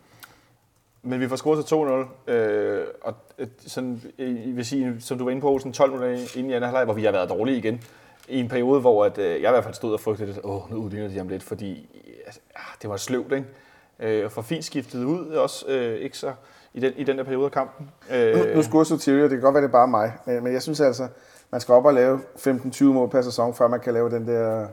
Men 1.01 1.19
vi 1.19 1.27
får 1.27 1.35
scoret 1.35 1.65
til 1.65 1.75
2-0, 1.75 2.31
øh, 2.31 2.85
og 3.01 3.13
øh, 3.37 3.47
sådan, 3.67 4.01
øh, 4.19 4.47
jeg 4.47 4.55
vil 4.55 4.65
sige, 4.65 4.95
som 4.99 5.17
du 5.17 5.23
var 5.23 5.31
inde 5.31 5.41
på, 5.41 5.59
sådan 5.59 5.73
12 5.73 5.91
minutter 5.91 6.37
inden 6.37 6.51
i 6.51 6.53
anden 6.53 6.69
halvleg, 6.69 6.85
hvor 6.85 6.93
vi 6.93 7.03
har 7.03 7.11
været 7.11 7.29
dårlige 7.29 7.57
igen. 7.57 7.81
I 8.27 8.39
en 8.39 8.47
periode, 8.47 8.81
hvor 8.81 9.05
at, 9.05 9.17
øh, 9.17 9.29
jeg 9.29 9.49
i 9.49 9.51
hvert 9.51 9.63
fald 9.63 9.73
stod 9.73 9.93
og 9.93 9.99
frygtede 9.99 10.27
lidt, 10.27 10.39
åh, 10.43 10.71
nu 10.71 10.77
udligner 10.77 11.07
de 11.07 11.17
ham 11.17 11.27
lidt, 11.27 11.43
fordi 11.43 11.89
altså, 12.25 12.39
ah, 12.55 12.61
det 12.81 12.89
var 12.89 12.97
sløvt, 12.97 13.31
ikke? 13.33 13.45
Øh, 13.99 14.25
og 14.25 14.31
for 14.31 14.41
fint 14.41 14.65
skiftet 14.65 15.03
ud 15.03 15.27
også, 15.27 15.65
øh, 15.67 15.99
ikke 15.99 16.17
så 16.17 16.33
i 16.73 16.79
den, 16.79 16.93
i 16.97 17.03
den 17.03 17.17
der 17.17 17.23
periode 17.23 17.45
af 17.45 17.51
kampen. 17.51 17.91
Øh, 18.11 18.35
Nu, 18.35 18.55
nu 18.55 18.61
skulle 18.63 18.85
Sotirio, 18.85 19.23
det 19.23 19.29
kan 19.29 19.41
godt 19.41 19.53
være, 19.53 19.63
det 19.63 19.67
er 19.67 19.71
bare 19.71 19.87
mig, 19.87 20.13
men, 20.25 20.43
men 20.43 20.53
jeg 20.53 20.61
synes 20.61 20.81
altså, 20.81 21.07
man 21.55 21.61
skal 21.61 21.73
op 21.73 21.85
og 21.85 21.93
lave 21.93 22.19
15-20 22.37 22.83
mål 22.83 23.09
per 23.09 23.21
sæson, 23.21 23.53
før 23.53 23.67
man 23.67 23.79
kan 23.79 23.93
lave 23.93 24.09
den 24.09 24.27
der 24.27 24.67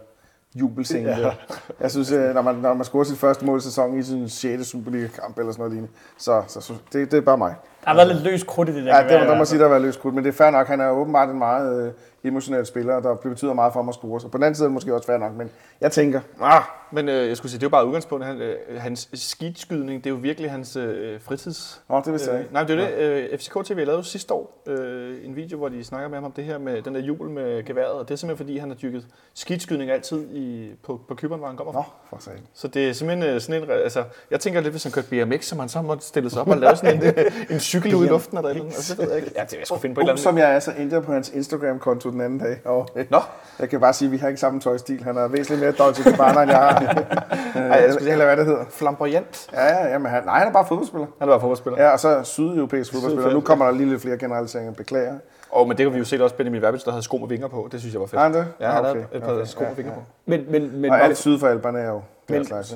jubelscene 0.55 1.11
ja. 1.11 1.21
der. 1.21 1.33
Jeg 1.81 1.90
synes, 1.90 2.12
øh, 2.12 2.35
når 2.35 2.42
man, 2.42 2.55
når 2.55 2.75
man 2.75 2.85
scorer 2.85 3.05
sit 3.05 3.18
første 3.18 3.45
mål 3.45 3.59
i 3.59 3.61
sæsonen 3.61 3.99
i 3.99 4.03
sin 4.03 4.29
6. 4.29 4.66
Superliga-kamp 4.66 5.38
eller 5.38 5.53
sådan 5.53 5.61
noget 5.61 5.73
lignende, 5.73 5.95
så, 6.18 6.42
så, 6.47 6.61
så 6.61 6.73
det, 6.92 7.11
det 7.11 7.16
er 7.16 7.21
bare 7.21 7.38
mig. 7.38 7.55
Der 7.85 7.88
har 7.90 7.97
været 7.97 8.09
lidt 8.09 8.23
løs 8.25 8.42
krudt 8.42 8.68
i 8.68 8.75
det 8.75 8.85
der. 8.85 8.97
Ja, 8.97 9.03
det 9.03 9.11
være, 9.11 9.18
må 9.18 9.25
i 9.25 9.29
man 9.29 9.37
hvert 9.37 9.49
sige, 9.49 9.59
der 9.59 9.64
har 9.64 9.71
været 9.71 9.83
løst 9.83 10.01
krudt, 10.01 10.14
men 10.14 10.25
det 10.25 10.31
er 10.31 10.37
fair 10.37 10.51
nok. 10.51 10.66
Han 10.66 10.81
er 10.81 10.90
åbenbart 10.90 11.29
en 11.29 11.38
meget 11.38 11.87
øh, 11.87 11.92
emotionel 12.25 12.66
spiller, 12.66 13.01
der 13.01 13.14
betyder 13.14 13.53
meget 13.53 13.73
for 13.73 13.81
ham 13.81 13.88
at 13.88 13.95
score. 13.95 14.21
Så 14.21 14.29
på 14.29 14.38
den 14.38 14.45
anden 14.45 14.55
side 14.55 14.64
er 14.64 14.68
det 14.68 14.75
måske 14.75 14.95
også 14.95 15.07
fair 15.07 15.18
nok, 15.18 15.33
men 15.35 15.51
jeg 15.81 15.92
tænker, 15.92 16.21
ah, 16.40 16.62
Men 16.90 17.09
øh, 17.09 17.29
jeg 17.29 17.37
skulle 17.37 17.51
sige, 17.51 17.59
det 17.59 17.64
er 17.64 17.66
jo 17.66 17.71
bare 17.71 17.87
udgangspunktet. 17.87 18.29
Han, 18.29 18.40
øh, 18.40 18.81
hans 18.81 19.09
skidskydning, 19.14 20.05
det 20.05 20.11
er 20.11 20.14
jo 20.14 20.21
virkelig 20.21 20.51
hans 20.51 20.77
øh, 20.77 21.21
fritids... 21.21 21.83
Nå, 21.88 22.03
det 22.05 22.12
vidste 22.12 22.33
jeg 22.33 22.40
Øh, 22.40 22.53
nej, 22.53 22.64
det 22.64 22.81
er 22.81 22.87
det. 22.87 22.95
Øh, 23.33 23.38
FCK 23.38 23.64
TV 23.64 23.77
lavede 23.77 23.97
jo 23.97 24.03
sidste 24.03 24.35
år 24.35 24.62
øh, 24.66 25.16
en 25.25 25.37
video, 25.37 25.59
hvor 25.59 25.68
de 25.68 25.85
snakker 25.85 26.09
med 26.09 26.16
ham 26.16 26.25
om 26.25 26.33
det 26.33 26.45
her 26.45 26.59
med 26.59 26.83
den 26.83 26.95
der 26.95 27.01
jul 27.01 27.31
med 27.31 27.64
geværet. 27.64 27.92
Og 27.92 28.09
det 28.09 28.14
er 28.14 28.16
simpelthen 28.16 28.47
fordi, 28.47 28.59
han 28.59 28.68
har 28.68 28.77
dykket 28.77 29.07
skidskydning 29.35 29.90
altid 29.90 30.25
i, 30.31 30.71
på, 30.83 31.01
på 31.09 31.14
Kyberen, 31.14 31.38
hvor 31.38 31.49
han 31.49 31.57
kommer 31.57 31.73
fra. 31.73 31.81
Nå, 31.81 31.85
for 32.11 32.16
sagen. 32.21 32.47
Så 32.55 32.68
det 32.68 32.88
er 32.88 32.92
simpelthen 32.92 33.35
øh, 33.35 33.40
sådan 33.40 33.62
en... 33.62 33.71
Altså, 33.71 34.05
jeg 34.31 34.40
tænker 34.40 34.61
lidt, 34.61 34.73
hvis 34.73 34.83
han 34.83 34.92
kørte 34.92 35.09
BMX, 35.09 35.45
så 35.45 35.57
man 35.57 35.68
så 35.68 35.83
måtte 35.83 36.05
stille 36.05 36.31
sig 36.31 36.40
op 36.40 36.49
og 36.49 36.57
lave 36.57 36.77
sådan 36.77 37.03
en, 37.03 37.14
en 37.55 37.61
cykel 37.80 37.94
ud 37.94 38.04
i 38.04 38.08
luften 38.08 38.37
eller 38.37 38.48
et 38.48 38.54
eller 38.54 38.64
andet. 38.64 38.76
Altså, 38.76 38.94
det 38.94 39.02
ved 39.02 39.08
jeg 39.12 39.16
ikke. 39.24 39.32
Ja, 39.37 39.42
det 39.44 39.56
jeg 39.58 39.66
skulle 39.66 39.80
finde 39.80 39.94
på 39.94 40.00
et 40.00 40.02
eller 40.02 40.12
andet. 40.12 40.22
som 40.22 40.38
jeg 40.38 40.54
er, 40.54 40.58
så 40.58 40.72
endte 40.78 41.00
på 41.00 41.12
hans 41.12 41.28
Instagram-konto 41.28 42.11
den 42.11 42.20
anden 42.20 42.38
dag. 42.38 42.61
Og, 42.64 42.88
Nå, 43.11 43.18
jeg 43.58 43.68
kan 43.68 43.80
bare 43.80 43.92
sige, 43.92 44.06
at 44.06 44.12
vi 44.12 44.16
har 44.16 44.28
ikke 44.28 44.40
samme 44.40 44.61
tøjstil. 44.61 45.04
Han 45.04 45.16
er 45.16 45.28
væsentligt 45.28 45.61
mere 45.61 45.72
Dolce 45.72 46.02
Gabbana, 46.11 46.42
end 46.42 46.50
jeg 46.50 46.58
har. 46.61 46.70
Ej, 47.54 47.62
jeg 47.85 47.92
skulle 47.92 48.12
eller 48.12 48.24
hvad 48.24 48.37
det 48.37 48.46
hedder. 48.46 48.64
flamboyant. 48.70 49.48
Ja, 49.52 49.64
ja, 49.66 49.87
ja, 49.92 49.98
men 49.98 50.11
han, 50.11 50.24
nej, 50.24 50.38
han 50.38 50.48
er 50.48 50.52
bare 50.52 50.66
fodboldspiller. 50.68 51.06
Han 51.18 51.28
er 51.28 51.32
bare 51.32 51.40
fodboldspiller. 51.40 51.82
Ja, 51.82 51.90
og 51.90 52.00
så 52.00 52.20
sydeuropæisk 52.22 52.92
fodboldspiller. 52.92 53.32
Nu 53.32 53.40
kommer 53.40 53.64
der 53.64 53.72
lige 53.72 53.88
lidt 53.90 54.02
flere 54.02 54.18
generaliseringer. 54.18 54.72
Beklager. 54.72 55.14
Og 55.50 55.68
men 55.68 55.76
det 55.76 55.85
kan 55.87 55.92
vi 55.92 55.98
jo 55.98 56.04
se 56.04 56.24
også 56.24 56.37
Benjamin 56.37 56.62
Verbitz, 56.62 56.85
der 56.85 56.90
havde 56.90 57.02
sko 57.02 57.16
med 57.16 57.28
vinger 57.28 57.48
på. 57.48 57.68
Det 57.72 57.80
synes 57.80 57.92
jeg 57.94 58.00
var 58.00 58.06
fedt. 58.06 58.20
Han 58.22 58.35
det? 58.35 58.46
Ja, 58.61 58.66
han 58.70 58.76
Ah, 58.78 58.85
havde 58.85 59.06
et 59.14 59.22
par 59.22 59.44
sko 59.44 59.64
med 59.64 59.74
vinger 59.76 59.92
på. 59.94 60.00
Men, 60.26 60.44
men, 60.50 60.80
men 60.80 60.90
Og 60.90 60.98
var 60.98 61.04
alt 61.04 61.16
syd 61.18 61.38
for 61.38 61.46
Alperne 61.48 61.78
er 61.78 61.88
jo 61.88 62.00
Men- 62.28 62.38
den 62.38 62.44
slags. 62.46 62.74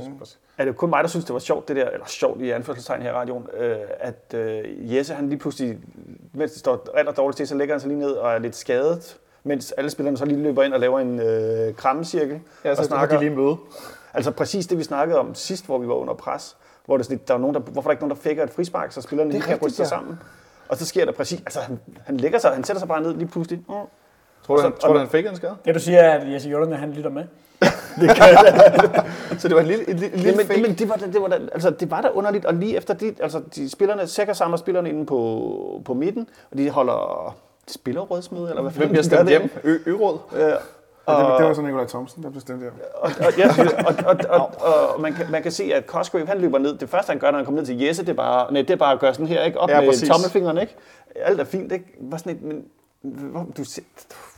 Er 0.59 0.65
det 0.65 0.77
kun 0.77 0.91
mig, 0.91 1.03
der 1.03 1.09
synes, 1.09 1.25
det 1.25 1.33
var 1.33 1.39
sjovt, 1.41 1.69
det 1.69 1.77
der, 1.77 1.89
eller 1.91 2.07
sjovt 2.07 2.41
i 2.41 2.51
anførselstegn 2.51 3.03
her 3.03 3.11
i 3.11 3.13
radioen, 3.15 3.47
øh, 3.59 3.77
at 4.01 4.35
øh, 4.35 4.95
Jesse, 4.95 5.15
han 5.15 5.29
lige 5.29 5.39
pludselig, 5.39 5.79
mens 6.33 6.53
det 6.53 6.61
står 6.61 6.87
aller 6.95 7.13
dårligt 7.13 7.37
til, 7.37 7.49
så 7.49 7.55
lægger 7.55 7.75
han 7.75 7.81
sig 7.81 7.89
lige 7.89 7.99
ned 8.01 8.11
og 8.11 8.33
er 8.33 8.39
lidt 8.39 8.57
skadet, 8.57 9.17
mens 9.45 9.73
alle 9.73 9.91
spillerne 9.91 10.17
så 10.19 10.25
lige 10.25 10.43
løber 10.43 10.63
ind 10.63 10.75
og 10.75 10.81
laver 10.81 11.01
en 11.01 11.21
øh, 11.21 11.75
krammecirkel. 11.75 12.41
Ja, 12.65 12.75
så 12.75 12.81
og 12.81 12.87
snakker 12.87 13.19
de 13.19 13.25
lige 13.25 13.37
møde. 13.37 13.57
Altså 14.15 14.31
præcis 14.31 14.67
det, 14.67 14.79
vi 14.79 14.83
snakkede 14.83 15.19
om 15.19 15.35
sidst, 15.35 15.67
hvor 15.67 15.79
vi 15.79 15.89
var 15.89 15.95
under 15.95 16.15
pres. 16.15 16.57
Hvor 16.85 16.97
det 16.97 17.03
er 17.03 17.05
sådan, 17.05 17.17
lidt, 17.17 17.29
der 17.29 17.35
er 17.35 17.39
nogen, 17.39 17.55
der, 17.55 17.61
hvorfor 17.61 17.81
er 17.81 17.91
der 17.91 17.91
ikke 17.91 18.03
nogen, 18.09 18.17
der 18.17 18.23
fækker 18.23 18.45
et 18.45 18.51
frispark, 18.51 18.93
så 18.93 19.01
spillerne 19.03 19.31
lige 19.31 19.43
kan 19.43 19.59
ryste 19.63 19.77
sig 19.77 19.83
ja. 19.85 19.89
sammen. 19.89 20.19
Og 20.69 20.77
så 20.77 20.87
sker 20.87 21.05
der 21.05 21.13
præcis, 21.13 21.39
altså 21.41 21.61
han, 21.61 21.81
han 22.07 22.17
lægger 22.17 22.39
sig, 22.39 22.51
han 22.51 22.65
sætter 22.65 22.79
sig 22.81 22.89
bare 22.89 23.03
ned 23.03 23.15
lige 23.15 23.29
pludselig. 23.29 23.59
Mm. 23.59 23.75
Tror 24.47 24.57
du, 24.57 24.63
han, 24.63 24.73
Så- 24.73 24.79
tror 24.79 24.93
du, 24.93 24.99
han 24.99 25.09
fik 25.09 25.27
en 25.27 25.37
skade? 25.37 25.57
Det 25.65 25.75
du 25.75 25.81
siger 25.81 25.99
er, 25.99 26.19
at 26.21 26.33
Jesse 26.33 26.49
Jordan, 26.49 26.73
han 26.73 26.93
lytter 26.93 27.11
med. 27.11 27.25
Så 29.39 29.49
det 29.49 29.55
var 29.55 29.61
en 29.61 29.67
lille, 29.67 29.91
en 29.91 29.97
lille, 29.97 30.17
lille 30.17 30.37
men, 30.37 30.47
fake. 30.47 30.63
men 30.63 30.75
det, 30.75 30.89
var, 30.89 30.95
da- 30.97 31.07
det, 31.07 31.21
var 31.23 31.29
da, 31.29 31.35
altså, 31.53 31.71
det 31.71 31.91
var 31.91 32.01
da 32.01 32.09
underligt, 32.09 32.45
og 32.45 32.55
lige 32.55 32.77
efter 32.77 32.95
det, 32.95 33.21
altså 33.21 33.41
de 33.55 33.71
spillerne, 33.71 34.07
Sækker 34.07 34.33
samler 34.35 34.57
spillerne 34.57 34.89
inde 34.89 35.07
på, 35.07 35.83
på 35.85 35.95
midten, 35.95 36.29
og 36.51 36.59
de 36.59 36.71
holder 36.71 37.37
spillerrådsmøde, 37.69 38.49
eller 38.49 38.63
hvad 38.63 38.73
Hvem 38.73 38.89
bliver 38.89 39.03
stemt 39.03 39.29
hjem? 39.29 39.51
Ø- 39.65 39.79
Ø-råd? 39.87 40.19
Øh, 40.37 40.53
Ja, 41.09 41.13
det, 41.13 41.35
det 41.39 41.47
var 41.47 41.55
så 41.55 41.63
Nikolaj 41.63 41.87
Thomsen, 41.87 42.23
der 42.23 42.31
blev 42.31 42.41
stemt 42.41 42.63
der. 42.63 42.71
og, 42.95 43.11
og, 43.27 43.39
ja, 43.39 43.49
og, 43.87 43.95
og, 44.07 44.17
og, 44.31 44.51
og, 44.61 44.95
og 44.95 45.01
man, 45.01 45.13
kan, 45.15 45.27
man 45.31 45.43
kan 45.43 45.53
se, 45.53 45.71
at 45.75 45.85
Cosgrave, 45.87 46.27
han 46.27 46.39
løber 46.39 46.59
ned. 46.59 46.79
Det 46.79 46.89
første, 46.89 47.11
han 47.11 47.19
gør, 47.19 47.31
når 47.31 47.39
han 47.39 47.45
kommer 47.45 47.61
ned 47.61 47.67
til 47.67 47.81
Jesse, 47.81 48.03
det 48.03 48.09
er 48.09 48.15
bare, 48.15 48.53
nej, 48.53 48.63
det 48.63 48.71
er 48.71 48.77
bare 48.77 48.93
at 48.93 48.99
gøre 49.01 49.15
sådan 49.15 49.27
her, 49.27 49.43
ikke? 49.45 49.61
Op 49.61 49.69
Ja, 49.69 49.81
med 49.81 49.89
præcis. 49.89 50.09
tommelfingeren, 50.09 50.59
ikke? 50.59 50.75
Alt 51.17 51.41
er 51.41 51.45
fint, 51.45 51.73
ikke? 51.73 51.85
Bare 52.11 52.19
sådan 52.19 52.33
et, 52.33 52.43
men, 52.43 52.65
hvor- 53.03 53.47
du, 53.57 53.65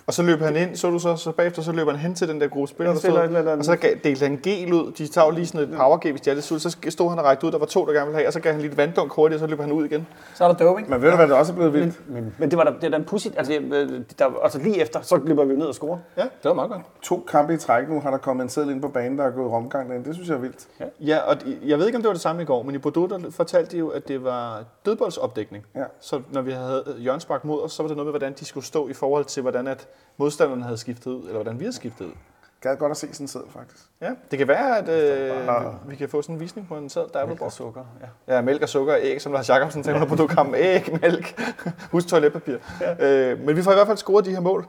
Og 0.08 0.14
så 0.14 0.22
løb 0.22 0.40
han 0.40 0.56
ind, 0.56 0.76
så 0.76 0.90
du 0.90 0.98
så, 0.98 1.16
så 1.16 1.32
bagefter 1.32 1.62
så 1.62 1.72
løber 1.72 1.90
han 1.90 2.00
hen 2.00 2.14
til 2.14 2.28
den 2.28 2.40
der 2.40 2.48
gruppe 2.48 2.68
spillere, 2.68 2.94
der 2.94 3.00
spiller 3.00 3.26
stod, 3.26 3.36
eller 3.38 3.56
og 3.56 3.64
så 3.64 3.76
gav- 3.76 3.94
delte 4.04 4.26
han 4.26 4.40
gel 4.42 4.72
ud. 4.72 4.92
De 4.92 5.06
tager 5.06 5.24
jo 5.26 5.30
lige 5.30 5.46
sådan 5.46 5.70
et 5.70 5.76
power 5.76 6.10
hvis 6.10 6.20
de 6.20 6.30
er 6.30 6.34
lidt 6.34 6.44
sultne. 6.44 6.70
Så 6.70 6.78
stod 6.88 7.08
han 7.08 7.18
og 7.18 7.24
rækte 7.24 7.46
ud, 7.46 7.52
der 7.52 7.58
var 7.58 7.66
to, 7.66 7.86
der 7.86 7.92
gerne 7.92 8.06
ville 8.06 8.16
have, 8.16 8.26
og 8.26 8.32
så 8.32 8.40
gav 8.40 8.52
han 8.52 8.60
lige 8.60 8.70
et 8.70 8.76
vanddunk 8.76 9.12
hurtigt, 9.12 9.42
og 9.42 9.48
så 9.48 9.50
løb 9.50 9.60
han 9.60 9.72
ud 9.72 9.84
igen. 9.84 10.06
Så 10.34 10.44
er 10.44 10.52
der 10.52 10.64
doping. 10.66 10.90
Men 10.90 11.02
ved 11.02 11.10
du, 11.10 11.16
hvad 11.16 11.28
der 11.28 11.34
også 11.34 11.52
er 11.52 11.56
blevet 11.56 11.72
vildt? 11.72 12.08
men, 12.10 12.34
men 12.38 12.50
det 12.50 12.58
var 12.58 12.64
da, 12.64 12.70
det 12.70 12.84
er 12.84 12.88
da 12.90 12.96
en 12.96 13.04
pussy, 13.04 13.26
altså, 13.36 13.52
øh, 13.52 14.00
der, 14.18 14.26
altså 14.42 14.58
lige 14.58 14.80
efter, 14.80 15.00
så 15.00 15.20
løber 15.24 15.44
vi 15.44 15.54
ned 15.54 15.66
og 15.66 15.74
scorer. 15.74 15.98
Ja, 16.16 16.22
det 16.22 16.30
var 16.44 16.52
meget 16.54 16.70
godt. 16.70 16.82
To 17.02 17.24
kampe 17.30 17.54
i 17.54 17.56
træk 17.56 17.88
nu 17.88 18.00
har 18.00 18.10
der 18.10 18.18
kommet 18.18 18.42
en 18.42 18.48
seddel 18.48 18.70
ind 18.70 18.82
på 18.82 18.88
banen, 18.88 19.18
der 19.18 19.24
er 19.24 19.30
gået 19.30 19.52
romgang 19.52 19.88
derinde. 19.88 20.04
Det 20.06 20.14
synes 20.14 20.28
jeg 20.28 20.34
er 20.34 20.40
vildt. 20.40 20.66
Ja, 21.00 21.18
og 21.18 21.36
jeg 21.66 21.78
ved 21.78 21.86
ikke, 21.86 21.96
om 21.96 22.02
det 22.02 22.08
var 22.08 22.14
det 22.14 22.22
samme 22.22 22.42
i 22.42 22.44
går, 22.44 22.62
men 22.62 22.74
i 22.74 22.78
Bordeaux 22.78 23.08
der 23.10 23.30
fortalte 23.30 23.72
de 23.72 23.78
jo, 23.78 23.88
at 23.88 24.08
det 24.08 24.24
var 24.24 24.64
dødboldsopdækning. 24.86 25.64
Ja. 25.74 25.84
Så 26.00 26.20
når 26.32 26.42
vi 26.42 26.52
havde 26.52 26.84
Jørgen 26.98 27.20
Spark 27.20 27.44
mod 27.44 27.62
os, 27.62 27.72
så 27.72 27.82
var 27.82 27.88
det 27.88 27.96
noget 27.96 28.06
med, 28.06 28.12
hvordan 28.12 28.32
de 28.40 28.44
skulle 28.44 28.66
stå 28.66 28.88
i 28.88 28.92
forhold 28.92 29.24
til, 29.24 29.42
hvordan 29.42 29.66
at 29.66 29.88
modstanderne 30.16 30.62
havde 30.62 30.78
skiftet 30.78 31.10
ud, 31.10 31.20
eller 31.20 31.32
hvordan 31.32 31.58
vi 31.58 31.64
havde 31.64 31.76
skiftet 31.76 32.04
ud. 32.04 32.12
Gad 32.60 32.76
godt 32.76 32.90
at 32.90 32.96
se 32.96 33.08
sådan 33.12 33.24
en 33.24 33.28
seddel, 33.28 33.50
faktisk. 33.50 33.84
Ja, 34.00 34.10
det 34.30 34.38
kan 34.38 34.48
være, 34.48 34.78
at 34.78 34.88
øh, 34.88 35.90
vi 35.90 35.96
kan 35.96 36.08
få 36.08 36.22
sådan 36.22 36.34
en 36.34 36.40
visning 36.40 36.68
på 36.68 36.76
en 36.76 36.88
sæd, 36.88 37.02
der 37.12 37.18
er 37.18 37.24
blevet 37.24 37.38
brugt. 37.38 37.52
sukker, 37.52 37.84
ja. 38.28 38.36
Ja, 38.36 38.42
mælk 38.42 38.62
og 38.62 38.68
sukker 38.68 38.92
og 38.92 38.98
æg, 39.02 39.22
som 39.22 39.32
Lars 39.32 39.48
Jacobsen 39.48 39.82
tænker 39.82 40.04
på 40.04 40.26
gram 40.26 40.54
æg, 40.54 41.00
mælk, 41.02 41.40
husk 41.92 42.08
toiletpapir. 42.08 42.56
Ja. 42.80 43.30
Øh, 43.32 43.40
men 43.40 43.56
vi 43.56 43.62
får 43.62 43.70
i 43.70 43.74
hvert 43.74 43.86
fald 43.86 43.98
scoret 43.98 44.24
de 44.24 44.30
her 44.30 44.40
mål, 44.40 44.66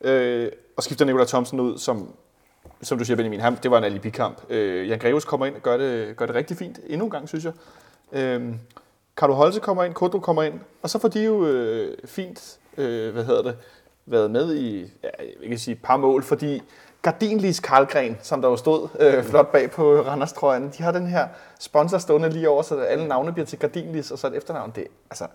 øh, 0.00 0.52
og 0.76 0.82
skifter 0.82 1.04
Nikolaj 1.04 1.26
Thomsen 1.26 1.60
ud, 1.60 1.78
som, 1.78 2.14
som 2.82 2.98
du 2.98 3.04
siger, 3.04 3.16
Benjamin, 3.16 3.40
han, 3.40 3.58
det 3.62 3.70
var 3.70 3.78
en 3.78 3.84
alibi-kamp. 3.84 4.42
Øh, 4.50 4.88
Jan 4.88 4.98
Greves 4.98 5.24
kommer 5.24 5.46
ind 5.46 5.54
og 5.54 5.62
gør 5.62 5.76
det, 5.76 6.16
gør 6.16 6.26
det 6.26 6.34
rigtig 6.34 6.56
fint, 6.56 6.80
endnu 6.86 7.04
en 7.04 7.10
gang, 7.10 7.28
synes 7.28 7.44
jeg. 7.44 7.52
Øh, 8.12 8.54
Carlo 9.16 9.34
Holse 9.34 9.60
kommer 9.60 9.84
ind, 9.84 9.94
Kodro 9.94 10.18
kommer 10.18 10.42
ind, 10.42 10.60
og 10.82 10.90
så 10.90 10.98
får 10.98 11.08
de 11.08 11.24
jo 11.24 11.46
øh, 11.46 11.96
fint, 12.04 12.58
øh, 12.76 13.12
hvad 13.12 13.24
hedder 13.24 13.42
det, 13.42 13.56
været 14.10 14.30
med 14.30 14.54
i, 14.54 14.80
ja, 15.02 15.08
jeg 15.40 15.48
kan 15.48 15.58
sige, 15.58 15.74
et 15.74 15.82
par 15.82 15.96
mål, 15.96 16.22
fordi 16.22 16.62
Gardinlis 17.02 17.60
Karlgren, 17.60 18.16
som 18.22 18.42
der 18.42 18.48
jo 18.48 18.56
stod 18.56 18.88
øh, 19.00 19.24
flot 19.24 19.52
bag 19.52 19.70
på 19.70 20.00
Randers 20.00 20.32
trøjen, 20.32 20.70
de 20.78 20.82
har 20.82 20.92
den 20.92 21.06
her 21.06 21.28
sponsor 21.58 21.98
stående 21.98 22.30
lige 22.30 22.48
over, 22.48 22.62
så 22.62 22.78
alle 22.78 23.08
navne 23.08 23.32
bliver 23.32 23.46
til 23.46 23.58
Gardinlis, 23.58 24.10
og 24.10 24.18
så 24.18 24.26
et 24.26 24.36
efternavn. 24.36 24.72
Det, 24.74 24.86
altså, 25.10 25.26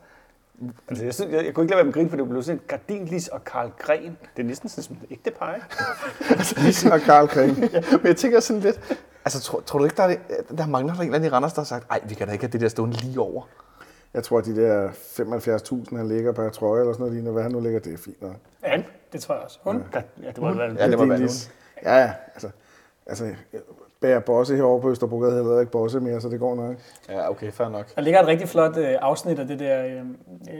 Altså, 0.87 1.03
jeg, 1.03 1.13
synes, 1.13 1.31
jeg, 1.31 1.45
jeg, 1.45 1.53
kunne 1.53 1.63
ikke 1.63 1.71
lade 1.71 1.77
være 1.77 1.83
med 1.83 1.93
at 1.93 1.93
grine, 1.93 2.09
for 2.09 2.17
det 2.17 2.29
blev 2.29 2.43
sådan 2.43 2.61
Gardinlis 2.67 3.27
og 3.27 3.43
Karl 3.43 3.69
Gren. 3.79 4.17
Det 4.37 4.43
er 4.43 4.47
næsten 4.47 4.69
sådan 4.69 4.97
et 5.03 5.11
ægte 5.11 5.31
par, 5.31 5.55
ikke? 5.55 6.63
Nissen 6.65 6.91
og 6.91 7.01
Karl 7.01 7.27
Kring. 7.27 7.59
men 8.01 8.01
jeg 8.03 8.17
tænker 8.17 8.39
sådan 8.39 8.61
lidt, 8.61 8.97
altså 9.25 9.41
tror, 9.41 9.61
tror 9.61 9.79
du 9.79 9.85
ikke, 9.85 9.97
der, 9.97 10.03
er, 10.03 10.15
der 10.57 10.67
mangler 10.67 10.93
der 10.93 11.01
en 11.01 11.05
eller 11.05 11.15
anden 11.15 11.31
i 11.31 11.33
Randers, 11.33 11.53
der 11.53 11.61
har 11.61 11.65
sagt, 11.65 11.85
ej, 11.89 12.01
vi 12.07 12.15
kan 12.15 12.27
da 12.27 12.33
ikke 12.33 12.45
have 12.45 12.51
det 12.51 12.61
der 12.61 12.67
stående 12.67 12.97
lige 12.97 13.19
over. 13.19 13.43
Jeg 14.15 14.23
tror, 14.23 14.37
at 14.37 14.45
de 14.45 14.55
der 14.55 14.89
75.000, 14.91 15.97
han 15.97 16.07
ligger 16.07 16.31
per 16.31 16.49
trøje, 16.49 16.81
eller 16.81 16.93
sådan 16.93 17.01
noget 17.01 17.13
lignende, 17.13 17.31
hvad 17.31 17.43
han 17.43 17.51
nu 17.51 17.59
ligger, 17.59 17.79
det 17.79 17.93
er 17.93 17.97
fint 17.97 18.21
nok. 18.21 18.35
Ja, 18.63 18.83
det 19.13 19.21
tror 19.21 19.35
jeg 19.35 19.43
også. 19.43 19.59
Hun? 19.63 19.83
Ja, 19.93 20.27
det 20.27 20.37
må 20.37 20.53
være 20.53 20.75
Ja, 20.79 20.89
det 20.89 20.97
må 20.97 21.05
være. 21.05 21.29
Ja, 21.83 21.97
ja, 21.97 22.13
altså, 22.33 22.49
altså 23.05 23.35
Bærer 24.05 24.19
Bosse 24.19 24.55
herovre 24.55 24.81
på 24.81 24.91
Østerbrogade 24.91 25.31
hedder 25.43 25.59
ikke 25.59 25.71
Bosse 25.71 25.99
mere, 25.99 26.21
så 26.21 26.29
det 26.29 26.39
går 26.39 26.55
nok. 26.55 26.75
Ja, 27.09 27.29
okay, 27.29 27.51
fair 27.51 27.69
nok. 27.69 27.95
Der 27.95 28.01
ligger 28.01 28.21
et 28.21 28.27
rigtig 28.27 28.49
flot 28.49 28.77
øh, 28.77 28.87
afsnit 29.01 29.39
af 29.39 29.47
det 29.47 29.59
der 29.59 29.85
øh, 29.85 29.91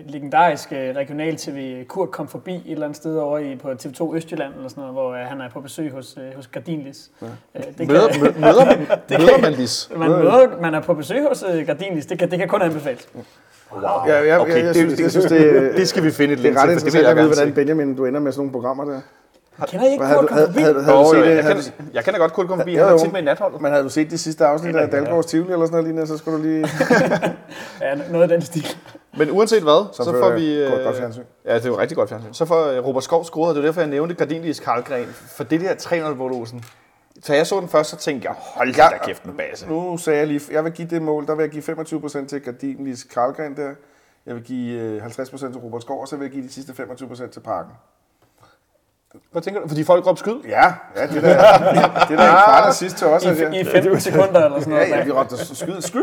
legendariske 0.08 0.90
øh, 0.90 0.96
regional-tv. 0.96 1.86
Kurt 1.86 2.12
kom 2.12 2.28
forbi 2.28 2.56
et 2.56 2.62
eller 2.72 2.86
andet 2.86 2.98
sted 2.98 3.18
over 3.18 3.40
i, 3.40 3.56
på 3.56 3.68
TV2 3.72 4.16
Østjylland, 4.16 4.54
eller 4.56 4.70
sådan 4.70 4.82
noget, 4.82 4.94
hvor 4.96 5.12
øh, 5.12 5.20
han 5.20 5.42
er 5.42 5.50
på 5.50 5.62
besøg 5.62 5.92
hos, 5.92 6.18
øh, 6.18 6.36
hos 6.36 6.48
Gardinlis. 6.48 7.12
Ja. 7.22 7.28
Øh, 7.56 7.64
det 7.78 7.88
Møder, 7.88 8.08
kan, 8.08 8.22
mø- 8.22 8.40
møder, 8.40 8.66
man, 8.66 8.78
møder 9.22 9.42
man 9.42 9.54
Lis? 9.54 9.90
man, 9.96 10.10
møder, 10.10 10.62
man 10.62 10.74
er 10.74 10.82
på 10.82 10.94
besøg 10.94 11.28
hos 11.28 11.46
øh, 11.54 11.66
Gardinlis, 11.66 12.06
det 12.06 12.20
kan, 12.20 12.32
det 12.32 12.40
kan 12.40 12.48
kun 12.48 12.62
anbefales. 12.62 13.10
Wow. 13.16 13.82
Ja, 14.08 14.22
ja, 14.24 14.42
okay, 14.42 14.52
jeg, 14.56 14.58
jeg, 14.58 14.66
det, 14.68 14.76
synes, 14.76 15.00
jeg 15.00 15.12
synes, 15.12 15.26
det, 15.26 15.74
det 15.78 15.88
skal 15.88 16.04
vi 16.04 16.12
finde 16.12 16.34
et 16.34 16.38
det 16.38 16.44
link 16.44 16.58
er 16.58 16.62
ret 16.62 16.70
til, 16.70 16.86
det 16.86 16.94
vil 16.94 17.00
interessant 17.00 17.04
jeg 17.04 17.12
at 17.12 17.18
vide, 17.18 17.28
hvordan. 17.36 17.54
Benjamin, 17.54 17.96
du 17.96 18.06
ender 18.06 18.20
med 18.20 18.32
sådan 18.32 18.40
nogle 18.40 18.52
programmer 18.52 18.86
der. 18.86 19.02
Kender 19.68 19.86
I 19.86 19.92
ikke 19.92 20.06
Kurt 20.06 20.32
havde, 20.32 20.54
set 20.54 20.62
ja, 20.62 20.70
det? 20.70 21.36
jeg, 21.36 21.44
Havde, 21.44 21.62
kan, 21.64 21.74
jeg 21.94 22.04
kender 22.04 22.20
godt 22.20 22.34
Kurt 22.34 22.48
komme 22.48 22.62
forbi, 22.62 22.78
Jo, 22.78 22.84
han 22.84 22.92
jo. 22.98 23.04
tit 23.04 23.12
med 23.14 23.22
i 23.22 23.24
natholdet. 23.26 23.62
men 23.62 23.72
havde 23.72 23.84
du 23.84 23.90
set 23.90 24.12
de 24.12 24.18
sidste 24.18 24.46
afsnit 24.46 24.76
af 24.76 24.90
Dalgårds 24.90 25.26
Tivoli 25.26 25.54
eller 25.54 25.66
sådan 25.66 25.72
noget 25.74 25.86
lignende, 25.86 26.08
så 26.08 26.18
skulle 26.18 26.38
du 26.38 26.44
lige... 26.44 26.68
Ja, 27.82 27.96
noget 28.12 28.24
af 28.24 28.28
den 28.30 28.42
stil. 28.42 28.68
Men 29.18 29.32
uanset 29.32 29.64
hvad, 29.64 29.88
så, 29.94 30.04
Så 30.04 30.12
får 30.12 30.30
vi... 30.32 30.58
godt- 30.64 30.74
øh, 30.80 30.84
godt 30.86 30.98
fjernsyn. 30.98 31.22
Ja, 31.46 31.56
det 31.56 31.66
er 31.66 31.70
jo 31.70 31.78
rigtig 31.80 31.98
godt 31.98 32.10
fjernsyn. 32.10 32.34
Så 32.34 32.46
får 32.46 32.66
øh, 32.66 32.86
Robert 32.86 33.04
Skov 33.04 33.24
scoret, 33.26 33.56
det 33.56 33.62
er 33.62 33.66
derfor, 33.66 33.82
jeg 33.82 33.90
nævnte 33.90 34.16
Gardinlis 34.16 34.60
Karlgren. 34.60 35.06
For 35.08 35.44
det 35.44 35.62
der 35.62 35.74
3-0 35.74 36.14
Voldosen. 36.14 36.64
Så 37.24 37.34
jeg 37.34 37.48
så 37.48 37.60
den 37.60 37.68
først, 37.70 37.90
så 37.90 37.96
tænkte 37.98 38.28
jeg, 38.28 38.36
hold 38.40 38.74
da 38.74 38.98
kæft 39.06 39.26
med 39.26 39.34
base. 39.34 39.68
Nu 39.70 39.98
sagde 39.98 40.20
jeg 40.20 40.28
lige, 40.28 40.42
jeg 40.52 40.64
vil 40.64 40.72
give 40.72 40.88
det 40.88 41.02
mål, 41.02 41.28
der 41.28 41.36
vil 41.36 41.44
jeg 41.44 41.52
give 41.52 41.64
25% 41.64 42.28
til 42.28 42.42
Gardinlis 42.42 43.04
Karlgren 43.04 43.56
der. 43.56 43.70
Jeg 44.26 44.36
vil 44.36 44.44
give 44.44 44.80
øh, 44.82 45.06
50% 45.06 45.38
til 45.38 45.48
Robert 45.64 45.82
Skov, 45.82 46.02
og 46.02 46.08
så 46.08 46.16
vil 46.16 46.26
jeg 46.26 46.32
give 46.32 46.44
de 46.44 46.54
sidste 46.54 46.72
25% 46.74 47.30
til 47.32 47.40
Parken. 47.40 47.72
Hvad 49.32 49.42
tænker 49.42 49.62
du? 49.62 49.68
Fordi 49.68 49.84
folk 49.84 50.08
råbte 50.08 50.20
skyd? 50.20 50.36
Ja, 50.50 50.74
ja 50.96 51.08
det 51.08 51.24
der, 51.24 51.38
det 52.10 52.18
der 52.18 52.24
en 52.24 52.44
kvart 52.46 52.76
sidst 52.76 52.98
til 52.98 53.08
os. 53.08 53.24
I, 53.24 53.28
altså. 53.28 53.46
I 53.48 53.64
15 53.64 54.00
sekunder 54.00 54.46
eller 54.46 54.60
sådan 54.60 54.74
Ja, 54.74 54.80
noget. 54.80 54.90
ja, 55.00 55.04
vi 55.04 55.12
råbte 55.12 55.38
skyd, 55.56 55.82
skyd, 55.82 56.02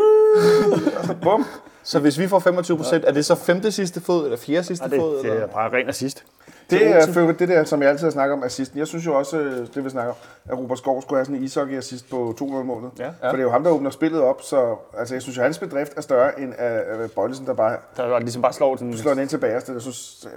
og 0.99 1.05
så 1.05 1.15
bum. 1.23 1.47
Så 1.85 1.99
hvis 1.99 2.19
vi 2.19 2.29
får 2.29 2.39
25 2.39 2.77
procent, 2.77 3.05
er 3.05 3.13
det 3.13 3.25
så 3.25 3.35
femte 3.35 3.73
sidste 3.73 4.01
fod, 4.01 4.25
eller 4.25 4.37
fjerde 4.37 4.65
sidste 4.65 4.91
det, 4.91 4.99
fod? 5.01 5.17
det 5.23 5.25
Eller? 5.31 5.43
er 5.43 5.47
bare 5.47 5.71
ren 5.73 5.89
assist. 5.89 6.25
Det 6.71 6.87
er 6.87 7.33
det 7.39 7.49
der, 7.49 7.65
som 7.65 7.83
jeg 7.83 7.91
altid 7.91 8.07
har 8.07 8.11
snakket 8.11 8.33
om, 8.33 8.43
assisten. 8.45 8.79
Jeg 8.79 8.87
synes 8.87 9.07
jo 9.07 9.15
også, 9.19 9.37
øh, 9.39 9.67
det 9.75 9.85
vi 9.85 9.91
snakker 9.91 10.11
om, 10.13 10.17
at 10.53 10.59
Robert 10.59 10.79
Skov 10.79 11.03
skulle 11.03 11.19
have 11.19 11.25
sådan 11.25 11.37
en 11.41 11.45
ishockey-assist 11.45 12.11
på 12.11 12.35
200-målet. 12.41 12.91
Ja. 12.99 13.07
For 13.09 13.31
det 13.31 13.39
er 13.39 13.43
jo 13.43 13.51
ham, 13.51 13.65
der 13.65 13.71
åbner 13.71 13.91
spillet 13.91 14.21
op, 14.23 14.43
så 14.43 14.77
altså, 14.99 15.15
jeg 15.15 15.23
synes 15.23 15.37
jo, 15.39 15.43
hans 15.43 15.59
bedrift 15.59 15.93
er 15.97 16.01
større 16.01 16.41
end 16.41 16.53
af, 16.59 16.83
af 17.03 17.11
Bøjlesen, 17.11 17.47
der 17.47 17.55
bare 17.55 17.77
Der 17.97 18.07
var 18.07 18.19
ligesom 18.19 18.43
bare 18.43 18.53
slår 18.53 18.77
den. 18.77 18.97
slår 18.99 19.11
den 19.11 19.21
ind 19.21 19.29
til 19.29 19.39
bagerste. 19.39 19.73
Jeg 19.73 19.81
synes, 19.81 20.27
øh, 20.27 20.31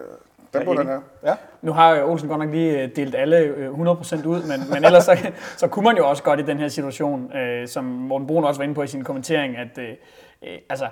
den 0.60 0.68
Ja, 0.68 0.74
burde 0.74 0.86
have. 0.86 1.02
Ja. 1.26 1.36
Nu 1.62 1.74
har 1.74 1.91
øh, 1.91 2.10
Olsen 2.10 2.30
godt 2.30 2.39
nok 2.39 2.50
lige 2.50 2.82
øh, 2.82 2.89
delt 2.96 3.15
alle 3.15 3.38
øh, 3.38 3.70
100% 3.70 4.28
ud, 4.28 4.48
men, 4.48 4.74
men 4.74 4.86
ellers 4.86 5.04
så, 5.04 5.18
så 5.58 5.68
kunne 5.68 5.86
man 5.86 5.98
jo 5.98 6.10
også 6.10 6.24
godt 6.24 6.39
i 6.39 6.44
den 6.44 6.60
her 6.60 6.68
situation, 6.68 7.36
øh, 7.38 7.68
som 7.68 7.84
Morten 7.84 8.28
Brun 8.28 8.44
også 8.44 8.60
var 8.60 8.63
inde 8.63 8.76
på 8.76 8.84
i 8.84 8.88
sin 8.88 9.04
kommentering, 9.04 9.58
at 9.58 9.78
øh, 9.78 9.89
øh, 10.44 10.58
altså, 10.70 10.88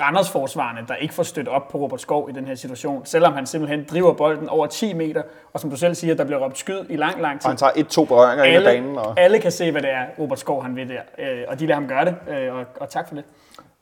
Randers 0.00 0.30
forsvarende, 0.30 0.82
der 0.88 0.94
ikke 0.94 1.14
får 1.14 1.22
stødt 1.22 1.48
op 1.48 1.68
på 1.68 1.78
Robert 1.78 2.00
Skov 2.00 2.30
i 2.30 2.32
den 2.32 2.46
her 2.46 2.54
situation, 2.54 3.06
selvom 3.06 3.32
han 3.32 3.46
simpelthen 3.46 3.86
driver 3.90 4.12
bolden 4.12 4.48
over 4.48 4.66
10 4.66 4.92
meter, 4.92 5.22
og 5.52 5.60
som 5.60 5.70
du 5.70 5.76
selv 5.76 5.94
siger, 5.94 6.14
der 6.14 6.24
bliver 6.24 6.44
råbt 6.44 6.58
skyd 6.58 6.84
i 6.88 6.96
lang, 6.96 7.20
lang 7.20 7.40
tid. 7.40 7.46
Og 7.46 7.50
han 7.50 7.56
tager 7.56 7.72
et-to 7.76 8.04
berøringer 8.04 8.44
ind 8.44 8.56
ad 8.56 8.56
alle, 8.56 8.82
banen. 8.82 8.98
Og... 8.98 9.20
alle 9.20 9.38
kan 9.38 9.52
se, 9.52 9.70
hvad 9.72 9.82
det 9.82 9.90
er, 9.90 10.06
Robert 10.18 10.38
Skov 10.38 10.62
han 10.62 10.76
vil 10.76 10.88
der, 10.88 11.00
øh, 11.18 11.44
og 11.48 11.60
de 11.60 11.66
lader 11.66 11.80
ham 11.80 11.88
gøre 11.88 12.04
det, 12.04 12.14
øh, 12.28 12.54
og, 12.54 12.64
og 12.80 12.88
tak 12.88 13.08
for 13.08 13.14
det. 13.14 13.24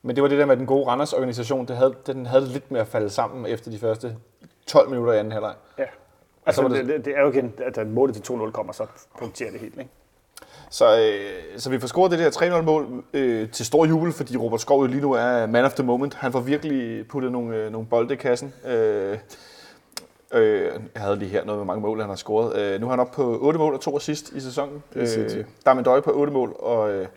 Men 0.01 0.15
det 0.15 0.21
var 0.21 0.29
det 0.29 0.37
der 0.37 0.45
med 0.45 0.57
den 0.57 0.65
gode 0.65 0.87
Randers 0.87 1.13
organisation. 1.13 1.65
Det 1.65 1.77
havde, 1.77 1.95
den 2.07 2.25
havde 2.25 2.45
lidt 2.47 2.71
med 2.71 2.81
at 2.81 2.87
falde 2.87 3.09
sammen 3.09 3.45
efter 3.45 3.71
de 3.71 3.79
første 3.79 4.15
12 4.67 4.89
minutter 4.89 5.13
i 5.13 5.17
anden 5.17 5.31
halvleg. 5.31 5.53
Ja. 5.79 5.83
Altså, 6.45 6.67
det, 6.67 6.87
det- 6.87 7.05
det, 7.05 7.13
er 7.17 7.21
jo 7.21 7.31
igen, 7.31 7.53
at 7.75 7.87
målet 7.87 8.15
til 8.15 8.33
2-0 8.33 8.51
kommer, 8.51 8.73
så 8.73 8.85
punkterer 9.19 9.51
det 9.51 9.59
helt, 9.59 9.77
ikke? 9.79 9.89
Så, 10.69 10.99
øh, 10.99 11.59
så 11.59 11.69
vi 11.69 11.79
får 11.79 11.87
scoret 11.87 12.11
det 12.11 12.19
der 12.19 12.29
3-0-mål 12.59 13.03
øh, 13.13 13.49
til 13.51 13.65
stor 13.65 13.85
jubel, 13.85 14.11
fordi 14.13 14.37
Robert 14.37 14.61
Skov 14.61 14.85
lige 14.87 15.01
nu 15.01 15.11
er 15.13 15.45
man 15.45 15.65
of 15.65 15.73
the 15.73 15.83
moment. 15.83 16.13
Han 16.13 16.31
får 16.31 16.39
virkelig 16.39 17.07
puttet 17.07 17.31
nogle, 17.31 17.55
øh, 17.57 17.71
nogle 17.71 17.87
bolde 17.87 18.13
i 18.13 18.17
kassen. 18.17 18.53
Øh, 18.67 19.17
øh, 20.33 20.61
jeg 20.93 21.01
havde 21.01 21.15
lige 21.15 21.29
her 21.29 21.45
noget 21.45 21.59
med 21.59 21.65
mange 21.65 21.81
mål, 21.81 21.99
han 21.99 22.09
har 22.09 22.15
scoret. 22.15 22.55
Øh, 22.57 22.81
nu 22.81 22.85
er 22.85 22.89
han 22.89 22.99
oppe 22.99 23.13
på 23.15 23.37
8 23.41 23.59
mål 23.59 23.73
og 23.73 23.81
2 23.81 23.95
assist 23.95 24.29
i 24.31 24.39
sæsonen. 24.39 24.83
Er 24.95 25.05
sindssygt. 25.05 25.47
der 25.65 25.71
er 25.71 25.75
Mendøje 25.75 26.01
på 26.01 26.11
8 26.11 26.33
mål 26.33 26.55
og... 26.59 26.91
Øh, 26.91 27.07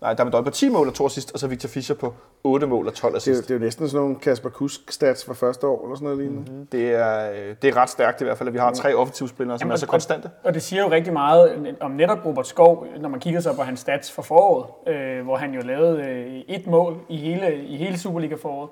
nej, 0.00 0.12
der 0.14 0.20
er 0.20 0.24
Mendøje 0.24 0.44
på 0.44 0.50
10 0.50 0.68
mål 0.68 0.88
og 0.88 0.94
2 0.94 1.06
assist, 1.06 1.32
og 1.32 1.38
så 1.38 1.46
Victor 1.46 1.68
Fischer 1.68 1.96
på 1.96 2.14
8 2.44 2.66
mål 2.66 2.86
og 2.86 2.94
12 2.94 3.14
Det, 3.14 3.26
er, 3.26 3.30
jo- 3.32 3.34
assist. 3.36 3.48
det 3.48 3.54
er 3.54 3.58
jo 3.58 3.64
næsten 3.64 3.88
sådan 3.88 4.00
nogle 4.02 4.16
Kasper 4.20 4.48
Kusk-stats 4.48 5.24
fra 5.24 5.34
første 5.34 5.66
år, 5.66 5.82
eller 5.84 5.94
sådan 5.96 6.04
noget 6.04 6.18
lignende. 6.18 6.50
Mm-hmm. 6.52 6.66
Det 6.66 6.90
er, 6.94 7.30
øh, 7.30 7.54
det 7.62 7.68
er 7.70 7.76
ret 7.76 7.90
stærkt 7.90 8.20
i 8.20 8.24
hvert 8.24 8.38
fald, 8.38 8.48
at 8.48 8.52
vi 8.52 8.58
har 8.58 8.72
tre 8.72 8.94
offensive 8.94 9.28
spillere, 9.28 9.58
som 9.58 9.66
Jamen, 9.66 9.72
er 9.72 9.76
så 9.76 9.86
og- 9.86 9.90
konstante. 9.90 10.30
Og 10.44 10.54
det 10.54 10.62
siger 10.62 10.82
jo 10.82 10.90
rigtig 10.90 11.12
meget 11.12 11.74
om 11.80 11.90
netop 11.90 12.18
Robert 12.26 12.46
Skov, 12.46 12.86
når 13.00 13.08
man 13.08 13.20
kigger 13.20 13.40
så 13.40 13.56
på 13.56 13.62
hans 13.62 13.80
stats 13.80 14.12
for 14.12 14.22
foråret, 14.22 14.94
øh, 14.94 15.24
hvor 15.24 15.36
han 15.36 15.54
jo 15.54 15.60
lavede 15.60 16.02
øh, 16.02 16.40
et 16.48 16.66
mål 16.66 16.96
i 17.08 17.16
hele, 17.16 17.64
i 17.64 17.76
hele 17.76 17.98
Superliga-foråret 17.98 18.70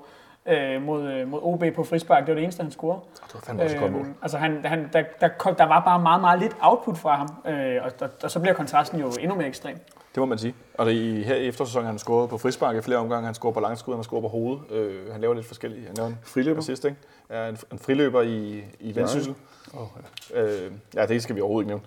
øh, 0.49 0.81
mod, 0.81 1.11
øh, 1.11 1.27
mod 1.27 1.39
OB 1.43 1.63
på 1.75 1.83
frispark. 1.83 2.21
Det 2.21 2.27
var 2.27 2.35
det 2.35 2.43
eneste, 2.43 2.63
han 2.63 2.71
scorede. 2.71 3.01
Det 3.27 3.33
var 3.33 3.39
fandme 3.39 3.63
også 3.63 3.75
et 3.75 3.81
godt 3.81 3.91
mål. 3.91 4.01
Øhm, 4.01 4.13
altså 4.21 4.37
han, 4.37 4.65
han, 4.65 4.89
der, 4.93 5.03
der, 5.21 5.27
kom, 5.37 5.55
der 5.55 5.63
var 5.65 5.79
bare 5.85 5.99
meget, 5.99 6.21
meget 6.21 6.39
lidt 6.39 6.55
output 6.61 6.97
fra 6.97 7.15
ham, 7.15 7.53
øh, 7.53 7.83
og, 7.83 7.91
og, 8.01 8.09
og 8.23 8.31
så 8.31 8.39
bliver 8.39 8.53
kontrasten 8.53 8.99
jo 8.99 9.11
endnu 9.19 9.35
mere 9.35 9.47
ekstrem. 9.47 9.77
Det 10.15 10.21
må 10.21 10.25
man 10.25 10.37
sige. 10.37 10.55
Og 10.77 10.85
det, 10.85 10.91
i, 10.91 11.23
her 11.23 11.35
i 11.35 11.47
eftersæsonen 11.47 11.85
har 11.85 11.91
han 11.91 11.99
scoret 11.99 12.29
på 12.29 12.37
frispark 12.37 12.75
i 12.75 12.81
flere 12.81 12.97
omgange. 12.97 13.25
Han 13.25 13.35
scorer 13.35 13.53
på 13.53 13.59
langskud, 13.59 13.93
han 13.93 13.97
har 13.97 14.03
scoret 14.03 14.21
på 14.21 14.27
hovedet. 14.27 14.71
Øh, 14.71 15.11
han 15.11 15.21
laver 15.21 15.33
lidt 15.33 15.45
forskellige. 15.45 15.87
Han 15.87 15.95
laver 15.95 16.07
en 16.09 16.17
Friløber. 16.23 16.59
assist, 16.59 16.85
ikke? 16.85 16.97
Ja, 17.29 17.49
en, 17.49 17.57
en 17.71 17.79
friløber 17.79 18.21
i, 18.21 18.63
i 18.79 18.95
vendsyssel. 18.95 19.35
Oh, 19.73 19.87
ja. 20.33 20.41
Øh, 20.41 20.71
ja, 20.95 21.05
det 21.05 21.23
skal 21.23 21.35
vi 21.35 21.41
overhovedet 21.41 21.65
ikke 21.65 21.69
nævne. 21.69 21.83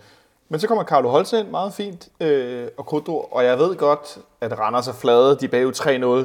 Men 0.48 0.60
så 0.60 0.68
kommer 0.68 0.84
Carlo 0.84 1.08
Holse 1.08 1.38
ind, 1.40 1.48
meget 1.48 1.72
fint, 1.74 2.08
øh, 2.20 2.68
og 2.76 2.86
Kodro. 2.86 3.20
Og 3.20 3.44
jeg 3.44 3.58
ved 3.58 3.76
godt, 3.76 4.18
at 4.40 4.58
Randers 4.58 4.88
er 4.88 4.92
flade. 4.92 5.36
De 5.40 5.44
er 5.44 5.48
bagud 5.48 5.72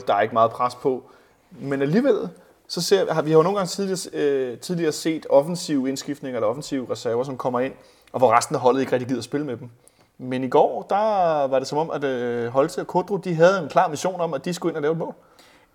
3-0. 0.02 0.08
Der 0.08 0.14
er 0.16 0.22
ikke 0.22 0.34
meget 0.34 0.52
pres 0.52 0.76
på. 0.76 1.04
Men 1.52 1.82
alligevel, 1.82 2.30
så 2.68 2.82
ser, 2.82 3.14
har 3.14 3.22
vi 3.22 3.32
har 3.32 3.38
jo 3.38 3.44
nogle 3.44 3.58
gange 3.58 3.68
tidligere, 3.68 4.10
øh, 4.14 4.58
tidligere 4.58 4.92
set 4.92 5.26
offensive 5.30 5.90
indskiftninger 5.90 6.38
eller 6.38 6.48
offensive 6.48 6.88
reserver, 6.92 7.24
som 7.24 7.38
kommer 7.38 7.60
ind, 7.60 7.74
og 8.12 8.20
hvor 8.20 8.38
resten 8.38 8.56
af 8.56 8.62
holdet 8.62 8.80
ikke 8.80 8.92
rigtig 8.92 9.08
gider 9.08 9.20
at 9.20 9.24
spille 9.24 9.46
med 9.46 9.58
dem. 9.58 9.70
Men 10.18 10.44
i 10.44 10.50
går, 10.50 10.86
der 10.90 11.48
var 11.48 11.60
det 11.60 11.68
som 11.68 11.78
om, 11.78 11.92
at 11.92 12.04
øh, 12.04 12.48
Holte 12.48 12.80
og 12.80 12.88
Kodro, 12.88 13.18
de 13.18 13.36
havde 13.36 13.60
en 13.64 13.70
klar 13.70 13.88
mission 13.88 14.22
om, 14.22 14.34
at 14.34 14.46
de 14.46 14.54
skulle 14.54 14.72
ind 14.72 14.76
og 14.76 14.82
lave 14.82 14.92
et 14.92 14.98
mål. 14.98 15.14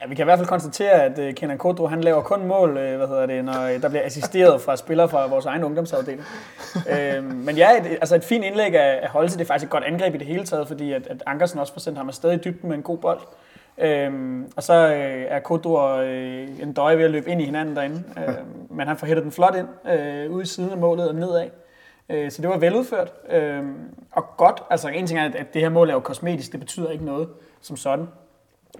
Ja, 0.00 0.06
vi 0.06 0.14
kan 0.14 0.22
i 0.22 0.24
hvert 0.24 0.38
fald 0.38 0.48
konstatere, 0.48 0.90
at 0.90 1.18
øh, 1.18 1.34
Kenan 1.34 1.58
Kodro, 1.58 1.86
han 1.86 2.00
laver 2.00 2.22
kun 2.22 2.46
mål, 2.46 2.76
øh, 2.76 2.96
hvad 2.96 3.08
hedder 3.08 3.26
det, 3.26 3.44
når 3.44 3.62
øh, 3.62 3.82
der 3.82 3.88
bliver 3.88 4.04
assisteret 4.04 4.60
fra 4.60 4.76
spillere 4.76 5.08
fra 5.08 5.26
vores 5.26 5.46
egen 5.46 5.64
ungdomsafdeling. 5.64 6.24
øh, 6.90 7.24
men 7.24 7.56
ja, 7.56 7.80
et, 7.80 7.86
altså 7.86 8.14
et 8.14 8.24
fint 8.24 8.44
indlæg 8.44 8.74
af, 8.74 9.00
af 9.02 9.08
Holte, 9.08 9.34
det 9.34 9.40
er 9.40 9.46
faktisk 9.46 9.64
et 9.66 9.70
godt 9.70 9.84
angreb 9.84 10.14
i 10.14 10.18
det 10.18 10.26
hele 10.26 10.44
taget, 10.44 10.68
fordi 10.68 10.92
at, 10.92 11.06
at 11.06 11.22
Ankersen 11.26 11.58
også 11.58 11.72
får 11.72 11.80
sendt 11.80 11.98
ham 11.98 12.08
afsted 12.08 12.32
i 12.32 12.36
dybden 12.36 12.68
med 12.68 12.76
en 12.76 12.82
god 12.82 12.98
bold. 12.98 13.20
Øhm, 13.78 14.52
og 14.56 14.62
så 14.62 14.74
øh, 14.74 15.24
er 15.28 15.40
Kodro 15.40 15.74
og 15.74 16.06
øh, 16.06 16.48
en 16.62 16.72
døje 16.72 16.98
ved 16.98 17.04
at 17.04 17.10
løbe 17.10 17.30
ind 17.30 17.42
i 17.42 17.44
hinanden 17.44 17.76
derinde. 17.76 18.04
Øhm, 18.18 18.36
men 18.70 18.86
han 18.88 18.96
får 18.96 19.06
hættet 19.06 19.24
den 19.24 19.32
flot 19.32 19.54
ind, 19.56 19.68
øh, 19.92 20.30
ude 20.30 20.42
i 20.42 20.46
siden 20.46 20.70
af 20.70 20.78
målet 20.78 21.08
og 21.08 21.14
nedad. 21.14 21.48
Øh, 22.08 22.30
så 22.30 22.42
det 22.42 22.50
var 22.50 22.58
veludført. 22.58 23.12
Øh, 23.30 23.62
og 24.12 24.24
godt, 24.36 24.62
altså 24.70 24.88
en 24.88 25.06
ting 25.06 25.20
er, 25.20 25.24
at, 25.24 25.34
at 25.34 25.54
det 25.54 25.62
her 25.62 25.68
mål 25.68 25.88
er 25.88 25.94
jo 25.94 26.00
kosmetisk, 26.00 26.52
det 26.52 26.60
betyder 26.60 26.90
ikke 26.90 27.04
noget 27.04 27.28
som 27.60 27.76
sådan. 27.76 28.08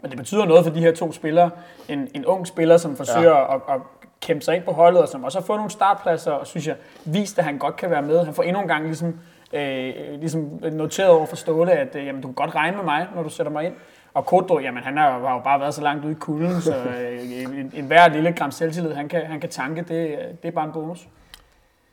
Men 0.03 0.11
det 0.11 0.19
betyder 0.19 0.45
noget 0.45 0.65
for 0.65 0.73
de 0.73 0.81
her 0.81 0.95
to 0.95 1.13
spillere. 1.13 1.51
En, 1.89 2.09
en 2.15 2.27
ung 2.27 2.47
spiller, 2.47 2.77
som 2.77 2.97
forsøger 2.97 3.37
ja. 3.37 3.55
at, 3.55 3.61
at 3.69 3.81
kæmpe 4.21 4.45
sig 4.45 4.57
ind 4.57 4.65
på 4.65 4.73
holdet, 4.73 5.03
og 5.03 5.09
som 5.09 5.25
også 5.25 5.39
har 5.39 5.45
fået 5.47 5.57
nogle 5.59 5.71
startpladser, 5.71 6.33
og 6.33 6.47
synes 6.47 6.67
jeg, 6.67 6.77
vist, 7.05 7.39
at 7.39 7.45
han 7.45 7.59
godt 7.59 7.77
kan 7.77 7.91
være 7.91 8.03
med. 8.03 8.25
Han 8.25 8.35
får 8.35 8.43
endnu 8.43 8.63
en 8.63 8.69
gang 8.69 8.85
ligesom, 8.85 9.19
øh, 9.53 9.95
ligesom 10.19 10.61
noteret 10.73 11.11
over 11.11 11.27
for 11.27 11.37
Ståle, 11.37 11.73
at 11.73 11.97
øh, 11.97 12.07
jamen, 12.07 12.23
du 12.23 12.29
kan 12.29 12.35
godt 12.35 12.55
regne 12.55 12.77
med 12.77 12.85
mig, 12.85 13.07
når 13.15 13.23
du 13.23 13.29
sætter 13.29 13.53
mig 13.53 13.65
ind. 13.65 13.75
Og 14.15 14.27
Kodro, 14.27 14.59
jamen 14.59 14.83
han 14.83 14.97
har 14.97 15.19
jo, 15.19 15.27
har 15.27 15.35
jo 15.35 15.41
bare 15.41 15.61
været 15.61 15.75
så 15.75 15.83
langt 15.83 16.05
ude 16.05 16.13
i 16.13 16.17
kulden, 16.21 16.61
så 16.61 16.75
øh, 16.77 17.43
en, 17.43 17.73
en 17.75 17.85
hver 17.87 18.09
lille 18.09 18.33
gram 18.33 18.51
selvtillid, 18.51 18.93
han 18.93 19.09
kan, 19.09 19.27
han 19.27 19.41
kan 19.41 19.51
tanke, 19.51 19.81
det, 19.81 20.19
det 20.43 20.49
er 20.49 20.53
bare 20.53 20.65
en 20.65 20.73
bonus. 20.73 21.09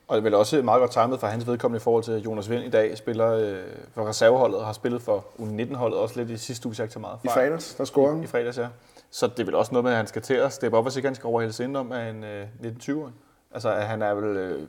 Og 0.08 0.16
det 0.16 0.20
er 0.22 0.24
vel 0.24 0.34
også 0.34 0.62
meget 0.62 0.80
godt 0.80 0.92
timet 0.92 1.20
for 1.20 1.28
hans 1.28 1.48
vedkommende 1.48 1.78
i 1.78 1.84
forhold 1.84 2.04
til, 2.04 2.12
at 2.12 2.26
Jonas 2.26 2.50
Vind 2.50 2.64
i 2.64 2.70
dag 2.70 2.98
spiller 2.98 3.34
øh, 3.34 3.56
for 3.94 4.08
reserveholdet 4.10 4.60
og 4.60 4.66
har 4.66 4.74
spillet 4.74 5.02
for 5.02 5.26
U19-holdet 5.40 6.00
også 6.00 6.18
lidt 6.20 6.30
i 6.30 6.38
sidste 6.38 6.68
uge, 6.68 6.76
så 6.76 6.82
jeg 6.84 6.86
ikke 6.86 6.94
så 6.94 7.00
meget 7.00 7.18
I 7.24 7.28
fejl. 7.28 7.46
fredags, 7.48 7.74
der 7.76 7.84
scorer 7.86 8.14
I 8.14 8.16
han. 8.20 8.28
fredags, 8.28 8.58
ja. 8.58 8.68
Så 9.12 9.28
det 9.28 9.40
er 9.40 9.44
vel 9.46 9.56
også 9.56 9.72
noget 9.72 9.84
med, 9.84 9.92
at 9.92 9.98
han 9.98 10.08
skal 10.08 10.22
til 10.22 10.34
at 10.34 10.54
steppe 10.54 10.78
op, 10.78 10.84
hvis 10.86 10.96
ikke 10.96 11.08
han 11.08 11.16
skal 11.16 11.28
overhældes 11.28 11.60
indenom 11.60 11.92
af 11.92 12.10
en 12.10 12.24
øh, 12.24 12.46
1920-årig. 12.64 13.14
Altså, 13.54 13.70
at 13.74 13.84
han 13.88 14.02
er 14.02 14.14
vel... 14.14 14.38
Øh, 14.38 14.68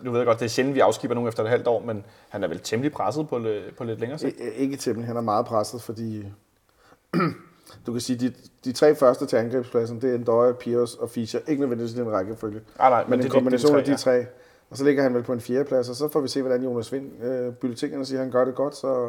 nu 0.00 0.10
ved 0.10 0.18
jeg 0.20 0.26
godt, 0.26 0.38
det 0.40 0.44
er 0.44 0.48
sjældent, 0.50 0.74
vi 0.74 0.80
afskiber 0.80 1.14
nogen 1.14 1.28
efter 1.28 1.42
et 1.42 1.48
halvt 1.48 1.66
år, 1.66 1.80
men 1.80 2.04
han 2.28 2.44
er 2.44 2.48
vel 2.48 2.58
temmelig 2.60 2.92
presset 2.92 3.28
på, 3.28 3.38
lidt- 3.38 3.76
på 3.76 3.84
lidt 3.84 4.00
længere 4.00 4.18
sigt. 4.18 4.36
I- 4.40 4.60
Ikke 4.62 4.76
temmelig, 4.76 5.06
han 5.06 5.16
er 5.16 5.20
meget 5.20 5.46
presset, 5.46 5.82
fordi 5.82 6.24
du 7.86 7.92
kan 7.92 8.00
sige, 8.00 8.18
de, 8.28 8.32
de 8.64 8.72
tre 8.72 8.94
første 8.94 9.26
til 9.26 9.36
angrebspladsen, 9.36 10.00
det 10.00 10.10
er 10.10 10.14
Endøje, 10.14 10.54
Piros 10.54 10.94
og 10.94 11.10
Fischer. 11.10 11.40
Ikke 11.46 11.60
nødvendigvis 11.60 11.94
i 11.94 11.98
den 11.98 12.12
rækkefølge, 12.12 12.60
Nej, 12.78 12.90
nej, 12.90 13.02
men, 13.02 13.10
men 13.10 13.18
det 13.18 13.24
en 13.24 13.30
kombination 13.30 13.72
de 13.74 13.78
af 13.78 13.84
de 13.84 13.96
tre, 13.96 13.96
tre. 14.20 14.26
Og 14.70 14.76
så 14.76 14.84
ligger 14.84 15.02
han 15.02 15.14
vel 15.14 15.22
på 15.22 15.32
en 15.32 15.40
fjerdeplads, 15.40 15.88
og 15.88 15.96
så 15.96 16.08
får 16.08 16.20
vi 16.20 16.28
se, 16.28 16.40
hvordan 16.42 16.62
Jonas 16.62 16.92
Vind 16.92 17.24
øh, 17.24 17.54
bulletinerne 17.54 18.06
siger, 18.06 18.18
at 18.18 18.24
han 18.24 18.32
gør 18.32 18.44
det 18.44 18.54
godt. 18.54 18.76
Så 18.76 19.04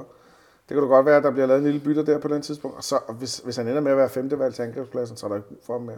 det 0.69 0.75
kan 0.75 0.77
da 0.77 0.83
godt 0.83 1.05
være, 1.05 1.17
at 1.17 1.23
der 1.23 1.31
bliver 1.31 1.45
lavet 1.45 1.59
en 1.59 1.65
lille 1.65 1.79
bytter 1.79 2.03
der 2.03 2.17
på 2.19 2.27
den 2.27 2.41
tidspunkt. 2.41 2.77
Og 2.77 2.83
så, 2.83 2.99
hvis, 3.19 3.37
hvis 3.37 3.55
han 3.55 3.67
ender 3.67 3.81
med 3.81 3.91
at 3.91 3.97
være 3.97 4.09
femte 4.09 4.39
valg 4.39 4.53
til 4.55 4.63
angrebspladsen, 4.63 5.17
så 5.17 5.25
er 5.25 5.29
der 5.29 5.35
ikke 5.35 5.47
brug 5.47 5.59
for 5.65 5.73
ham 5.73 5.81
mere. 5.81 5.97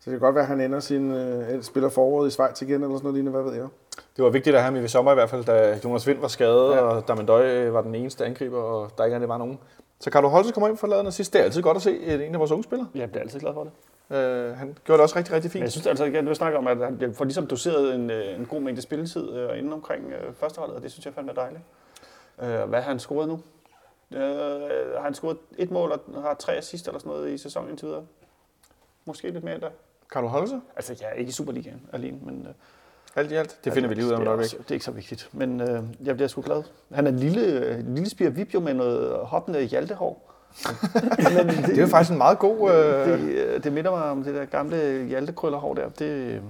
Så 0.00 0.10
det 0.10 0.20
kan 0.20 0.26
godt 0.26 0.34
være, 0.34 0.42
at 0.42 0.48
han 0.48 0.60
ender 0.60 0.80
sin 0.80 1.10
øh, 1.12 1.62
spiller 1.62 1.88
forråd 1.88 2.28
i 2.28 2.30
Schweiz 2.30 2.62
igen, 2.62 2.74
eller 2.74 2.88
sådan 2.88 3.02
noget 3.02 3.14
lignende, 3.14 3.40
hvad 3.40 3.50
ved 3.50 3.60
jeg. 3.60 3.68
Det 4.16 4.24
var 4.24 4.30
vigtigt 4.30 4.56
at 4.56 4.62
have 4.62 4.74
ham 4.74 4.84
i 4.84 4.88
sommer 4.88 5.10
i 5.12 5.14
hvert 5.14 5.30
fald, 5.30 5.44
da 5.44 5.78
Jonas 5.84 6.06
Vind 6.06 6.20
var 6.20 6.28
skadet, 6.28 6.70
Ja. 6.70 6.76
ja. 6.76 6.82
og 6.82 7.08
Damendøj 7.08 7.68
var 7.68 7.82
den 7.82 7.94
eneste 7.94 8.24
angriber, 8.24 8.58
og 8.58 8.90
der 8.98 9.04
ikke 9.04 9.14
rigtig 9.16 9.28
var 9.28 9.38
nogen. 9.38 9.58
Så 10.00 10.10
Carlo 10.10 10.28
Holse 10.28 10.52
kommer 10.52 10.68
ind 10.68 10.76
for 10.76 10.86
at 10.86 11.04
lade 11.04 11.12
sidst. 11.12 11.32
Det 11.32 11.40
er 11.40 11.44
altid 11.44 11.62
godt 11.62 11.76
at 11.76 11.82
se 11.82 12.26
en 12.26 12.34
af 12.34 12.40
vores 12.40 12.50
unge 12.50 12.64
spillere. 12.64 12.88
Jeg 12.94 13.10
bliver 13.10 13.22
altid 13.22 13.40
glad 13.40 13.54
for 13.54 13.64
det. 13.64 13.72
Øh, 14.16 14.56
han 14.56 14.76
gjorde 14.84 14.96
det 14.98 15.02
også 15.02 15.16
rigtig, 15.16 15.34
rigtig 15.34 15.48
Men 15.48 15.52
fint. 15.52 15.62
jeg 15.62 15.72
synes 15.72 15.86
altså, 15.86 16.04
igen, 16.04 16.26
du 16.26 16.34
snakker 16.34 16.58
om, 16.58 16.66
at 16.66 16.78
han 16.78 17.14
får 17.14 17.24
ligesom 17.24 17.46
doseret 17.46 17.94
en, 17.94 18.10
øh, 18.10 18.34
en 18.40 18.46
god 18.46 18.60
mængde 18.60 18.82
spilletid 18.82 19.32
øh, 19.36 19.58
inden 19.58 19.72
omkring 19.72 20.12
øh, 20.12 20.34
førsteholdet, 20.34 20.76
og 20.76 20.82
det 20.82 20.92
synes 20.92 21.06
jeg 21.06 21.14
fandme 21.14 21.30
er 21.30 21.34
dejligt. 21.34 21.62
Øh, 22.42 22.68
hvad 22.68 22.82
har 22.82 22.90
han 22.90 22.98
scoret 22.98 23.28
nu? 23.28 23.40
Øh, 24.12 24.20
har 24.96 25.02
han 25.02 25.14
scoret 25.14 25.36
et 25.58 25.70
mål 25.70 25.92
og 25.92 26.22
har 26.22 26.34
tre 26.34 26.56
assist 26.56 26.86
eller 26.86 26.98
sådan 26.98 27.12
noget 27.12 27.30
i 27.30 27.38
sæsonen 27.38 27.70
indtil 27.70 27.88
videre? 27.88 28.06
Måske 29.04 29.30
lidt 29.30 29.44
mere 29.44 29.54
endda. 29.54 29.68
Carlo 30.12 30.26
Holse, 30.28 30.60
Altså, 30.76 30.96
jeg 31.00 31.08
er 31.08 31.14
ikke 31.14 31.28
i 31.28 31.32
Superligaen 31.32 31.82
alene, 31.92 32.18
men... 32.22 32.46
Øh, 32.48 32.54
alt 33.16 33.32
i 33.32 33.34
alt. 33.34 33.56
Det 33.64 33.72
finder 33.72 33.88
vi 33.88 33.94
lige 33.94 34.06
ud 34.06 34.10
af 34.10 34.16
om 34.16 34.20
det 34.20 34.26
et 34.26 34.28
er, 34.28 34.30
øjeblik. 34.32 34.44
også, 34.44 34.56
det 34.62 34.70
er 34.70 34.74
ikke 34.74 34.84
så 34.84 34.90
vigtigt, 34.90 35.28
men 35.32 35.60
øh, 35.60 35.82
jeg 36.04 36.14
bliver 36.14 36.28
sgu 36.28 36.40
glad. 36.40 36.62
Han 36.94 37.06
er 37.06 37.10
en 37.10 37.18
lille, 37.18 37.42
øh, 37.46 37.94
lille 37.94 38.10
spire 38.10 38.34
vibjo 38.34 38.60
med 38.60 38.74
noget 38.74 39.16
hoppende 39.22 39.60
hjaltehår. 39.62 40.24
men 41.36 41.48
det, 41.48 41.66
Det 41.66 41.78
er 41.78 41.82
jo 41.82 41.86
faktisk 41.86 42.10
en 42.12 42.18
meget 42.18 42.38
god... 42.38 42.70
Øh, 42.70 43.08
det, 43.08 43.20
øh, 43.20 43.64
det 43.64 43.72
minder 43.72 43.90
mig 43.90 44.02
om 44.02 44.24
det 44.24 44.34
der 44.34 44.44
gamle 44.44 45.04
hjaltekrøllerhår 45.08 45.74
der. 45.74 45.88
Det, 45.88 46.40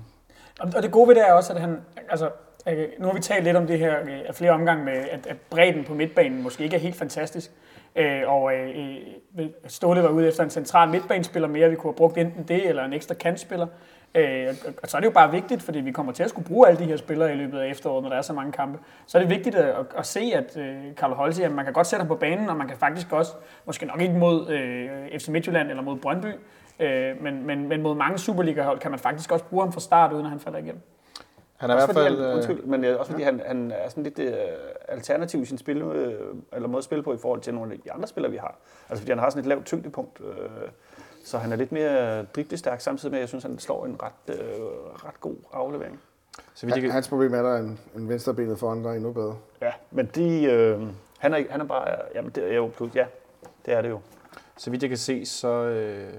Og 0.61 0.69
og 0.77 0.83
det 0.83 0.91
gode 0.91 1.09
ved 1.09 1.15
det 1.15 1.29
er 1.29 1.33
også, 1.33 1.53
at 1.53 1.61
han, 1.61 1.77
altså, 2.09 2.31
øh, 2.69 2.87
nu 2.99 3.07
har 3.07 3.15
vi 3.15 3.21
talt 3.21 3.45
lidt 3.45 3.57
om 3.57 3.67
det 3.67 3.79
her 3.79 4.01
øh, 4.03 4.21
af 4.27 4.35
flere 4.35 4.51
omgange 4.51 4.85
med, 4.85 4.93
at, 4.93 5.27
at 5.27 5.37
bredden 5.51 5.85
på 5.85 5.95
midtbanen 5.95 6.43
måske 6.43 6.65
ikke 6.65 6.77
er 6.77 6.81
helt 6.81 6.97
fantastisk. 6.97 7.51
Øh, 7.97 8.23
og 8.27 8.53
øh, 8.55 8.97
øh, 9.39 9.47
Ståle 9.67 10.03
var 10.03 10.09
ude 10.09 10.29
efter 10.29 10.45
en 10.45 10.51
central 10.51 10.89
midtbanespiller 10.89 11.49
mere, 11.49 11.71
vi 11.71 11.77
kunne 11.77 11.91
have 11.91 11.97
brugt 11.97 12.19
enten 12.19 12.45
det 12.49 12.69
eller 12.69 12.85
en 12.85 12.93
ekstra 12.93 13.15
kantspiller. 13.15 13.67
Øh, 14.15 14.49
og, 14.83 14.89
så 14.89 14.97
er 14.97 15.01
det 15.01 15.07
jo 15.07 15.13
bare 15.13 15.31
vigtigt, 15.31 15.63
fordi 15.63 15.81
vi 15.81 15.93
kommer 15.93 16.13
til 16.13 16.23
at 16.23 16.31
skulle 16.31 16.49
bruge 16.49 16.69
alle 16.69 16.79
de 16.81 16.85
her 16.85 16.97
spillere 16.97 17.33
i 17.33 17.37
løbet 17.37 17.59
af 17.59 17.71
efteråret, 17.71 18.03
når 18.03 18.11
der 18.11 18.17
er 18.17 18.23
så 18.23 18.33
mange 18.33 18.53
kampe. 18.53 18.79
Så 19.07 19.19
er 19.19 19.23
det 19.23 19.31
vigtigt 19.31 19.55
at, 19.57 19.65
at, 19.69 19.87
at 19.97 20.07
se, 20.07 20.21
at 20.35 20.57
øh, 20.57 20.95
Carlo 20.95 21.15
Holse, 21.15 21.45
at 21.45 21.53
man 21.53 21.65
kan 21.65 21.75
godt 21.75 21.87
sætte 21.87 22.01
ham 22.01 22.09
på 22.09 22.15
banen, 22.15 22.49
og 22.49 22.57
man 22.57 22.69
kan 22.69 22.77
faktisk 22.77 23.13
også, 23.13 23.33
måske 23.65 23.87
nok 23.87 24.01
ikke 24.01 24.15
mod 24.15 24.49
øh, 24.51 25.19
FC 25.21 25.29
Midtjylland 25.29 25.71
eller 25.71 25.83
mod 25.83 25.97
Brøndby, 25.97 26.33
øh, 26.81 27.23
men, 27.23 27.47
men, 27.47 27.69
men 27.69 27.83
mod 27.83 27.95
mange 27.95 28.19
Superliga-hold 28.19 28.79
kan 28.79 28.91
man 28.91 29.01
faktisk 29.01 29.33
også 29.33 29.45
bruge 29.45 29.63
ham 29.63 29.73
fra 29.73 29.81
start, 29.81 30.13
uden 30.13 30.25
at 30.25 30.31
han 30.31 30.41
falder 30.41 30.59
igennem. 30.59 30.81
han 31.57 31.71
er 31.71 31.75
i 31.75 31.77
også 31.77 31.87
hvert 31.87 31.97
fordi 31.97 32.07
fald... 32.09 32.19
han, 32.21 32.29
Øh, 32.31 32.35
undskyld, 32.35 32.63
men 32.63 32.85
øh, 32.85 32.99
også 32.99 33.11
fordi 33.13 33.23
han, 33.25 33.43
han 33.47 33.73
er 33.75 33.89
sådan 33.89 34.05
lidt 34.05 34.19
øh, 34.19 34.35
alternativ 34.89 35.43
i 35.43 35.45
sin 35.45 35.59
spil, 35.59 35.77
øh, 35.83 36.15
eller 36.53 36.69
måde 36.69 36.79
at 36.79 36.85
spille 36.85 37.03
på 37.05 37.15
i 37.15 37.19
forhold 37.19 37.41
til 37.41 37.55
nogle 37.55 37.73
af 37.73 37.79
de 37.85 37.93
andre 37.93 38.09
spillere, 38.09 38.33
vi 38.33 38.39
har. 38.39 38.59
Altså 38.89 39.03
fordi 39.03 39.11
han 39.11 39.19
har 39.19 39.31
sådan 39.31 39.41
et 39.41 39.47
lavt 39.47 39.65
tyngdepunkt, 39.67 40.21
øh, 40.21 40.69
så 41.29 41.39
han 41.39 41.53
er 41.53 41.57
lidt 41.57 41.73
mere 41.73 42.25
driblestærk, 42.25 42.81
samtidig 42.81 43.11
med, 43.11 43.19
at 43.19 43.21
jeg 43.21 43.29
synes, 43.29 43.45
han 43.45 43.59
slår 43.59 43.87
en 43.87 43.97
ret, 44.03 44.35
øh, 44.41 44.61
ret 45.05 45.21
god 45.21 45.37
aflevering. 45.53 46.01
så 46.55 46.67
vidt 46.67 46.77
jeg 46.77 46.83
kan, 46.83 46.93
Hans 46.93 47.09
problem 47.09 47.35
er, 47.35 47.39
at 47.39 47.45
der 47.45 47.51
er 47.51 47.59
en, 47.59 47.81
en 47.97 48.09
venstrebenet 48.09 48.59
foran, 48.59 48.85
der 48.85 48.91
er 48.91 48.95
endnu 48.95 49.13
bedre. 49.13 49.37
Ja, 49.63 49.73
men 49.91 50.11
de, 50.15 50.45
øh, 50.45 50.83
han, 51.19 51.35
er, 51.35 51.45
han 51.51 51.61
er 51.61 51.65
bare, 51.65 51.97
jamen 52.15 52.31
det 52.31 52.51
er 52.53 52.57
jo 52.57 52.71
plus, 52.77 52.95
ja, 52.95 53.07
det 53.67 53.75
er 53.75 53.83
det 53.83 53.89
jo. 53.91 54.01
så 54.57 54.71
vidt 54.71 54.83
jeg 54.83 54.89
kan 54.91 54.99
se, 54.99 55.27
så, 55.27 55.49
øh, 55.49 56.13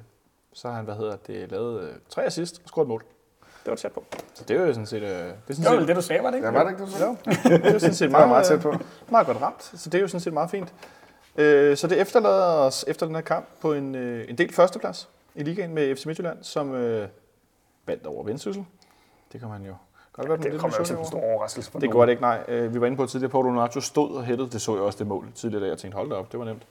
Så 0.54 0.68
har 0.68 0.76
han, 0.76 0.86
hvad 0.86 0.96
hedder 0.96 1.16
det, 1.28 1.52
lavet 1.52 1.82
øh, 1.84 1.90
tre 2.10 2.26
assist 2.26 2.62
og 2.64 2.70
scoret 2.70 2.86
et 2.86 2.90
mål. 2.90 3.04
Det 3.64 3.70
var 3.70 3.76
tæt 3.76 3.92
på. 3.92 4.04
Så 4.34 4.44
det 4.48 4.58
er 4.58 4.66
jo 4.66 4.74
sådan 4.74 4.86
set... 4.86 5.02
Øh, 5.02 5.10
det 5.10 5.10
er 5.10 5.54
sådan 5.54 5.64
Det 5.64 5.72
var 5.72 5.80
set 5.80 5.88
det, 5.88 5.96
du 5.96 6.02
sagde, 6.02 6.24
var 6.24 6.30
det 6.30 6.38
ikke? 6.38 6.48
Ja, 6.48 6.54
var 6.54 6.64
det 6.64 6.72
ikke 6.72 6.86
det, 6.86 6.94
du 6.94 6.98
sagde? 6.98 7.18
det 7.60 7.68
er 7.68 7.74
jo 7.74 7.80
sådan 7.80 7.96
set 7.96 8.12
meget, 8.12 8.30
meget 8.30 8.46
tæt 8.46 8.60
på. 8.62 8.74
meget 9.10 9.28
godt 9.28 9.42
ramt, 9.42 9.64
så 9.64 9.90
det 9.90 9.98
er 9.98 10.02
jo 10.02 10.08
sådan 10.08 10.20
set 10.20 10.34
meget 10.34 10.50
fint. 10.50 10.74
Øh, 11.40 11.78
så 11.78 11.88
det 11.88 12.02
efterlader 12.02 12.44
os 12.44 12.86
efter 12.88 13.06
den 13.06 13.16
her 13.16 13.22
kamp 13.22 13.46
på 13.62 13.74
en, 13.74 13.96
øh, 13.96 14.30
en 14.30 14.38
del 14.38 14.54
førsteplads 14.54 15.10
i 15.36 15.44
ligaen 15.44 15.74
med 15.74 15.96
FC 15.96 16.06
Midtjylland, 16.06 16.38
som 16.42 16.76
øh, 16.76 17.08
vandt 17.86 18.06
over 18.06 18.24
Vendsyssel. 18.24 18.66
Det 19.32 19.40
kan 19.40 19.50
man 19.50 19.66
jo 19.66 19.74
godt 20.14 20.30
være 20.30 20.52
Det 20.52 20.60
kommer 20.60 20.78
jo 20.80 20.86
som 20.86 20.98
en 20.98 21.06
stor 21.06 21.22
overraskelse 21.22 21.72
for 21.72 21.80
Det 21.80 21.92
går 21.92 22.06
det 22.06 22.12
ikke, 22.12 22.22
nej. 22.22 22.44
Øh, 22.48 22.74
Vi 22.74 22.82
var 22.82 22.88
inde 22.88 22.98
på 22.98 23.06
tidligere, 23.06 23.32
Paulo 23.32 23.52
Nacho 23.52 23.82
stod 23.82 24.16
og 24.16 24.24
hættede. 24.24 24.50
Det 24.50 24.62
så 24.62 24.74
jeg 24.76 24.84
også 24.84 25.00
det 25.00 25.08
mål 25.08 25.26
tidligere, 25.36 25.64
da 25.64 25.70
jeg 25.70 25.78
tænkte, 25.78 25.96
hold 25.96 26.10
da 26.10 26.16
op, 26.16 26.32
det 26.32 26.40
var 26.40 26.46
nemt. 26.46 26.64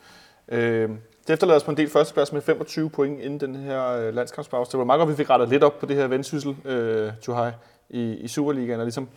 Øh, 0.49 0.90
Det 1.26 1.32
efterlader 1.34 1.57
os 1.57 1.64
på 1.64 1.70
en 1.70 1.76
del 1.76 1.90
førsteplads 1.90 2.32
med 2.32 2.40
25 2.40 2.90
point 2.90 3.20
inden 3.20 3.40
den 3.40 3.55
her 3.55 3.86
øh, 3.88 4.14
landskampspause. 4.14 4.72
Det 4.72 4.78
var 4.78 4.84
meget 4.84 4.99
godt, 4.99 5.09
at 5.09 5.11
vi 5.12 5.16
fik 5.16 5.30
rettet 5.30 5.49
lidt 5.49 5.64
op 5.64 5.78
på 5.78 5.86
det 5.86 5.97
her 5.97 6.07
vendsyssel, 6.07 6.57
øh, 6.64 7.12
Tuhai, 7.22 7.51
i, 7.88 8.12
i 8.12 8.28
Superligaen, 8.28 8.80
og 8.80 8.86
ligesom 8.86 9.09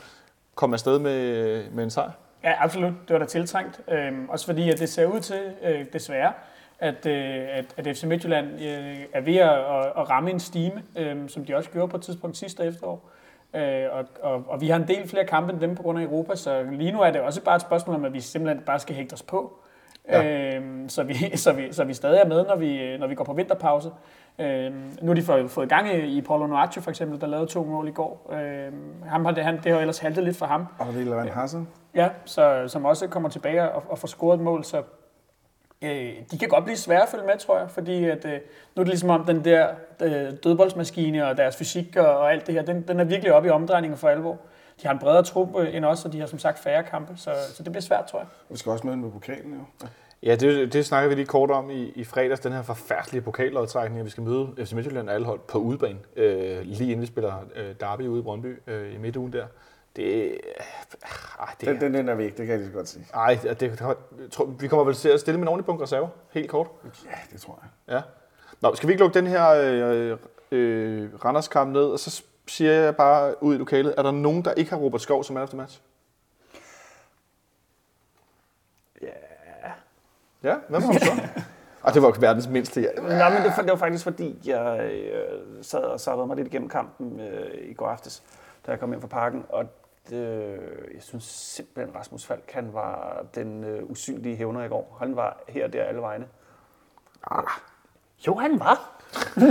kom 0.55 0.73
afsted 0.73 0.99
med, 0.99 1.63
med 1.71 1.83
en 1.83 1.89
sejr. 1.89 2.11
Ja, 2.43 2.53
absolut. 2.63 2.93
Det 3.07 3.13
var 3.13 3.19
da 3.19 3.25
tiltrængt. 3.25 3.81
Øhm, 3.87 4.29
også 4.29 4.45
fordi, 4.45 4.69
at 4.69 4.79
det 4.79 4.89
ser 4.89 5.05
ud 5.05 5.19
til, 5.19 5.53
øh, 5.63 5.85
desværre, 5.93 6.33
at, 6.79 7.05
øh, 7.05 7.47
at, 7.51 7.65
at 7.77 7.97
FC 7.97 8.03
Midtjylland 8.03 8.47
øh, 8.61 8.97
er 9.13 9.21
ved 9.21 9.35
at, 9.35 9.49
at, 9.49 9.85
at 9.97 10.09
ramme 10.09 10.29
en 10.29 10.39
stime, 10.39 10.83
øh, 10.97 11.29
som 11.29 11.45
de 11.45 11.55
også 11.55 11.69
gjorde 11.69 11.87
på 11.87 11.97
et 11.97 12.03
tidspunkt 12.03 12.37
sidste 12.37 12.63
efterår. 12.63 13.09
Øh, 13.55 13.85
og, 13.91 14.05
og, 14.21 14.43
og 14.47 14.61
vi 14.61 14.67
har 14.67 14.75
en 14.75 14.87
del 14.87 15.07
flere 15.07 15.25
kampe 15.25 15.53
end 15.53 15.61
dem 15.61 15.75
på 15.75 15.83
grund 15.83 15.99
af 15.99 16.03
Europa, 16.03 16.35
så 16.35 16.63
lige 16.71 16.91
nu 16.91 17.01
er 17.01 17.11
det 17.11 17.21
også 17.21 17.41
bare 17.41 17.55
et 17.55 17.61
spørgsmål 17.61 17.95
om, 17.95 18.05
at 18.05 18.13
vi 18.13 18.19
simpelthen 18.19 18.63
bare 18.65 18.79
skal 18.79 18.95
hægte 18.95 19.13
os 19.13 19.23
på. 19.23 19.53
Ja. 20.09 20.55
Øhm, 20.55 20.89
så, 20.89 21.03
vi, 21.03 21.13
så, 21.37 21.53
vi, 21.53 21.73
så 21.73 21.83
vi 21.83 21.93
stadig 21.93 22.19
er 22.19 22.27
med, 22.27 22.45
når 22.45 22.55
vi, 22.55 22.97
når 22.97 23.07
vi 23.07 23.15
går 23.15 23.23
på 23.23 23.33
vinterpause. 23.33 23.89
Øhm, 24.39 24.97
nu 25.01 25.07
har 25.07 25.13
de 25.13 25.21
fået, 25.23 25.51
fået 25.51 25.69
gang 25.69 25.93
i, 25.93 26.17
i 26.17 26.21
Paulo 26.21 26.47
Noaccio 26.47 26.81
for 26.81 26.89
eksempel, 26.89 27.21
der 27.21 27.27
lavede 27.27 27.47
to 27.47 27.63
mål 27.63 27.87
i 27.87 27.91
går. 27.91 28.33
Øhm, 28.33 29.03
ham 29.05 29.25
har 29.25 29.31
det, 29.31 29.43
han, 29.43 29.55
det 29.55 29.65
har 29.65 29.71
jo 29.71 29.79
ellers 29.79 29.99
haltet 29.99 30.23
lidt 30.23 30.37
for 30.37 30.45
ham. 30.45 30.67
Og 30.79 30.93
det 30.93 31.07
er 31.07 31.15
Van 31.15 31.29
Hassen. 31.29 31.67
Ja, 31.95 32.09
så, 32.25 32.63
som 32.67 32.85
også 32.85 33.07
kommer 33.07 33.29
tilbage 33.29 33.71
og, 33.71 33.83
og 33.89 33.97
får 33.99 34.07
scoret 34.07 34.37
et 34.37 34.43
mål, 34.43 34.63
så 34.63 34.83
øh, 35.81 36.13
de 36.31 36.37
kan 36.39 36.49
godt 36.49 36.63
blive 36.63 36.77
svære 36.77 37.01
at 37.01 37.09
følge 37.09 37.25
med, 37.25 37.37
tror 37.37 37.59
jeg, 37.59 37.69
fordi 37.69 38.05
at, 38.05 38.25
øh, 38.25 38.31
nu 38.75 38.79
er 38.79 38.83
det 38.83 38.87
ligesom 38.87 39.09
om 39.09 39.25
den 39.25 39.45
der 39.45 39.67
øh, 40.01 40.31
dødboldsmaskine 40.43 41.27
og 41.27 41.37
deres 41.37 41.57
fysik 41.57 41.95
og, 41.95 42.17
og 42.17 42.31
alt 42.31 42.47
det 42.47 42.55
her, 42.55 42.61
den, 42.61 42.81
den 42.87 42.99
er 42.99 43.03
virkelig 43.03 43.33
oppe 43.33 43.47
i 43.47 43.51
omdrejningen 43.51 43.97
for 43.97 44.09
alvor. 44.09 44.37
De 44.81 44.87
har 44.87 44.93
en 44.93 44.99
bredere 44.99 45.23
trup 45.23 45.49
øh, 45.57 45.75
end 45.75 45.85
os, 45.85 46.05
og 46.05 46.13
de 46.13 46.19
har 46.19 46.27
som 46.27 46.39
sagt 46.39 46.59
færre 46.59 46.83
kampe, 46.83 47.13
så, 47.15 47.31
så 47.53 47.63
det 47.63 47.71
bliver 47.71 47.81
svært, 47.81 48.05
tror 48.05 48.19
jeg. 48.19 48.27
Vi 48.49 48.57
skal 48.57 48.71
også 48.71 48.87
møde 48.87 48.97
med 48.97 49.11
pokalen, 49.11 49.53
jo. 49.53 49.87
Ja, 50.23 50.35
det, 50.35 50.73
det 50.73 50.85
snakker 50.85 51.09
vi 51.09 51.15
lige 51.15 51.25
kort 51.25 51.51
om 51.51 51.69
i, 51.69 51.91
i 51.95 52.03
fredags, 52.03 52.39
den 52.39 52.51
her 52.51 52.61
forfærdelige 52.61 53.21
pokallodtrækning, 53.21 53.99
at 53.99 54.05
vi 54.05 54.09
skal 54.09 54.23
møde 54.23 54.53
FC 54.65 54.73
Midtjylland 54.73 55.09
og 55.09 55.15
alle 55.15 55.25
hold 55.27 55.39
på 55.39 55.57
udebane, 55.57 55.99
øh, 56.15 56.61
lige 56.61 56.91
inden 56.91 57.01
vi 57.01 57.05
spiller 57.05 57.33
øh, 57.55 57.75
derby 57.79 58.01
ude 58.01 58.19
i 58.19 58.23
Brøndby 58.23 58.61
øh, 58.67 58.93
i 58.93 58.97
midtugen 58.97 59.33
der. 59.33 59.45
Det, 59.95 60.03
øh, 60.03 60.37
ej, 61.39 61.55
det, 61.59 61.67
Den, 61.67 61.81
den, 61.81 61.93
den 61.93 62.09
er 62.09 62.15
væk, 62.15 62.37
det 62.37 62.37
kan 62.37 62.47
jeg 62.47 62.57
lige 62.57 62.67
så 62.67 62.73
godt 62.73 62.87
sige. 62.87 63.05
ej, 63.13 63.39
det, 63.43 63.59
det, 63.59 63.77
tror, 64.31 64.45
vi 64.45 64.67
kommer 64.67 64.83
vel 64.83 64.95
til 64.95 65.09
at 65.09 65.19
stille 65.19 65.37
med 65.39 65.43
en 65.43 65.47
ordentlig 65.47 65.65
punkt 65.65 65.81
reserve, 65.81 66.09
helt 66.31 66.49
kort. 66.49 66.67
Ja, 67.05 67.17
det 67.31 67.41
tror 67.41 67.59
jeg. 67.61 67.95
Ja. 67.95 68.01
Nå, 68.61 68.75
skal 68.75 68.87
vi 68.87 68.93
ikke 68.93 69.03
lukke 69.03 69.19
den 69.19 69.27
her 69.27 69.49
øh, 69.49 70.17
øh, 70.51 71.09
Randers-kamp 71.25 71.73
ned, 71.73 71.83
og 71.85 71.99
så 71.99 72.23
siger 72.47 72.71
jeg 72.71 72.95
bare 72.95 73.43
ud 73.43 73.55
i 73.55 73.57
lokalet, 73.57 73.93
er 73.97 74.03
der 74.03 74.11
nogen, 74.11 74.45
der 74.45 74.53
ikke 74.53 74.71
har 74.71 74.77
Robert 74.77 75.01
Skov 75.01 75.23
som 75.23 75.33
man 75.33 75.47
the 75.47 75.57
match? 75.57 75.81
Ja. 79.01 79.07
Ja, 80.43 80.55
hvem 80.69 80.81
har 80.81 80.91
du 80.91 80.99
så? 80.99 81.11
Ej, 81.85 81.91
det 81.93 82.01
var 82.01 82.17
verdens 82.19 82.47
mindste. 82.47 82.81
Ja. 82.81 83.01
Nej, 83.01 83.33
men 83.33 83.43
det, 83.43 83.53
det 83.57 83.71
var 83.71 83.75
faktisk 83.75 84.03
fordi, 84.03 84.41
jeg 84.45 84.91
øh, 84.93 85.63
sad 85.63 85.79
og 85.79 85.99
sappede 85.99 86.27
mig 86.27 86.35
lidt 86.37 86.47
igennem 86.47 86.69
kampen 86.69 87.19
øh, 87.19 87.69
i 87.69 87.73
går 87.73 87.87
aftes, 87.87 88.23
da 88.65 88.71
jeg 88.71 88.79
kom 88.79 88.89
hjem 88.89 89.01
fra 89.01 89.07
parken, 89.07 89.45
og 89.49 89.65
det, 90.09 90.51
jeg 90.93 91.01
synes 91.01 91.23
simpelthen, 91.23 91.95
Rasmus 91.95 92.25
Falk, 92.25 92.51
han 92.51 92.73
var 92.73 93.25
den 93.35 93.63
øh, 93.63 93.83
usynlige 93.91 94.35
hævner 94.35 94.63
i 94.63 94.67
går. 94.67 94.97
Han 94.99 95.15
var 95.15 95.37
her 95.47 95.65
og 95.65 95.73
der 95.73 95.83
alle 95.83 96.01
vegne. 96.01 96.27
Ah. 97.31 97.43
Jo, 98.27 98.35
han 98.35 98.59
var. 98.59 99.00
Men, 99.35 99.47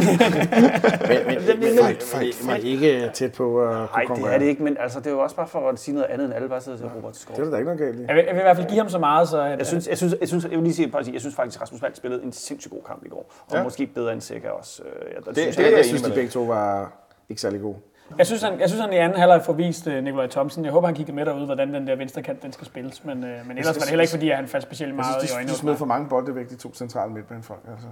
men, 1.26 1.36
men, 1.46 1.60
men, 1.60 2.46
men 2.46 2.56
ikke 2.62 3.10
tæt 3.14 3.32
på 3.32 3.62
at 3.62 3.88
kunne 4.06 4.18
Nej, 4.20 4.28
det 4.28 4.34
er 4.34 4.38
det 4.38 4.46
ikke, 4.46 4.62
men 4.62 4.76
altså, 4.80 4.98
det 4.98 5.06
er 5.06 5.10
jo 5.10 5.18
også 5.18 5.36
bare 5.36 5.46
for 5.48 5.68
at 5.68 5.78
sige 5.78 5.94
noget 5.94 6.08
andet 6.10 6.24
end 6.24 6.34
alle 6.34 6.48
bare 6.48 6.60
sidder 6.60 6.78
til 6.78 6.86
Robert 6.96 7.16
Skov. 7.16 7.36
Det 7.36 7.46
er 7.46 7.50
da 7.50 7.56
ikke 7.56 7.64
noget 7.64 7.80
galt 7.80 8.00
i. 8.00 8.04
Jeg 8.08 8.14
vil, 8.16 8.24
jeg 8.26 8.34
vil 8.34 8.40
i 8.40 8.42
hvert 8.42 8.56
fald 8.56 8.68
give 8.68 8.78
ham 8.78 8.88
så 8.88 8.98
meget, 8.98 9.28
så 9.28 9.40
at, 9.42 9.58
Jeg 9.58 9.66
synes, 9.66 9.88
jeg 9.88 9.96
synes, 9.98 10.14
jeg 10.20 10.28
synes, 10.28 10.44
jeg 10.44 10.50
vil 10.50 10.62
lige 10.62 10.74
sige, 10.74 10.90
jeg 11.12 11.20
synes 11.20 11.34
faktisk, 11.36 11.58
at 11.58 11.62
Rasmus 11.62 11.80
Falk 11.80 11.96
spillede 11.96 12.22
en 12.22 12.32
sindssygt 12.32 12.72
god 12.72 12.82
kamp 12.86 13.04
i 13.06 13.08
går. 13.08 13.32
Og 13.50 13.56
Ja. 13.56 13.62
måske 13.62 13.86
bedre 13.86 14.12
end 14.12 14.20
Sikker 14.20 14.50
også. 14.50 14.82
Øh, 14.82 14.88
Ja, 15.12 15.16
det, 15.18 15.26
det- 15.26 15.36
synes 15.36 15.56
det 15.56 15.62
jeg, 15.62 15.70
jeg 15.70 15.76
Jeg 15.78 15.84
synes, 15.84 16.02
de 16.02 16.10
begge 16.12 16.30
to 16.30 16.42
var 16.42 16.92
ikke 17.28 17.42
særlig 17.42 17.60
gode. 17.60 17.76
Jeg 18.18 18.26
synes, 18.26 18.42
han, 18.42 18.60
jeg 18.60 18.68
synes, 18.68 18.80
han 18.84 18.92
i 18.92 18.96
anden 18.96 19.18
halvleg 19.18 19.42
får 19.44 19.52
vist 19.52 19.86
uh, 19.86 19.92
Nikolaj 19.94 20.26
Thomsen. 20.26 20.64
Jeg 20.64 20.72
håber, 20.72 20.86
han 20.88 20.94
kigger 20.96 21.12
med 21.12 21.26
derude, 21.26 21.46
hvordan 21.46 21.74
den 21.74 21.86
der 21.86 21.96
venstre 21.96 22.22
kant 22.22 22.42
den 22.42 22.52
skal 22.52 22.66
spilles. 22.66 23.04
Men, 23.04 23.18
uh, 23.24 23.28
men 23.46 23.58
ellers 23.58 23.66
var 23.66 23.72
det 23.72 23.88
heller 23.88 24.02
ikke, 24.02 24.10
fordi 24.10 24.30
at 24.30 24.36
han 24.36 24.48
faldt 24.48 24.66
specielt 24.66 24.88
Jeg 24.88 24.96
meget 24.96 25.14
synes, 25.20 25.30
i 25.30 25.32
de, 25.32 25.36
øjnene. 25.36 25.52
de 25.52 25.56
smed 25.58 25.76
for 25.76 25.86
mange 25.86 26.08
bolde 26.08 26.34
væk, 26.34 26.50
de 26.50 26.56
to 26.56 26.74
centrale 26.74 27.12
midtbanefolk. 27.12 27.60
Altså. 27.72 27.86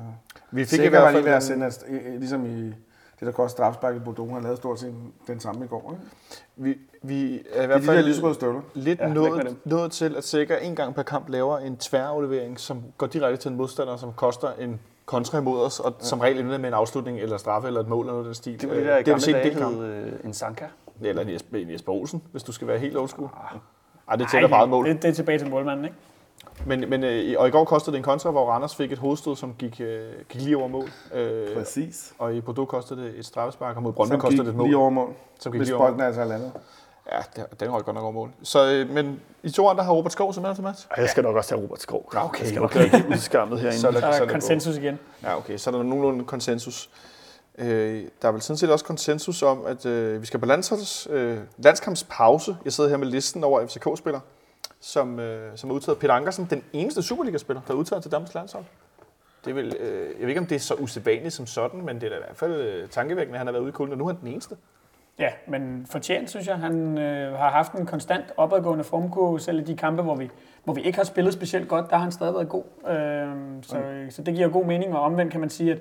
Vi 0.50 0.64
fik 0.64 0.80
i 0.80 0.86
hvert 0.88 1.02
fald 1.02 1.14
lige 1.14 1.24
ved 1.24 1.30
at 1.32 1.36
en- 1.36 1.42
sende, 1.42 1.66
at- 1.66 1.84
i- 1.88 2.14
i- 2.14 2.18
ligesom 2.18 2.46
i 2.46 2.62
det, 3.20 3.26
der 3.26 3.32
koster 3.32 3.56
strafspark 3.56 3.96
i 3.96 3.98
Bordeaux, 3.98 4.32
han 4.32 4.42
lavede 4.42 4.56
stort 4.56 4.80
set 4.80 4.94
den 5.26 5.40
samme 5.40 5.64
i 5.64 5.68
går. 5.68 5.92
Ikke? 5.92 6.04
Vi, 6.56 6.78
vi 7.02 7.34
er 7.34 7.60
i 7.60 7.62
er 7.62 7.66
hvert 7.66 7.82
de 7.82 7.86
der 7.86 7.92
fald 8.20 8.34
støvler. 8.34 8.60
lidt 8.74 9.00
Ja, 9.00 9.08
nået, 9.08 9.56
nået 9.64 9.92
til, 9.92 10.16
at 10.16 10.24
Sikker 10.24 10.56
en 10.56 10.76
gang 10.76 10.94
per 10.94 11.02
kamp 11.02 11.28
laver 11.28 11.58
en 11.58 11.76
tværaflevering, 11.76 12.60
som 12.60 12.82
går 12.98 13.06
direkte 13.06 13.36
til 13.36 13.50
en 13.50 13.56
modstander, 13.56 13.96
som 13.96 14.12
koster 14.12 14.48
en 14.58 14.80
kontra 15.08 15.38
imod 15.38 15.60
os, 15.60 15.80
og 15.80 15.94
ja. 16.00 16.04
som 16.04 16.20
regel 16.20 16.40
ender 16.40 16.58
med 16.58 16.68
en 16.68 16.74
afslutning, 16.74 17.18
eller 17.20 17.36
straffe, 17.36 17.68
eller 17.68 17.80
et 17.80 17.88
mål, 17.88 18.04
eller 18.04 18.12
noget 18.12 18.26
den 18.26 18.34
stil. 18.34 18.60
Det 18.60 18.68
var 18.68 18.74
det 18.74 18.80
Øh, 18.82 18.88
der 18.88 18.94
det 18.94 18.94
har 18.94 19.02
vi 19.02 19.10
gamle 19.10 19.20
set 19.20 19.34
dage 19.34 19.70
hed 19.70 19.84
øh, 19.84 20.12
en 20.24 20.34
Sanka. 20.34 20.64
Eller 21.02 21.22
en 21.22 21.32
Jesper, 21.32 21.58
en 21.58 21.70
Jesper 21.70 21.92
Olsen, 21.92 22.22
hvis 22.32 22.42
du 22.42 22.52
skal 22.52 22.66
være 22.68 22.78
helt 22.78 22.96
old 22.96 23.08
school. 23.08 23.28
Ej, 24.08 24.16
det 24.16 24.28
tæller 24.30 24.48
bare 24.48 24.64
et 24.64 24.70
mål. 24.70 24.88
Det, 24.88 25.02
det 25.02 25.08
er 25.08 25.12
tilbage 25.12 25.38
til 25.38 25.50
målmanden, 25.50 25.84
ikke? 25.84 25.96
Men, 26.66 26.90
men, 26.90 27.04
øh, 27.04 27.34
og 27.38 27.48
i 27.48 27.50
går 27.50 27.64
kostede 27.64 27.92
det 27.92 27.98
en 27.98 28.04
kontra, 28.04 28.30
hvor 28.30 28.50
Randers 28.50 28.76
fik 28.76 28.92
et 28.92 28.98
hovedstød, 28.98 29.36
som 29.36 29.54
gik, 29.58 29.80
øh, 29.80 30.12
gik 30.28 30.42
lige 30.42 30.56
over 30.56 30.68
mål. 30.68 30.88
Øh, 31.14 31.54
Præcis. 31.54 32.14
og 32.18 32.34
i 32.34 32.40
Bordeaux 32.40 32.68
kostede 32.68 33.02
det 33.02 33.18
et 33.18 33.26
straffespark, 33.26 33.76
og 33.76 33.82
mod 33.82 33.92
Brøndby 33.92 34.14
kostede 34.14 34.42
det 34.42 34.48
et 34.48 34.56
mål. 34.56 34.66
lige 34.66 34.76
over 34.76 34.90
mål. 34.90 35.12
som 35.40 35.52
gik 35.52 35.58
Hvis 35.58 35.68
lige 35.68 35.76
over. 35.76 35.98
er 35.98 36.06
altså 36.06 36.24
landet. 36.24 36.52
Ja, 37.12 37.18
det, 37.36 37.60
den 37.60 37.70
holdt 37.70 37.84
godt 37.84 37.94
nok 37.94 38.02
over 38.04 38.12
mål. 38.12 38.30
Så, 38.42 38.72
øh, 38.72 38.90
men 38.90 39.20
i 39.42 39.50
to 39.50 39.68
andre 39.68 39.84
har 39.84 39.92
Robert 39.92 40.12
Skov 40.12 40.32
som 40.34 40.54
til 40.54 40.64
match. 40.64 40.86
Jeg 40.96 41.08
skal 41.08 41.22
nok 41.22 41.36
også 41.36 41.54
have 41.54 41.62
Robert 41.62 41.80
Skov. 41.80 42.10
Ja, 42.14 42.24
okay, 42.24 42.40
Jeg 42.40 42.48
skal 42.48 42.62
okay. 42.62 42.80
nok 42.80 42.94
ikke 42.94 43.08
udskammet 43.08 43.60
herinde. 43.60 43.80
Så 43.80 43.88
er 43.88 43.92
der, 43.92 44.00
er 44.00 44.12
så 44.12 44.22
er 44.22 44.26
der 44.26 44.32
konsensus 44.32 44.76
igen. 44.76 44.98
Ja, 45.22 45.36
okay. 45.36 45.56
Så 45.56 45.70
er 45.70 45.74
der 45.74 45.82
nogenlunde 45.82 46.24
konsensus. 46.24 46.90
Øh, 47.58 48.04
der 48.22 48.28
er 48.28 48.32
vel 48.32 48.42
sådan 48.42 48.58
set 48.58 48.70
også 48.70 48.84
konsensus 48.84 49.42
om, 49.42 49.66
at 49.66 49.86
øh, 49.86 50.20
vi 50.20 50.26
skal 50.26 50.40
på 50.40 50.46
landsholds, 50.46 51.06
øh, 51.10 51.38
landskampspause. 51.58 52.56
Jeg 52.64 52.72
sidder 52.72 52.90
her 52.90 52.96
med 52.96 53.06
listen 53.06 53.44
over 53.44 53.66
FCK-spillere, 53.66 54.20
som, 54.80 55.20
øh, 55.20 55.52
som 55.56 55.70
er 55.70 55.74
udtaget. 55.74 55.98
Peter 55.98 56.14
Ankersen, 56.14 56.46
den 56.50 56.64
eneste 56.72 57.02
Superliga-spiller, 57.02 57.60
der 57.66 57.74
er 57.74 57.78
udtaget 57.78 58.02
til 58.02 58.12
Danmarks 58.12 58.34
landshold. 58.34 58.64
Det 59.44 59.50
er 59.50 59.54
vel, 59.54 59.76
øh, 59.80 60.08
jeg 60.08 60.20
ved 60.20 60.28
ikke, 60.28 60.40
om 60.40 60.46
det 60.46 60.54
er 60.54 60.60
så 60.60 60.74
usædvanligt 60.74 61.34
som 61.34 61.46
sådan, 61.46 61.84
men 61.84 61.96
det 62.00 62.04
er 62.04 62.08
da 62.08 62.16
i 62.16 62.18
hvert 62.26 62.36
fald 62.36 62.52
øh, 62.52 62.88
tankevækkende, 62.88 63.36
at 63.36 63.38
han 63.38 63.46
har 63.46 63.52
været 63.52 63.62
ude 63.62 63.68
i 63.68 63.72
kulden, 63.72 63.92
og 63.92 63.98
nu 63.98 64.04
er 64.04 64.12
han 64.12 64.20
den 64.20 64.28
eneste. 64.28 64.56
Ja, 65.18 65.28
men 65.46 65.86
fortjent, 65.90 66.30
synes 66.30 66.46
jeg. 66.46 66.56
Han 66.56 66.98
øh, 66.98 67.32
har 67.38 67.50
haft 67.50 67.72
en 67.72 67.86
konstant 67.86 68.24
opadgående 68.36 68.84
formkurve, 68.84 69.40
selv 69.40 69.58
i 69.58 69.62
de 69.62 69.76
kampe, 69.76 70.02
hvor 70.02 70.14
vi, 70.14 70.30
hvor 70.64 70.74
vi 70.74 70.80
ikke 70.80 70.98
har 70.98 71.04
spillet 71.04 71.34
specielt 71.34 71.68
godt, 71.68 71.90
der 71.90 71.96
har 71.96 72.02
han 72.02 72.12
stadig 72.12 72.34
været 72.34 72.48
god. 72.48 72.64
Øh, 72.88 73.62
så, 73.62 73.82
så 74.10 74.22
det 74.22 74.34
giver 74.34 74.48
god 74.48 74.64
mening, 74.64 74.94
og 74.96 75.00
omvendt 75.02 75.32
kan 75.32 75.40
man 75.40 75.50
sige, 75.50 75.72
at, 75.72 75.78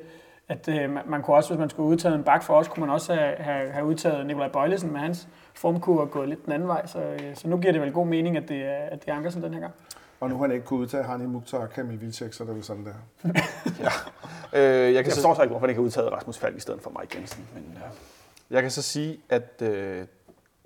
at 0.49 0.67
øh, 0.83 0.89
man- 1.09 1.21
kunne 1.21 1.35
også, 1.35 1.49
hvis 1.49 1.59
man 1.59 1.69
skulle 1.69 1.89
udtage 1.89 2.15
en 2.15 2.23
bak 2.23 2.43
for 2.43 2.53
os, 2.53 2.67
kunne 2.67 2.81
man 2.85 2.93
også 2.93 3.13
have, 3.15 3.35
have, 3.35 3.71
have 3.71 3.85
udtaget 3.85 4.25
Nikolaj 4.25 4.49
Bøjlesen 4.49 4.91
med 4.91 4.99
hans 4.99 5.27
formkurve 5.53 6.01
og 6.01 6.11
gået 6.11 6.29
lidt 6.29 6.45
den 6.45 6.53
anden 6.53 6.67
vej. 6.67 6.85
Så, 6.85 6.99
øh, 6.99 7.19
så 7.35 7.47
nu 7.47 7.57
giver 7.57 7.71
det 7.73 7.81
vel 7.81 7.91
god 7.91 8.07
mening, 8.07 8.37
at 8.37 8.49
det 8.49 8.57
er, 8.65 8.75
at 8.91 9.05
det 9.05 9.11
er 9.11 9.15
Ankersen 9.15 9.43
den 9.43 9.53
her 9.53 9.59
gang. 9.61 9.73
Og 10.19 10.29
nu 10.29 10.35
har 10.35 10.41
han 10.41 10.51
ikke 10.51 10.65
kunnet 10.65 10.81
udtage 10.81 11.03
Hani 11.03 11.25
Mukhtar 11.25 11.57
og 11.57 11.69
Kamil 11.69 12.01
Vilcek, 12.01 12.33
så 12.33 12.43
det 12.43 12.49
er 12.49 12.53
vel 12.53 12.63
sådan 12.63 12.85
der. 12.85 12.93
Øh, 14.53 14.63
jeg, 14.63 14.83
kan 14.83 14.95
Jeg 14.95 15.05
så, 15.05 15.11
forstår 15.15 15.33
så 15.33 15.41
ikke, 15.41 15.51
hvorfor 15.51 15.65
han 15.65 15.69
ikke 15.69 15.79
har 15.81 15.85
udtaget 15.85 16.11
Rasmus 16.11 16.37
Falk 16.37 16.57
i 16.57 16.59
stedet 16.59 16.81
for 16.81 16.91
Mike 17.01 17.17
Jensen. 17.17 17.45
Men, 17.53 17.63
ja. 17.75 17.87
Jeg 18.49 18.61
kan 18.61 18.71
så 18.71 18.81
sige, 18.81 19.19
at 19.29 19.61
øh, 19.61 20.07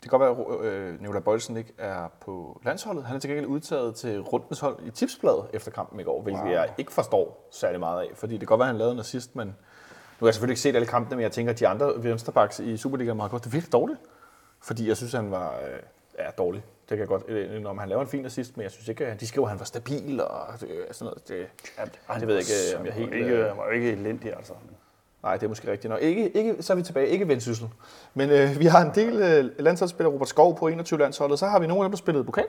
det 0.02 0.10
kan 0.10 0.20
godt 0.20 0.38
være, 0.38 0.60
at 0.60 0.74
øh, 0.74 1.02
Nikolaj 1.02 1.22
Bøjlesen 1.22 1.58
ikke 1.58 1.74
er 1.78 2.08
på 2.22 2.62
landsholdet. 2.66 3.04
Han 3.04 3.16
er 3.16 3.20
til 3.20 3.30
gengæld 3.30 3.48
udtaget 3.48 3.96
til 3.96 4.22
Rundens 4.22 4.60
hold 4.60 4.78
i 4.86 4.92
tipsbladet 4.92 5.46
efter 5.54 5.72
kampen 5.72 6.00
i 6.00 6.04
går, 6.04 6.22
hvilket 6.22 6.44
wow. 6.44 6.52
jeg 6.52 6.74
ikke 6.78 6.92
forstår 6.92 7.48
særlig 7.52 7.80
meget 7.80 8.02
af. 8.02 8.08
Fordi 8.16 8.34
det 8.34 8.40
kan 8.40 8.48
godt 8.48 8.60
være, 8.60 8.68
at 8.68 8.74
han 8.74 8.78
lavede 8.78 8.94
en 8.94 9.00
assist, 9.00 9.36
men 9.36 9.48
nu 9.48 9.54
har 10.20 10.28
jeg 10.28 10.34
selvfølgelig 10.34 10.54
ikke 10.54 10.62
set 10.62 10.76
alle 10.76 10.88
kampene, 10.88 11.16
men 11.16 11.24
jeg 11.24 11.32
tænker, 11.32 11.54
at 11.54 11.60
de 11.60 11.68
andre 11.68 12.04
venstrebacks 12.04 12.60
i 12.60 12.78
Superligaen 12.78 13.20
har 13.20 13.30
gjort 13.30 13.44
det 13.44 13.54
virkelig 13.54 13.74
dårligt. 13.74 14.00
Fordi 14.62 14.88
jeg 14.88 14.98
synes, 14.98 15.14
han 15.14 15.32
var 15.32 15.56
øh, 15.56 15.80
ja, 16.20 16.30
dårlig. 16.38 16.64
Det 16.90 16.98
kan 16.98 17.00
jeg 17.00 17.08
godt 17.08 17.24
øh, 17.28 17.62
når 17.62 17.74
han 17.74 17.90
laver 17.90 18.02
en 18.02 18.08
fin 18.08 18.26
assist, 18.26 18.58
men 18.58 18.64
jeg 18.64 18.72
synes 18.72 18.88
ikke, 18.88 19.06
at 19.06 19.20
de 19.20 19.28
skriver, 19.28 19.48
at 19.48 19.52
han 19.52 19.60
var 19.60 19.66
stabil 19.66 20.22
og 20.22 20.48
øh, 20.54 20.86
sådan 20.92 21.06
noget. 21.06 21.28
Det, 21.28 21.48
Ja, 22.10 22.20
det 22.20 22.28
ved 22.28 22.36
jeg 22.36 22.44
ikke, 22.44 22.80
om 22.80 22.86
jeg 22.86 22.94
helt... 22.94 23.14
ikke, 23.14 23.36
han 23.36 23.58
var 23.58 23.66
jo 23.66 23.72
ikke 23.72 23.92
elendig, 23.92 24.36
altså. 24.36 24.54
Nej, 25.24 25.38
det 25.38 25.44
er 25.44 25.48
måske 25.48 25.72
rigtigt 25.72 25.92
nok. 25.92 26.02
Ikke, 26.02 26.30
ikke, 26.30 26.64
så 26.64 26.74
er 26.74 26.78
vi 26.78 26.84
tilbage. 26.84 27.08
Ikke 27.08 27.28
vendsyssel. 27.28 27.70
Men 28.14 28.30
øh, 28.30 28.60
vi 28.60 28.66
har 28.66 28.82
en 28.82 28.92
del 28.96 29.22
øh, 29.22 29.52
landsholdsspillere. 29.60 30.14
Robert 30.14 30.30
Skov 30.30 30.58
på 30.58 30.68
21-landsholdet. 30.70 31.40
Så 31.40 31.48
har 31.48 31.60
vi 31.60 31.68
nogle 31.68 31.84
af 31.84 31.86
dem, 31.88 31.92
der 31.92 31.98
spillede 31.98 32.24
pokal 32.24 32.46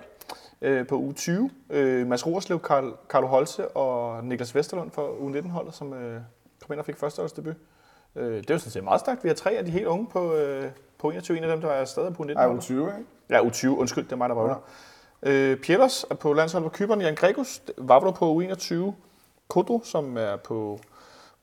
øh, 0.62 0.87
på 0.87 0.97
uge 0.97 1.12
20. 1.12 1.51
Øh, 1.70 2.07
Mads 2.07 2.27
Roerslev, 2.27 2.61
Karl, 2.61 2.93
Carlo 3.09 3.27
Holse 3.27 3.68
og 3.68 4.25
Niklas 4.25 4.55
Vesterlund 4.55 4.91
for 4.91 5.20
uge 5.20 5.39
19-holdet, 5.39 5.75
som 5.75 5.95
øh, 5.95 6.20
kom 6.66 6.73
ind 6.73 6.81
og 6.81 6.87
fik 6.87 6.97
førsteholdsdebut. 6.97 7.55
Øh, 8.16 8.37
det 8.37 8.51
er 8.51 8.55
jo 8.55 8.59
sådan 8.59 8.73
set 8.73 8.85
meget 8.85 9.01
stærkt. 9.01 9.25
Vi 9.25 9.29
har 9.29 9.35
tre 9.35 9.51
af 9.51 9.64
de 9.64 9.70
helt 9.70 9.87
unge 9.87 10.07
på, 10.07 10.35
øh, 10.35 10.70
på 10.99 11.11
21. 11.11 11.37
En 11.39 11.45
af 11.45 11.51
dem, 11.51 11.61
der 11.61 11.68
er 11.68 11.85
stadig 11.85 12.14
på 12.14 12.23
19. 12.23 12.37
Ej, 12.37 12.47
holdet. 12.47 12.62
U20, 12.62 12.70
ikke? 12.70 13.09
Ja, 13.31 13.41
U20. 13.41 13.68
Undskyld, 13.68 14.05
det 14.05 14.12
er 14.12 14.16
mig, 14.16 14.29
der 14.29 14.35
røvler. 14.35 14.57
Øh, 15.23 15.57
Pielos 15.57 16.07
er 16.11 16.14
på 16.14 16.33
landsholdet 16.33 16.70
på 16.70 16.77
Kyberen. 16.77 17.01
Jan 17.01 17.14
Gregus, 17.14 17.62
Vavlo 17.79 18.11
på 18.11 18.43
U21. 18.43 18.75
Kodro, 19.49 19.81
som 19.85 20.16
er 20.16 20.37
på 20.37 20.81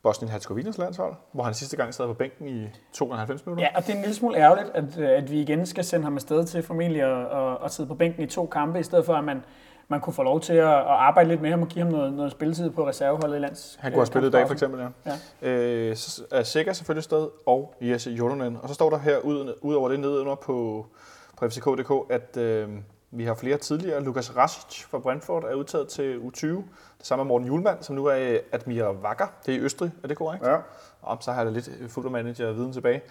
Bosnien-Herzegovinas 0.08 0.78
landshold, 0.78 1.14
hvor 1.32 1.44
han 1.44 1.54
sidste 1.54 1.78
gang 1.78 1.94
sad 1.94 2.08
på 2.08 2.14
bænken 2.14 2.48
i 2.48 2.68
92 2.94 3.46
minutter. 3.46 3.64
Ja, 3.64 3.78
og 3.78 3.86
det 3.86 3.90
er 3.92 3.96
en 3.96 4.02
lille 4.02 4.16
smule 4.16 4.38
ærgerligt, 4.38 4.70
at, 4.74 4.98
øh, 5.00 5.10
at 5.10 5.32
vi 5.32 5.42
igen 5.42 5.66
skal 5.66 5.84
sende 5.84 6.04
ham 6.04 6.16
afsted 6.16 6.46
til 6.46 6.64
formentlig 6.64 7.02
at, 7.02 7.38
at, 7.38 7.58
at 7.66 7.72
sidde 7.72 7.88
på 7.88 7.96
bænken 7.96 8.24
i 8.24 8.28
to 8.28 8.46
kampe, 8.46 8.80
i 8.80 8.84
stedet 8.84 9.06
for 9.06 9.14
at 9.14 9.24
man, 9.24 9.44
man 9.88 10.02
kunne 10.02 10.14
få 10.14 10.24
lov 10.24 10.40
til 10.42 10.54
at, 10.54 10.68
at 10.68 10.86
arbejde 10.86 11.30
lidt 11.30 11.42
med 11.42 11.50
ham 11.50 11.62
og 11.62 11.68
give 11.68 11.84
ham 11.84 11.94
noget, 11.94 12.14
noget 12.14 12.32
spilletid 12.32 12.70
på 12.70 12.88
reserveholdet 12.88 13.36
i 13.36 13.40
lands. 13.40 13.78
Han 13.80 13.92
kunne 13.92 14.00
have 14.00 14.06
spillet 14.06 14.30
i 14.30 14.32
dag, 14.32 14.48
for 14.48 14.54
eksempel, 14.54 14.80
ja. 15.06 15.12
Ja. 15.42 15.50
Øh, 15.50 15.96
så 15.96 16.24
er 16.32 16.44
Sikker 16.44 16.74
selvfølgelig 16.74 17.04
sted, 17.04 17.28
og 17.46 17.74
Jesse 17.82 18.12
Jolonen. 18.12 18.58
Og 18.62 18.70
så 18.70 18.76
står 18.76 18.90
der 18.90 19.00
her 19.00 19.18
ud, 19.18 19.54
ud 19.62 19.76
over 19.76 19.90
det 19.90 20.00
nedenunder 20.00 20.36
på, 20.36 20.86
på 21.38 21.50
FCK.dk, 21.50 21.92
at 22.14 22.38
øh, 22.38 22.70
vi 23.12 23.26
har 23.26 23.34
flere 23.34 23.58
tidligere. 23.58 24.04
Lukas 24.04 24.36
Rasic 24.36 24.84
fra 24.84 25.00
Brentford 25.00 25.44
er 25.44 25.54
udtaget 25.54 25.88
til 25.88 26.18
U20. 26.18 26.48
Det 26.48 26.66
samme 27.06 27.24
er 27.24 27.26
Morten 27.26 27.48
Julemand, 27.48 27.84
som 27.84 27.96
nu 27.96 28.06
er 28.06 28.16
i 28.16 28.40
Admira 28.52 28.92
Wacker. 28.92 29.28
Det 29.46 29.56
er 29.56 29.60
i 29.60 29.62
Østrig, 29.62 29.92
er 30.04 30.08
det 30.08 30.18
korrekt? 30.18 30.46
Ja. 30.46 30.58
Og 31.02 31.18
så 31.22 31.32
har 31.32 31.44
jeg 31.44 31.46
da 31.46 31.52
lidt 31.52 31.70
fodboldmanager-viden 31.92 32.74
tilbage. 32.74 33.02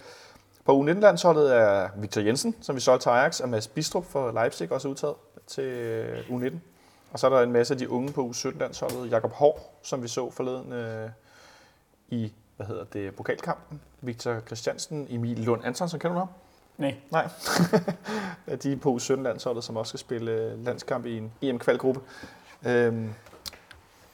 På 0.65 0.81
U19-landsholdet 0.81 1.55
er 1.55 1.89
Victor 1.97 2.21
Jensen, 2.21 2.55
som 2.61 2.75
vi 2.75 2.81
solgte 2.81 3.03
til 3.03 3.09
Ajax, 3.09 3.39
og 3.39 3.49
Mads 3.49 3.67
Bistrup 3.67 4.05
fra 4.05 4.31
Leipzig 4.31 4.71
også 4.71 4.87
udtaget 4.87 5.15
til 5.47 5.63
øh, 5.63 6.19
U19. 6.29 6.55
Og 7.13 7.19
så 7.19 7.27
er 7.27 7.29
der 7.31 7.41
en 7.41 7.51
masse 7.51 7.73
af 7.73 7.77
de 7.77 7.89
unge 7.89 8.11
på 8.11 8.29
U17-landsholdet. 8.29 9.11
Jakob 9.11 9.31
Hård, 9.31 9.59
som 9.83 10.03
vi 10.03 10.07
så 10.07 10.31
forleden 10.31 10.73
øh, 10.73 11.09
i 12.09 12.33
hvad 12.57 12.67
hedder 12.67 12.83
det, 12.83 13.15
pokalkampen. 13.15 13.81
Victor 14.01 14.39
Christiansen, 14.39 15.07
Emil 15.09 15.39
Lund 15.39 15.65
Antonsen, 15.65 15.99
kender 15.99 16.13
du 16.13 16.19
ham? 16.19 16.29
Nej. 16.79 16.95
Nej. 17.11 17.27
de 18.63 18.71
er 18.71 18.77
på 18.77 18.97
U17-landsholdet, 19.01 19.63
som 19.63 19.77
også 19.77 19.89
skal 19.89 19.99
spille 19.99 20.31
øh, 20.31 20.65
landskamp 20.65 21.05
i 21.05 21.17
en 21.17 21.31
EM-kvalgruppe. 21.41 22.01
Øhm, 22.67 23.09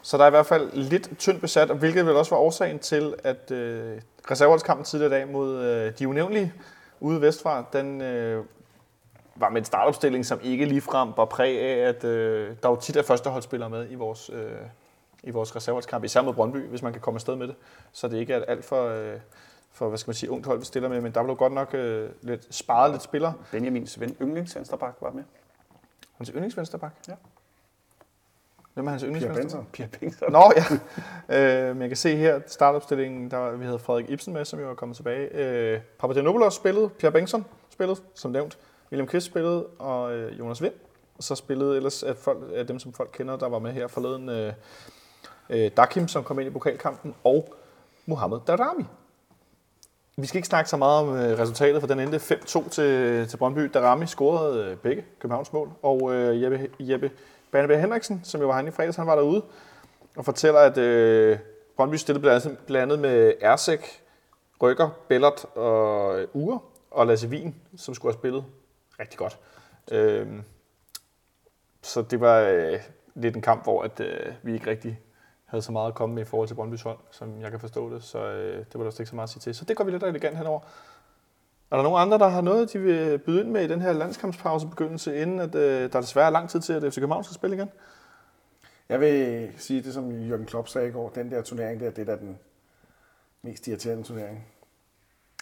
så 0.01 0.17
der 0.17 0.23
er 0.23 0.27
i 0.27 0.31
hvert 0.31 0.45
fald 0.45 0.71
lidt 0.73 1.17
tyndt 1.17 1.41
besat, 1.41 1.71
og 1.71 1.77
hvilket 1.77 2.05
vel 2.05 2.15
også 2.15 2.35
var 2.35 2.41
årsagen 2.41 2.79
til, 2.79 3.13
at 3.23 3.51
øh, 3.51 4.01
reserveholdskampen 4.31 4.85
tidligere 4.85 5.17
i 5.17 5.19
dag 5.19 5.31
mod 5.31 5.63
øh, 5.63 5.93
de 5.99 6.07
unævnlige 6.07 6.53
ude 6.99 7.21
vestfra, 7.21 7.65
den 7.73 8.01
øh, 8.01 8.45
var 9.35 9.49
med 9.49 9.57
en 9.57 9.65
startopstilling, 9.65 10.25
som 10.25 10.39
ikke 10.43 10.65
ligefrem 10.65 11.09
var 11.17 11.25
præg 11.25 11.59
af, 11.61 11.89
at 11.89 12.03
øh, 12.03 12.55
der 12.63 12.69
jo 12.69 12.75
tit 12.75 12.95
er 12.95 13.03
førsteholdsspillere 13.03 13.69
med 13.69 13.91
i 13.91 13.95
vores, 13.95 14.29
øh, 14.33 14.51
i 15.23 15.31
vores 15.31 15.55
reserveholdskamp, 15.55 16.03
især 16.03 16.21
mod 16.21 16.33
Brøndby, 16.33 16.57
hvis 16.69 16.81
man 16.81 16.91
kan 16.91 17.01
komme 17.01 17.17
afsted 17.17 17.35
med 17.35 17.47
det. 17.47 17.55
Så 17.91 18.07
det 18.07 18.17
ikke 18.17 18.33
er 18.33 18.45
alt 18.47 18.65
for, 18.65 18.87
øh, 18.87 19.19
for 19.75 19.87
hvad 19.87 19.97
skal 19.97 20.09
man 20.09 20.15
sige, 20.15 20.29
ungt 20.29 20.45
hold, 20.45 20.59
vi 20.59 20.65
stiller 20.65 20.89
med, 20.89 21.01
men 21.01 21.11
der 21.11 21.23
blev 21.23 21.35
godt 21.35 21.53
nok 21.53 21.73
øh, 21.73 22.09
lidt 22.21 22.55
sparet 22.55 22.91
lidt 22.91 23.03
spillere. 23.03 23.33
Benjamins 23.51 23.99
ven, 23.99 24.15
yndlingsvensterbak, 24.21 24.95
var 25.01 25.11
med. 25.11 25.23
Hans 26.17 26.29
yndlingsvensterbak? 26.29 26.91
Ja. 27.07 27.13
Hvem 28.73 28.87
er 28.87 28.91
hans 28.91 29.03
yndlingsvensterbak? 29.03 29.71
Pia 29.71 29.87
Bengtsson. 29.99 30.31
Nå 30.31 30.53
ja, 30.55 30.63
øh, 31.69 31.75
men 31.75 31.81
jeg 31.81 31.89
kan 31.89 31.97
se 31.97 32.15
her, 32.15 32.41
startopstillingen, 32.47 33.31
der 33.31 33.51
vi 33.51 33.65
havde 33.65 33.79
Frederik 33.79 34.09
Ibsen 34.09 34.33
med, 34.33 34.45
som 34.45 34.59
jo 34.59 34.69
er 34.69 34.75
kommet 34.75 34.95
tilbage. 34.95 35.35
Øh, 35.35 35.81
Papagenopoulos 35.99 36.53
spillede, 36.53 36.89
Pierre 36.89 37.11
Bengtsson 37.11 37.45
spillede, 37.69 37.99
som 38.13 38.31
nævnt. 38.31 38.57
William 38.91 39.07
Kvist 39.07 39.25
spillede, 39.25 39.65
og 39.65 40.13
øh, 40.13 40.39
Jonas 40.39 40.61
Vind. 40.61 40.73
Og 41.17 41.23
så 41.23 41.35
spillede 41.35 41.75
ellers 41.75 42.03
af, 42.03 42.15
folk, 42.15 42.39
af 42.53 42.67
dem, 42.67 42.79
som 42.79 42.93
folk 42.93 43.09
kender, 43.13 43.35
der 43.35 43.49
var 43.49 43.59
med 43.59 43.71
her 43.71 43.87
forleden, 43.87 44.29
øh, 44.29 44.53
øh, 45.49 45.71
Dakim, 45.77 46.07
som 46.07 46.23
kom 46.23 46.39
ind 46.39 46.47
i 46.47 46.51
pokalkampen, 46.51 47.15
og 47.23 47.53
Mohamed 48.05 48.39
Darami. 48.47 48.85
Vi 50.17 50.27
skal 50.27 50.37
ikke 50.37 50.47
snakke 50.47 50.69
så 50.69 50.77
meget 50.77 51.07
om 51.07 51.15
øh, 51.15 51.39
resultatet, 51.39 51.81
for 51.81 51.87
den 51.87 51.99
endte 51.99 52.17
5-2 52.17 52.69
til, 52.69 53.27
til 53.27 53.37
Brøndby. 53.37 53.69
Darami 53.73 54.05
scorede 54.05 54.65
øh, 54.65 54.77
begge 54.77 55.05
Københavns 55.19 55.53
mål, 55.53 55.71
og 55.81 56.13
øh, 56.13 56.41
Jeppe, 56.41 56.69
Jeppe 56.79 57.11
Banneberg 57.51 57.81
Henriksen, 57.81 58.21
som 58.23 58.41
jo 58.41 58.47
var 58.47 58.53
han 58.53 58.67
i 58.67 58.71
fredags, 58.71 58.97
han 58.97 59.07
var 59.07 59.15
derude 59.15 59.43
og 60.15 60.25
fortæller, 60.25 60.59
at 60.59 60.77
øh, 60.77 61.37
Brøndby 61.75 61.95
stillede 61.95 62.21
blandt 62.21 62.45
andet, 62.45 62.59
blandt 62.59 62.83
andet 62.83 62.99
med 62.99 63.33
Ersek, 63.41 64.03
Rykker, 64.61 64.89
Bellert 65.07 65.45
og 65.55 66.19
øh, 66.19 66.27
Ure, 66.33 66.59
og 66.91 67.07
Lasse 67.07 67.27
Wien, 67.27 67.55
som 67.77 67.93
skulle 67.93 68.13
have 68.13 68.19
spillet 68.19 68.43
rigtig 68.99 69.17
godt. 69.17 69.39
Øh, 69.91 70.27
så 71.81 72.01
det 72.01 72.19
var 72.19 72.39
øh, 72.39 72.79
lidt 73.15 73.35
en 73.35 73.41
kamp, 73.41 73.63
hvor 73.63 73.83
at, 73.83 73.99
øh, 73.99 74.33
vi 74.43 74.53
ikke 74.53 74.69
rigtig 74.69 74.99
havde 75.45 75.61
så 75.61 75.71
meget 75.71 75.87
at 75.87 75.95
komme 75.95 76.15
med 76.15 76.21
i 76.21 76.25
forhold 76.25 76.47
til 76.47 76.55
Brøndbys 76.55 76.81
hold, 76.81 76.97
som 77.11 77.41
jeg 77.41 77.51
kan 77.51 77.59
forstå 77.59 77.93
det, 77.93 78.03
så 78.03 78.19
øh, 78.19 78.57
det 78.57 78.73
var 78.73 78.79
der 78.79 78.85
også 78.85 79.03
ikke 79.03 79.09
så 79.09 79.15
meget 79.15 79.27
at 79.27 79.31
sige 79.31 79.41
til. 79.41 79.55
Så 79.55 79.65
det 79.65 79.77
går 79.77 79.83
vi 79.83 79.91
lidt 79.91 80.03
elegant 80.03 80.37
henover. 80.37 80.59
Er 81.71 81.75
der 81.75 81.83
nogen 81.83 82.01
andre, 82.01 82.17
der 82.17 82.27
har 82.27 82.41
noget, 82.41 82.73
de 82.73 82.79
vil 82.79 83.17
byde 83.17 83.41
ind 83.41 83.49
med 83.49 83.63
i 83.63 83.67
den 83.67 83.81
her 83.81 83.93
landskampspause 83.93 84.67
begyndelse, 84.67 85.21
inden 85.21 85.39
at, 85.39 85.55
øh, 85.55 85.93
der 85.93 86.01
desværre 86.01 86.25
er 86.25 86.29
lang 86.29 86.49
tid 86.49 86.59
til, 86.61 86.73
at 86.73 86.93
FC 86.93 86.95
København 86.95 87.23
skal 87.23 87.35
spille 87.35 87.55
igen? 87.55 87.69
Jeg 88.89 88.99
vil 88.99 89.49
sige 89.57 89.81
det, 89.81 89.93
som 89.93 90.11
Jørgen 90.11 90.45
Klopp 90.45 90.67
sagde 90.67 90.87
i 90.87 90.91
går. 90.91 91.09
Den 91.09 91.31
der 91.31 91.41
turnering 91.41 91.79
der, 91.79 91.89
det 91.89 92.09
er 92.09 92.15
den 92.15 92.39
mest 93.41 93.67
irriterende 93.67 94.03
turnering. 94.03 94.47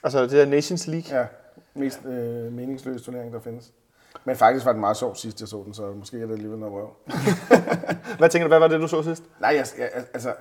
Altså 0.03 0.21
det 0.21 0.31
der 0.31 0.45
Nations 0.45 0.87
League. 0.87 1.19
Ja, 1.19 1.27
mest 1.73 2.05
øh, 2.05 2.51
meningsløse 2.51 3.03
turnering, 3.03 3.33
der 3.33 3.39
findes. 3.39 3.73
Men 4.25 4.35
faktisk 4.35 4.65
var 4.65 4.71
den 4.71 4.81
meget 4.81 4.97
sjov 4.97 5.15
sidst, 5.15 5.39
jeg 5.41 5.47
så 5.47 5.63
den, 5.65 5.73
så 5.73 5.91
måske 5.91 6.21
er 6.21 6.25
det 6.25 6.33
alligevel 6.33 6.59
noget 6.59 6.73
røv. 6.73 6.89
Hvad 8.19 8.29
tænker 8.29 8.47
du, 8.47 8.49
hvad 8.49 8.59
var 8.59 8.67
det, 8.67 8.81
du 8.81 8.87
så 8.87 9.03
sidst? 9.03 9.23
Nej, 9.39 9.49
jeg, 9.55 9.65
jeg, 9.77 9.89
altså, 10.13 10.33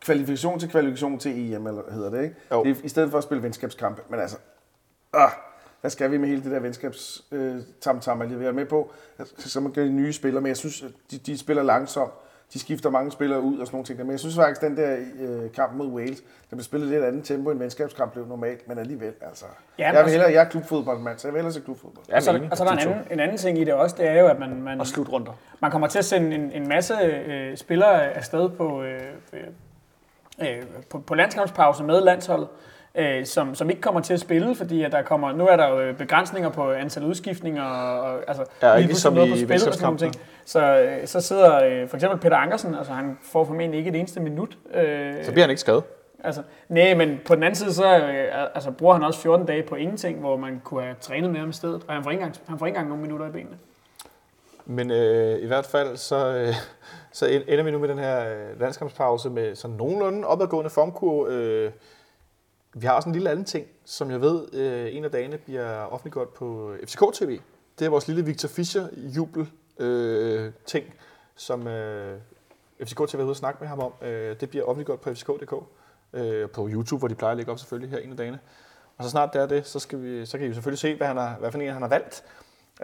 kvalifikation 0.00 0.60
til 0.60 0.70
kvalifikation 0.70 1.18
til 1.18 1.54
EM, 1.54 1.66
eller 1.66 1.92
hedder 1.92 2.10
det, 2.10 2.22
ikke? 2.22 2.36
Jo. 2.52 2.64
Det 2.64 2.70
er, 2.70 2.84
I 2.84 2.88
stedet 2.88 3.10
for 3.10 3.18
at 3.18 3.24
spille 3.24 3.42
venskabskampe. 3.42 4.02
Men 4.08 4.20
altså, 4.20 4.36
ah, 5.12 5.30
hvad 5.80 5.90
skal 5.90 6.10
vi 6.10 6.16
med 6.16 6.28
hele 6.28 6.42
det 6.42 6.50
der 6.50 6.60
venskabs 6.60 7.24
øh, 7.32 7.62
tam 7.80 8.00
tam 8.00 8.22
jeg 8.22 8.48
er 8.48 8.52
med 8.52 8.66
på? 8.66 8.90
Så 9.38 9.60
man 9.60 9.72
de 9.74 9.92
nye 9.92 10.12
spillere, 10.12 10.42
men 10.42 10.48
jeg 10.48 10.56
synes, 10.56 10.84
de, 11.10 11.18
de 11.18 11.38
spiller 11.38 11.62
langsomt. 11.62 12.12
De 12.52 12.58
skifter 12.58 12.90
mange 12.90 13.12
spillere 13.12 13.40
ud 13.40 13.58
og 13.58 13.66
sådan 13.66 13.76
nogle 13.76 13.86
ting. 13.86 13.98
Men 13.98 14.10
jeg 14.10 14.20
synes 14.20 14.36
faktisk, 14.36 14.62
at 14.62 14.68
den 14.70 14.76
der 14.76 14.96
øh, 15.20 15.52
kamp 15.52 15.72
mod 15.74 15.86
Wales, 15.86 16.20
der 16.20 16.56
blev 16.56 16.62
spillet 16.62 16.88
lidt 16.88 17.04
andet 17.04 17.24
tempo 17.24 17.50
end 17.50 17.58
venskabskamp 17.58 18.12
blev 18.12 18.26
normalt, 18.26 18.68
men 18.68 18.78
alligevel, 18.78 19.12
altså. 19.20 19.44
Ja, 19.78 19.92
jeg 19.92 20.04
vil 20.04 20.10
hellere, 20.10 20.32
jeg 20.32 20.40
er 20.44 20.48
klubfodboldmand, 20.48 21.18
så 21.18 21.28
jeg 21.28 21.32
vil 21.34 21.38
hellere 21.38 21.52
se 21.52 21.60
klubfodbold. 21.60 22.12
Og 22.12 22.22
så, 22.22 22.40
og 22.50 22.56
så 22.56 22.64
er 22.64 22.68
der 22.68 22.76
en 22.76 22.88
anden, 22.88 23.04
en 23.10 23.20
anden 23.20 23.36
ting 23.36 23.58
i 23.58 23.64
det 23.64 23.74
også, 23.74 23.96
det 23.98 24.08
er 24.08 24.20
jo, 24.20 24.26
at 24.26 24.38
man, 24.38 24.62
man, 24.62 24.80
Og 24.80 24.86
slutrunder. 24.86 25.32
man 25.62 25.70
kommer 25.70 25.88
til 25.88 25.98
at 25.98 26.04
sende 26.04 26.34
en, 26.36 26.52
en 26.52 26.68
masse 26.68 26.94
øh, 27.02 27.56
spillere 27.56 28.02
afsted 28.12 28.48
på, 28.48 28.82
øh, 28.82 29.00
øh, 29.32 29.40
øh, 30.48 30.62
på, 30.90 30.98
på 30.98 31.14
landskampspause 31.14 31.84
med 31.84 32.00
landsholdet, 32.00 32.48
øh, 32.94 33.26
som, 33.26 33.54
som 33.54 33.70
ikke 33.70 33.82
kommer 33.82 34.00
til 34.00 34.14
at 34.14 34.20
spille, 34.20 34.54
fordi 34.54 34.82
at 34.84 34.92
der 34.92 35.02
kommer, 35.02 35.32
nu 35.32 35.46
er 35.46 35.56
der 35.56 35.68
jo 35.68 35.92
begrænsninger 35.98 36.48
på 36.50 36.72
antal 36.72 37.04
udskiftninger, 37.04 37.64
og, 37.64 38.00
og 38.00 38.18
altså 38.28 38.44
Ja, 38.62 38.76
lige 38.78 38.86
pludselig 38.88 38.88
ligesom 38.88 39.12
noget 39.12 39.30
på 39.30 39.36
spil 39.36 39.68
og 39.68 39.74
sådan 39.74 39.82
nogle 39.82 39.98
ting. 39.98 40.14
Så, 40.44 40.78
øh, 40.80 41.06
så 41.06 41.20
sidder 41.20 41.64
øh, 41.64 41.88
for 41.88 41.96
eksempel 41.96 42.18
Peter 42.20 42.36
Ankersen, 42.36 42.74
altså 42.74 42.92
han 42.92 43.18
får 43.22 43.44
formentlig 43.44 43.78
ikke 43.78 43.90
et 43.90 43.96
eneste 43.96 44.20
minut. 44.20 44.58
Øh, 44.74 45.24
Så 45.24 45.32
bliver 45.32 45.42
han 45.44 45.50
ikke 45.50 45.60
skadet. 45.60 45.82
Altså, 46.24 46.42
nej, 46.68 46.94
men 46.94 47.20
på 47.26 47.34
den 47.34 47.42
anden 47.42 47.54
side, 47.56 47.72
så 47.74 47.98
øh, 47.98 48.46
altså, 48.54 48.70
bruger 48.70 48.94
han 48.94 49.02
også 49.02 49.20
14 49.20 49.46
dage 49.46 49.62
på 49.62 49.74
ingenting, 49.74 50.20
hvor 50.20 50.36
man 50.36 50.60
kunne 50.64 50.82
have 50.82 50.94
trænet 51.00 51.30
med 51.30 51.40
ham 51.40 51.50
i 51.50 51.52
stedet, 51.52 51.82
og 51.88 51.94
han 51.94 52.02
får 52.04 52.10
ikke 52.10 52.20
engang, 52.22 52.36
han 52.48 52.58
får 52.58 52.66
ikke 52.66 52.76
engang 52.76 52.88
nogle 52.88 53.02
minutter 53.02 53.26
i 53.28 53.30
benene. 53.30 53.56
Men 54.66 54.90
øh, 54.90 55.42
i 55.42 55.46
hvert 55.46 55.66
fald, 55.66 55.96
så, 55.96 56.28
øh, 56.36 56.54
så 57.12 57.26
ender 57.48 57.62
vi 57.64 57.70
nu 57.70 57.78
med 57.78 57.88
den 57.88 57.98
her 57.98 58.20
øh, 58.32 58.60
landskampspause 58.60 59.30
med 59.30 59.54
sådan 59.54 59.76
nogenlunde 59.76 60.26
opadgående 60.26 60.70
formkurve. 60.70 61.32
Øh, 61.32 61.70
vi 62.80 62.86
har 62.86 62.94
også 62.94 63.08
en 63.08 63.12
lille 63.12 63.30
anden 63.30 63.44
ting, 63.44 63.66
som 63.84 64.10
jeg 64.10 64.20
ved, 64.20 64.54
øh, 64.54 64.96
en 64.96 65.04
af 65.04 65.10
dagene 65.10 65.38
bliver 65.38 65.84
offentliggjort 65.84 66.28
på 66.28 66.74
FCK 66.84 67.02
TV. 67.14 67.40
Det 67.78 67.84
er 67.84 67.88
vores 67.88 68.08
lille 68.08 68.24
Victor 68.24 68.48
Fischer 68.48 68.88
jubel 68.94 69.50
øh, 69.78 70.52
ting, 70.66 70.94
som 71.36 71.66
øh, 71.66 72.18
FCK 72.84 73.08
TV 73.08 73.16
har 73.16 73.24
ude 73.24 73.34
snakke 73.34 73.58
med 73.60 73.68
ham 73.68 73.78
om. 73.78 73.92
Øh, 74.02 74.40
det 74.40 74.50
bliver 74.50 74.64
offentliggjort 74.64 75.00
på 75.00 75.14
fck.dk, 75.14 75.54
øh, 76.12 76.50
på 76.50 76.68
YouTube, 76.68 76.98
hvor 76.98 77.08
de 77.08 77.14
plejer 77.14 77.30
at 77.30 77.36
lægge 77.36 77.52
op 77.52 77.58
selvfølgelig 77.58 77.90
her 77.90 77.98
en 77.98 78.10
af 78.10 78.16
dagene. 78.16 78.38
Og 78.98 79.04
så 79.04 79.10
snart 79.10 79.32
det 79.32 79.42
er 79.42 79.46
det, 79.46 79.66
så, 79.66 79.78
skal 79.78 80.02
vi, 80.02 80.26
så 80.26 80.38
kan 80.38 80.44
I 80.44 80.48
jo 80.48 80.54
selvfølgelig 80.54 80.78
se, 80.78 80.94
hvad, 80.94 81.06
han 81.06 81.16
har, 81.16 81.36
hvad 81.38 81.52
for 81.52 81.58
en 81.58 81.72
han 81.72 81.82
har 81.82 81.88
valgt. 81.88 82.24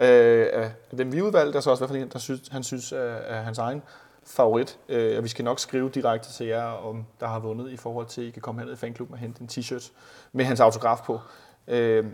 Øh, 0.01 0.47
af 0.51 0.71
dem 0.97 1.11
vi 1.11 1.21
udvalgte, 1.21 1.57
og 1.57 1.63
så 1.63 1.69
også, 1.69 1.81
hvad 1.81 1.87
for 1.87 1.95
en, 1.95 2.09
der 2.09 2.19
synes, 2.19 2.47
han 2.47 2.63
synes 2.63 2.91
er, 2.91 2.97
er 2.97 3.41
hans 3.41 3.57
egen 3.57 3.81
favorit. 4.25 4.79
Øh, 4.89 5.17
og 5.17 5.23
vi 5.23 5.29
skal 5.29 5.45
nok 5.45 5.59
skrive 5.59 5.89
direkte 5.89 6.33
til 6.33 6.47
jer, 6.47 6.63
om 6.63 7.05
der 7.19 7.27
har 7.27 7.39
vundet 7.39 7.71
i 7.71 7.77
forhold 7.77 8.05
til, 8.05 8.21
at 8.21 8.27
I 8.27 8.31
kan 8.31 8.41
komme 8.41 8.61
herned 8.61 8.73
i 8.73 8.77
fanklubben 8.77 9.13
og 9.13 9.19
hente 9.19 9.41
en 9.41 9.49
t-shirt 9.51 9.91
med 10.31 10.45
hans 10.45 10.59
autograf 10.59 10.99
på. 11.05 11.19
Øh, 11.67 12.05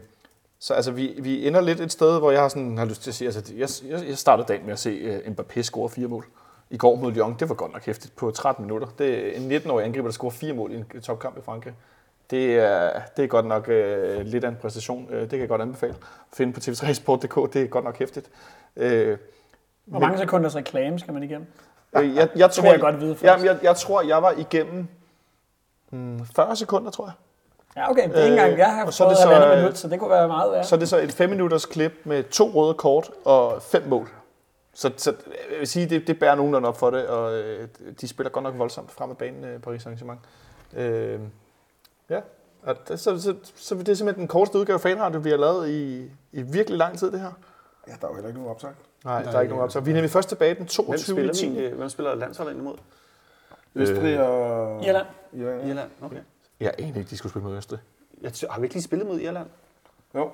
så 0.59 0.73
altså, 0.73 0.91
vi, 0.91 1.15
vi 1.21 1.47
ender 1.47 1.61
lidt 1.61 1.79
et 1.79 1.91
sted, 1.91 2.19
hvor 2.19 2.31
jeg 2.31 2.41
har, 2.41 2.49
sådan, 2.49 2.77
har 2.77 2.85
lyst 2.85 3.03
til 3.03 3.11
at 3.11 3.15
sige, 3.15 3.27
altså, 3.27 3.53
jeg, 3.55 3.69
jeg, 3.91 4.07
jeg 4.07 4.17
startede 4.17 4.47
dagen 4.47 4.65
med 4.65 4.73
at 4.73 4.79
se 4.79 5.19
uh, 5.27 5.33
Mbappé 5.33 5.61
score 5.61 5.89
fire 5.89 6.07
mål. 6.07 6.25
I 6.69 6.77
går 6.77 6.95
mod 6.95 7.11
Lyon, 7.11 7.35
det 7.39 7.49
var 7.49 7.55
godt 7.55 7.73
nok 7.73 7.85
hæftigt 7.85 8.15
på 8.15 8.31
13 8.31 8.65
minutter. 8.65 8.87
Det 8.97 9.37
er 9.37 9.41
en 9.41 9.51
19-årig 9.51 9.85
angriber, 9.85 10.07
der 10.07 10.13
scorer 10.13 10.31
fire 10.31 10.53
mål 10.53 10.71
i 10.71 10.75
en 10.75 11.01
topkamp 11.01 11.37
i 11.37 11.41
Frankrig. 11.41 11.73
Det 12.29 12.55
er, 12.55 13.01
det 13.17 13.23
er 13.23 13.27
godt 13.27 13.45
nok 13.45 13.67
uh, 13.67 14.25
lidt 14.25 14.43
af 14.43 14.49
en 14.49 14.55
præstation. 14.61 15.07
Uh, 15.09 15.15
det 15.15 15.29
kan 15.29 15.39
jeg 15.39 15.49
godt 15.49 15.61
anbefale. 15.61 15.93
At 16.31 16.37
finde 16.37 16.53
på 16.53 16.59
tv3sport.dk, 16.59 17.53
det 17.53 17.61
er 17.61 17.67
godt 17.67 17.85
nok 17.85 17.99
hæftigt. 17.99 18.29
Uh, 18.75 18.83
Hvor 19.85 19.99
mange 19.99 20.17
sekunders 20.17 20.55
reklame 20.55 20.99
skal 20.99 21.13
man 21.13 21.23
igennem? 21.23 21.47
Øh, 21.97 22.15
jeg, 22.15 22.29
jeg, 22.35 22.51
tror, 22.51 22.61
vil 22.61 22.71
jeg 22.71 22.79
godt 22.79 22.99
vide. 22.99 23.17
Jamen, 23.23 23.45
jeg, 23.45 23.59
jeg 23.63 23.75
tror, 23.75 24.01
jeg 24.01 24.23
var 24.23 24.31
igennem 24.31 24.87
hmm, 25.89 26.25
40 26.25 26.55
sekunder, 26.55 26.91
tror 26.91 27.05
jeg. 27.05 27.13
Ja, 27.77 27.91
okay. 27.91 28.09
Det 28.09 28.19
er 28.19 28.23
ikke 28.23 28.37
engang, 28.37 28.57
jeg 28.57 28.75
har 28.75 28.85
og 28.85 28.93
så 28.93 29.05
er 29.05 29.09
det 29.09 29.17
så, 29.17 29.23
halvandet 29.23 29.51
øh, 29.51 29.57
minut, 29.57 29.77
så 29.77 29.87
det 29.87 29.99
kunne 29.99 30.09
være 30.09 30.27
meget 30.27 30.51
værd. 30.51 30.63
Så 30.63 30.75
er 30.75 30.79
det 30.79 30.89
så 30.89 30.97
et 30.97 31.11
5 31.11 31.29
minutters 31.29 31.65
klip 31.65 31.93
med 32.03 32.23
to 32.23 32.51
røde 32.55 32.73
kort 32.73 33.11
og 33.25 33.61
fem 33.61 33.83
mål. 33.87 34.09
Så, 34.73 34.91
så 34.97 35.13
jeg 35.51 35.59
vil 35.59 35.67
sige, 35.67 35.89
det, 35.89 36.07
det 36.07 36.19
bærer 36.19 36.35
nogenlunde 36.35 36.67
op 36.67 36.77
for 36.77 36.89
det, 36.89 37.07
og 37.07 37.33
øh, 37.33 37.67
de 38.01 38.07
spiller 38.07 38.29
godt 38.29 38.43
nok 38.43 38.57
voldsomt 38.57 38.91
frem 38.91 39.09
af 39.09 39.17
banen, 39.17 39.43
øh, 39.43 39.59
Paris 39.59 39.85
Saint-Germain. 39.85 40.17
Øh, 40.79 41.19
ja, 42.09 42.19
og 42.63 42.87
det, 42.87 42.99
så, 42.99 43.21
så, 43.21 43.35
så 43.55 43.75
det 43.75 43.89
er 43.89 43.93
simpelthen 43.93 44.21
den 44.21 44.27
korteste 44.27 44.59
udgave 44.59 44.75
af 44.75 44.81
fanradio, 44.81 45.19
vi 45.19 45.29
har 45.29 45.37
lavet 45.37 45.69
i, 45.69 46.11
i 46.31 46.41
virkelig 46.41 46.77
lang 46.77 46.99
tid, 46.99 47.11
det 47.11 47.19
her. 47.19 47.31
Ja, 47.87 47.93
der 48.01 48.07
er 48.07 48.11
jo 48.11 48.13
heller 48.13 48.27
ikke 48.29 48.39
nogen 48.39 48.51
opsagt. 48.55 48.77
Nej, 49.05 49.23
der 49.23 49.31
er 49.31 49.41
ikke 49.41 49.49
nogen 49.53 49.63
optag. 49.63 49.85
Vi 49.85 49.89
er 49.91 49.93
nemlig 49.95 50.11
først 50.11 50.29
tilbage 50.29 50.49
den 50.49 50.57
Hvem 50.57 50.67
22. 50.67 51.15
spiller, 51.15 51.33
10. 51.33 51.49
vi, 51.49 51.67
hvem 51.67 51.89
spiller 51.89 52.15
landsholdet 52.15 52.51
ind 52.51 52.61
imod? 52.61 52.75
Østrig 53.75 54.19
og... 54.21 54.83
Irland. 54.85 55.07
Irland. 55.33 55.61
ja. 55.61 55.67
Irland, 55.67 55.89
okay. 56.01 56.17
Jeg 56.59 56.73
aner 56.79 56.97
ikke, 56.97 57.09
de 57.09 57.17
skulle 57.17 57.31
spille 57.31 57.47
mod 57.47 57.57
Østrig. 57.57 57.79
Jeg 58.21 58.31
t- 58.31 58.51
har 58.51 58.59
vi 58.59 58.65
ikke 58.65 58.75
lige 58.75 58.83
spillet 58.83 59.07
mod 59.07 59.19
Irland? 59.19 59.47
Jo, 60.15 60.31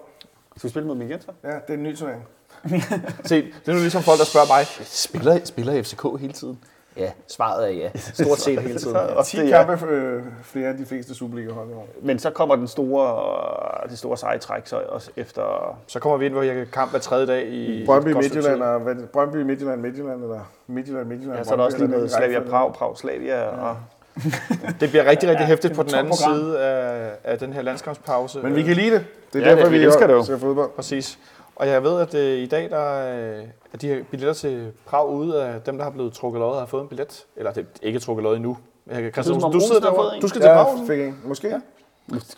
Skal 0.58 0.68
vi 0.68 0.70
spille 0.70 0.88
mod 0.88 0.96
dem 0.96 1.02
igen 1.10 1.22
så? 1.22 1.32
ja, 1.44 1.50
det 1.50 1.62
er 1.70 1.74
en 1.74 1.84
ny 1.84 1.96
turnering. 1.98 2.28
Se, 3.26 3.36
det 3.42 3.54
er 3.68 3.74
nu 3.74 3.80
ligesom 3.80 4.04
folk, 4.04 4.20
der 4.20 4.26
spørger 4.26 4.48
mig, 4.48 4.66
spiller, 4.86 5.46
spiller 5.46 5.84
FCK 5.84 6.04
hele 6.20 6.34
tiden? 6.34 6.60
Ja, 7.00 7.12
svaret 7.28 7.64
er 7.68 7.72
ja. 7.72 7.90
Stort 7.96 8.40
set 8.40 8.60
hele 8.62 8.80
tiden. 8.80 8.96
Også 9.18 9.32
10 9.32 9.38
det, 9.38 9.50
ja. 9.50 9.64
kampe 9.66 9.86
øh, 9.86 10.24
flere 10.44 10.68
af 10.68 10.78
de 10.78 10.86
fleste 10.86 11.16
Superliga-hold 11.16 11.70
i 11.70 11.74
år. 11.74 11.88
Men 12.02 12.20
så 12.20 12.30
kommer 12.30 12.56
den 12.56 12.68
store, 12.68 13.90
det 13.90 13.98
store 13.98 14.18
seje 14.18 14.38
træk 14.38 14.62
så 14.68 14.76
også 14.90 15.12
efter... 15.18 15.78
Så 15.88 16.00
kommer 16.00 16.18
vi 16.18 16.26
ind, 16.26 16.34
hvor 16.34 16.42
jeg 16.44 16.56
kan 16.56 16.68
kamp 16.74 16.92
hver 16.92 17.00
tredje 17.00 17.26
dag 17.28 17.48
i... 17.48 17.86
Brøndby, 17.86 18.10
Midtjylland, 18.10 18.64
og 18.64 18.82
er? 18.92 18.96
Brøndby, 19.14 19.36
Midtjylland, 19.38 19.82
Midtjylland, 19.82 20.24
eller 20.24 20.40
Midtjylland, 20.68 21.08
Midtjylland, 21.08 21.38
Ja, 21.38 21.44
så 21.44 21.52
er 21.52 21.56
der 21.58 21.64
også 21.64 21.78
lige 21.78 21.88
noget 21.92 22.12
Slavia. 22.12 22.40
Prag, 22.40 22.74
Prag 22.74 22.98
Slavia 22.98 23.44
og... 23.44 23.78
Det 24.80 24.90
bliver 24.90 25.06
rigtig, 25.06 25.30
rigtig 25.30 25.44
Ja, 25.44 25.48
hæftigt 25.48 25.74
på 25.76 25.84
den 25.84 25.96
anden 25.96 26.14
program. 26.18 26.36
side 26.36 26.60
af, 26.60 27.12
af 27.24 27.38
den 27.40 27.54
her 27.54 27.62
landskampspause. 27.62 28.40
Men 28.44 28.56
vi 28.56 28.64
kan 28.64 28.76
lide 28.76 28.92
det. 28.92 29.06
Det 29.34 29.42
er 29.42 29.46
Ja, 29.46 29.52
derfor, 29.52 29.64
det- 29.64 29.72
vi 29.72 29.78
vi, 29.80 29.86
elsker 29.86 30.08
det 30.08 30.14
jo. 30.14 30.38
fodbold. 30.38 30.70
Præcis. 30.76 31.20
Og 31.60 31.68
jeg 31.68 31.84
ved, 31.84 32.02
at 32.02 32.14
øh, 32.14 32.38
i 32.38 32.46
dag 32.46 32.70
der 32.70 33.16
øh, 33.40 33.44
er 33.74 33.78
de 33.78 33.88
her 33.88 34.04
billetter 34.04 34.34
til 34.34 34.72
Prag 34.86 35.08
ude 35.10 35.44
af 35.44 35.62
dem, 35.62 35.78
der 35.78 35.84
har 35.84 35.92
blevet 35.92 36.14
trukket 36.14 36.40
lod, 36.40 36.60
har 36.60 36.66
fået 36.66 36.82
en 36.82 36.88
billet. 36.88 37.26
Eller 37.36 37.52
det 37.54 37.62
er 37.62 37.88
ikke 37.88 38.00
trukket 38.00 38.24
lod 38.24 38.36
endnu. 38.36 38.58
Jeg 38.88 39.14
kan, 39.14 39.32
om 39.44 39.52
du 39.52 39.60
sidder 39.60 39.82
derovre. 39.82 40.16
en. 40.16 40.22
Du 40.22 40.28
skal 40.28 40.42
til 40.42 40.48
Prag. 40.48 40.78
Ja, 40.78 40.94
fik 40.94 41.00
en. 41.00 41.22
Måske. 41.26 41.48
Ja. 41.48 41.60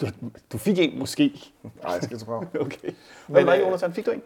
Du, 0.01 0.07
du 0.51 0.57
fik 0.57 0.79
en 0.79 0.99
måske. 0.99 1.53
Nej, 1.63 1.93
jeg 1.93 2.01
skal 2.03 2.17
til 2.17 2.25
Prag. 2.25 2.43
Okay. 2.61 2.91
Men, 3.27 3.43
hvad, 3.43 3.57
øh, 3.57 3.61
Jonathan? 3.61 3.93
Fik 3.93 4.05
du 4.05 4.11
en? 4.11 4.21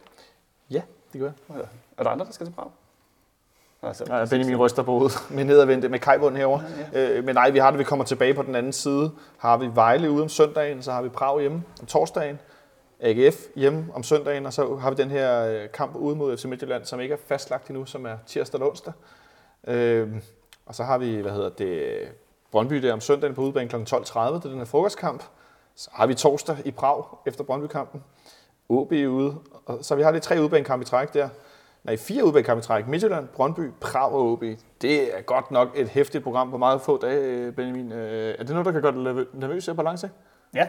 Ja, 0.69 0.81
det 1.13 1.21
gør 1.21 1.29
jeg. 1.49 1.65
Er 1.97 2.03
der 2.03 2.09
andre, 2.09 2.25
der 2.25 2.31
skal 2.31 2.45
til 2.45 2.53
Prag? 2.53 2.67
Altså, 3.83 4.03
Ja, 4.09 4.25
Benjamin 4.25 4.57
ryster 4.57 4.83
på 4.83 4.91
hovedet 4.91 5.17
med 5.29 5.45
nedadvendte 5.45 5.89
med 5.89 5.99
kajbund 5.99 6.37
herovre. 6.37 6.63
Øh, 6.93 7.23
men 7.23 7.35
nej, 7.35 7.49
vi 7.49 7.59
har 7.59 7.69
det, 7.69 7.79
vi 7.79 7.83
kommer 7.83 8.05
tilbage 8.05 8.33
på 8.33 8.41
den 8.41 8.55
anden 8.55 8.73
side. 8.73 9.11
Har 9.37 9.57
vi 9.57 9.69
Vejle 9.73 10.11
ude 10.11 10.23
om 10.23 10.29
søndagen, 10.29 10.81
så 10.81 10.91
har 10.91 11.01
vi 11.01 11.09
Prag 11.09 11.39
hjemme 11.41 11.63
om 11.81 11.85
torsdagen. 11.85 12.39
AGF 13.03 13.47
hjemme 13.55 13.85
om 13.93 14.03
søndagen, 14.03 14.45
og 14.45 14.53
så 14.53 14.75
har 14.75 14.89
vi 14.89 14.95
den 14.95 15.11
her 15.11 15.45
øh, 15.45 15.71
kamp 15.73 15.95
ude 15.95 16.15
mod 16.15 16.37
FC 16.37 16.45
Midtjylland, 16.45 16.85
som 16.85 16.99
ikke 16.99 17.13
er 17.13 17.17
fastlagt 17.27 17.69
endnu, 17.69 17.85
som 17.85 18.05
er 18.05 18.17
tirsdag 18.25 18.61
og 18.61 18.69
onsdag. 18.69 18.93
Øh, 19.67 20.09
og 20.65 20.75
så 20.75 20.83
har 20.83 20.97
vi, 20.97 21.15
hvad 21.15 21.31
hedder 21.31 21.49
det, 21.49 21.99
Brøndby 22.51 22.75
der 22.75 22.93
om 22.93 23.01
søndagen 23.01 23.35
på 23.35 23.41
udebane 23.41 23.69
kl. 23.69 23.75
12.30, 23.75 23.79
det 23.79 24.45
er 24.45 24.49
den 24.49 24.57
her 24.57 24.65
frokostkamp. 24.65 25.23
Så 25.75 25.89
har 25.93 26.07
vi 26.07 26.13
torsdag 26.13 26.57
i 26.65 26.71
Prag 26.71 27.05
efter 27.25 27.43
Brøndby-kampen. 27.43 28.03
OB 28.69 28.91
ude, 28.91 29.35
og 29.65 29.79
så 29.81 29.95
vi 29.95 30.03
har 30.03 30.11
lige 30.11 30.21
tre 30.21 30.39
udebanekampe 30.39 30.83
i 30.83 30.85
træk 30.85 31.13
der. 31.13 31.29
Nej, 31.83 31.97
fire 31.97 32.23
udebanekampe 32.23 32.59
i 32.59 32.63
træk. 32.63 32.87
Midtjylland, 32.87 33.27
Brøndby, 33.27 33.71
Prag 33.81 34.11
og 34.11 34.31
OB. 34.31 34.43
Det 34.81 35.17
er 35.17 35.21
godt 35.21 35.51
nok 35.51 35.69
et 35.75 35.87
hæftigt 35.87 36.23
program 36.23 36.51
på 36.51 36.57
meget 36.57 36.81
få 36.81 36.97
dage, 36.97 37.21
øh, 37.21 37.53
Benjamin. 37.53 37.91
Øh, 37.91 38.35
er 38.39 38.43
det 38.43 38.49
noget, 38.49 38.65
der 38.65 38.71
kan 38.71 38.81
gøre 38.81 38.91
dig 38.91 39.25
nervøs 39.33 39.65
her 39.65 39.73
på 39.73 39.81
lang 39.81 39.99
sigt? 39.99 40.11
Ja, 40.55 40.67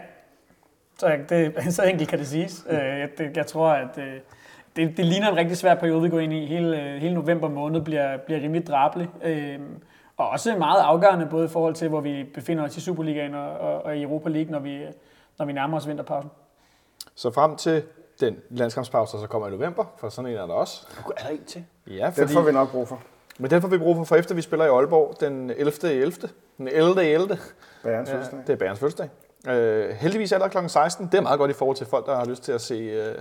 så, 0.99 1.07
jeg- 1.09 1.29
det, 1.29 1.55
så 1.75 1.83
enkelt 1.83 2.09
kan 2.09 2.19
det 2.19 2.27
siges. 2.29 2.67
Øh, 2.71 2.79
jeg, 2.79 3.09
det, 3.19 3.37
jeg 3.37 3.47
tror, 3.47 3.69
at 3.69 3.99
øh, 3.99 4.15
det, 4.77 4.97
det 4.97 5.05
ligner 5.05 5.29
en 5.31 5.37
rigtig 5.37 5.57
svær 5.57 5.75
periode, 5.75 6.03
vi 6.03 6.09
går 6.09 6.19
ind 6.19 6.33
i. 6.33 6.47
Hele, 6.47 6.83
øh, 6.83 7.01
hele 7.01 7.15
november 7.15 7.49
måned 7.49 7.81
bliver, 7.81 8.17
bliver 8.17 8.41
rimelig 8.41 8.67
drabelig. 8.67 9.09
Og 10.17 10.29
også 10.29 10.57
meget 10.59 10.81
afgørende, 10.81 11.27
både 11.27 11.45
i 11.45 11.49
forhold 11.49 11.75
til, 11.75 11.89
hvor 11.89 12.01
vi 12.01 12.25
befinder 12.35 12.65
os 12.65 12.77
i 12.77 12.81
Superligaen 12.81 13.35
og, 13.35 13.49
og, 13.59 13.83
og 13.85 13.97
i 13.97 14.03
Europa 14.03 14.29
League, 14.29 14.53
når 14.53 14.59
vi, 14.59 14.85
når 15.39 15.47
vi 15.47 15.53
nærmer 15.53 15.77
os 15.77 15.89
vinterpausen. 15.89 16.31
Så 17.15 17.31
frem 17.31 17.57
til 17.57 17.83
den 18.21 18.37
landskampspause, 18.51 19.17
der 19.17 19.23
så 19.23 19.27
kommer 19.29 19.49
i 19.49 19.51
november, 19.51 19.85
for 19.99 20.09
sådan 20.09 20.31
en 20.31 20.37
er 20.37 20.47
der 20.47 20.55
også. 20.55 20.87
Er 21.17 21.23
der 21.23 21.29
en 21.31 21.45
til? 21.45 21.65
Ja, 21.87 22.05
Den 22.07 22.13
fordi, 22.13 22.33
får 22.33 22.41
vi 22.43 22.53
nok 22.53 22.71
brug 22.71 22.89
for. 22.89 23.01
men 23.39 23.51
den 23.51 23.61
får 23.61 23.69
vi 23.69 23.79
brug 23.79 23.97
for, 23.97 24.05
for 24.05 24.17
efter 24.17 24.35
vi 24.35 24.43
spiller 24.43 24.65
i 24.65 24.69
Aalborg 24.69 25.21
den 25.21 25.51
11. 25.51 25.73
i 25.85 25.87
11. 25.87 26.13
Den 26.59 26.69
11. 26.69 27.05
i 27.05 27.13
11. 27.13 27.39
Bærens 27.83 28.09
Ja, 28.11 28.15
fødselsdag. 28.15 28.41
det 28.47 28.51
er 28.53 28.57
Bærens 28.57 28.79
fødselsdag. 28.81 29.09
Øh, 29.49 29.91
heldigvis 29.91 30.33
er 30.33 30.39
der 30.39 30.49
kl. 30.49 30.59
16. 30.69 31.07
Det 31.07 31.15
er 31.15 31.21
meget 31.21 31.39
godt 31.39 31.51
i 31.51 31.55
forhold 31.55 31.77
til 31.77 31.87
folk, 31.87 32.07
der 32.07 32.17
har 32.17 32.25
lyst 32.25 32.43
til 32.43 32.53
at 32.53 32.61
se, 32.61 32.75
øh, 32.75 33.15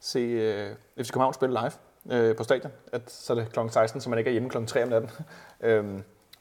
se 0.00 0.18
øh, 0.18 1.04
FC 1.04 1.10
København 1.10 1.34
spille 1.34 1.60
live 1.60 1.72
øh, 2.18 2.36
på 2.36 2.42
stadion. 2.42 2.72
At, 2.92 3.10
så 3.10 3.32
er 3.32 3.34
det 3.34 3.52
kl. 3.52 3.58
16, 3.70 4.00
så 4.00 4.10
man 4.10 4.18
ikke 4.18 4.28
er 4.28 4.32
hjemme 4.32 4.50
kl. 4.50 4.64
3 4.66 4.82
om 4.82 4.88
natten. 4.88 5.10
øh, 5.60 5.84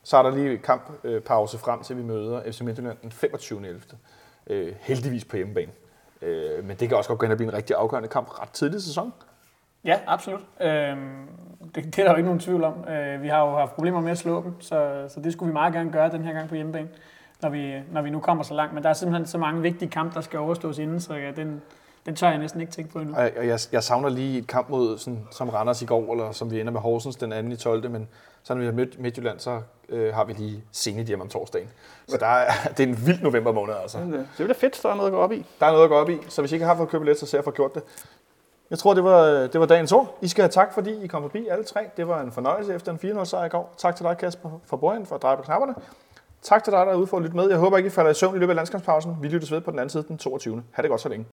så 0.04 0.18
er 0.18 0.24
der 0.24 0.30
lige 0.30 0.58
kamppause 0.58 1.58
øh, 1.58 1.62
frem 1.62 1.84
til, 1.84 1.98
vi 1.98 2.04
møder 2.04 2.52
FC 2.52 2.62
Midtjylland 2.62 2.98
den 3.02 3.12
25. 3.12 3.68
11. 3.68 3.82
Øh, 4.48 4.74
heldigvis 4.80 5.26
på 5.26 5.36
hjemmebane. 5.36 5.72
Øh, 6.22 6.66
men 6.66 6.78
det 6.78 6.88
kan 6.88 6.98
også 6.98 7.08
godt 7.08 7.20
gå 7.20 7.26
hen 7.26 7.32
og 7.32 7.38
blive 7.38 7.50
en 7.50 7.54
rigtig 7.54 7.76
afgørende 7.76 8.10
kamp 8.10 8.40
ret 8.42 8.50
tidlig 8.50 8.78
i 8.78 8.82
sæsonen. 8.82 9.14
Ja, 9.84 10.00
absolut. 10.08 10.42
Øh, 10.62 10.98
det, 11.76 11.86
det 11.86 12.00
er 12.00 12.04
der 12.04 12.12
jo 12.12 12.16
ikke 12.16 12.26
nogen 12.26 12.40
tvivl 12.40 12.64
om. 12.64 12.88
Øh, 12.88 13.22
vi 13.22 13.28
har 13.28 13.46
jo 13.46 13.56
haft 13.56 13.76
problemer 13.76 14.02
med 14.02 14.12
at 14.12 14.18
slå 14.18 14.44
dem, 14.44 14.62
så, 14.62 15.06
så 15.10 15.20
det 15.20 15.34
skulle 15.34 15.50
vi 15.50 15.54
meget 15.54 15.74
gerne 15.74 15.92
gøre 15.92 16.12
den 16.12 16.24
her 16.24 16.34
gang 16.34 16.50
på 16.50 16.56
hjemmebane, 16.56 16.88
når 17.42 17.50
vi, 17.50 17.74
når 17.92 18.02
vi 18.02 18.10
nu 18.10 18.20
kommer 18.20 18.44
så 18.44 18.54
langt. 18.54 18.74
Men 18.74 18.84
der 18.84 18.90
er 18.90 18.94
simpelthen 18.94 19.28
så 19.28 19.38
mange 19.38 19.62
vigtige 19.62 19.90
kampe, 19.90 20.16
der 20.16 20.22
skal 20.22 20.40
overstås 20.40 20.78
inden, 20.78 21.00
så 21.00 21.14
ja, 21.14 21.32
den, 21.32 21.62
den 22.06 22.16
tør 22.16 22.30
jeg 22.30 22.38
næsten 22.38 22.62
ikke 22.62 22.74
tænke 22.74 22.92
på 22.92 23.00
endnu. 23.00 23.16
Og 23.16 23.22
jeg, 23.22 23.34
jeg, 23.36 23.60
jeg 23.72 23.84
savner 23.84 24.10
lige 24.10 24.40
et 24.40 24.48
kamp 24.48 24.70
mod, 24.70 24.98
sådan, 24.98 25.28
som 25.32 25.50
Randers 25.50 25.82
i 25.82 25.86
går, 25.86 26.12
eller 26.12 26.32
som 26.32 26.52
vi 26.52 26.60
ender 26.60 26.72
med 26.72 26.82
Horsens 26.82 27.16
den 27.16 27.34
anden 27.34 27.52
i 27.52 27.56
12. 27.56 27.90
Men 27.90 28.08
så 28.44 28.54
når 28.54 28.60
vi 28.60 28.66
har 28.66 28.74
mødt 28.74 29.00
Midtjylland, 29.00 29.40
så 29.40 29.62
øh, 29.90 30.14
har 30.14 30.24
vi 30.24 30.34
lige 30.34 30.64
Zenit 30.74 31.08
hjemme 31.08 31.24
om 31.24 31.30
torsdagen. 31.30 31.70
Så 32.08 32.18
der 32.18 32.28
er, 32.28 32.52
det 32.78 32.84
er 32.84 32.88
en 32.88 33.08
vild 33.08 33.22
november 33.22 33.52
måned, 33.52 33.74
altså. 33.82 33.98
Det 33.98 34.28
bliver 34.38 34.54
fedt, 34.54 34.80
der 34.84 34.90
er 34.90 34.96
noget 34.96 35.08
at 35.08 35.14
gå 35.14 35.20
op 35.20 35.32
i. 35.32 35.46
Der 35.60 35.66
er 35.66 35.72
noget 35.72 35.84
at 35.84 35.90
gå 35.90 35.96
op 35.96 36.10
i, 36.10 36.18
så 36.30 36.42
hvis 36.42 36.52
I 36.52 36.56
ikke 36.56 36.66
har 36.66 36.76
fået 36.76 36.90
købt 36.90 37.02
billet, 37.02 37.20
så 37.20 37.26
ser 37.26 37.38
jeg 37.38 37.44
for 37.44 37.52
gjort 37.52 37.76
det. 37.76 37.84
Jeg 38.70 38.80
tror, 38.80 38.94
det 38.94 39.04
var, 39.04 39.48
det 39.48 39.60
var 39.60 39.66
dagens 39.66 39.92
ord. 39.92 40.18
I 40.22 40.28
skal 40.28 40.42
have 40.42 40.50
tak, 40.50 40.74
fordi 40.74 41.04
I 41.04 41.08
kom 41.08 41.22
forbi 41.22 41.48
alle 41.48 41.64
tre. 41.64 41.82
Det 41.98 42.08
var 42.08 42.22
en 42.22 42.32
fornøjelse 42.32 42.74
efter 42.74 42.92
en 42.92 43.20
4-0 43.20 43.24
sejr 43.24 43.46
i 43.46 43.50
går. 43.50 43.74
Tak 43.78 43.96
til 43.96 44.06
dig, 44.06 44.18
Kasper, 44.18 44.50
for 44.66 44.78
Borgen, 44.78 45.06
for 45.06 45.16
at 45.16 45.22
dreje 45.22 45.38
på 45.38 45.44
knapperne. 45.44 45.76
Tak 46.42 46.64
til 46.64 46.74
dig, 46.74 46.86
der 46.86 46.92
er 46.92 46.96
ude 46.96 47.08
for 47.08 47.18
at 47.18 47.24
lytte 47.24 47.36
med. 47.36 47.50
Jeg 47.50 47.58
håber 47.58 47.78
ikke, 47.78 47.88
I 47.88 47.90
falder 47.90 48.12
i 48.12 48.14
søvn 48.14 48.36
i 48.36 48.40
løbet 48.40 48.52
af 48.52 48.56
landskampspausen. 48.56 49.18
Vi 49.22 49.28
lyttes 49.28 49.52
ved 49.52 49.62
på 49.62 49.72
den 49.72 49.80
anden 49.80 49.90
side 49.90 50.04
den 50.08 50.18
22. 50.18 50.64
Ha' 50.72 50.82
det 50.82 50.90
godt 50.90 51.02
så 51.02 51.10
længe. 51.10 51.26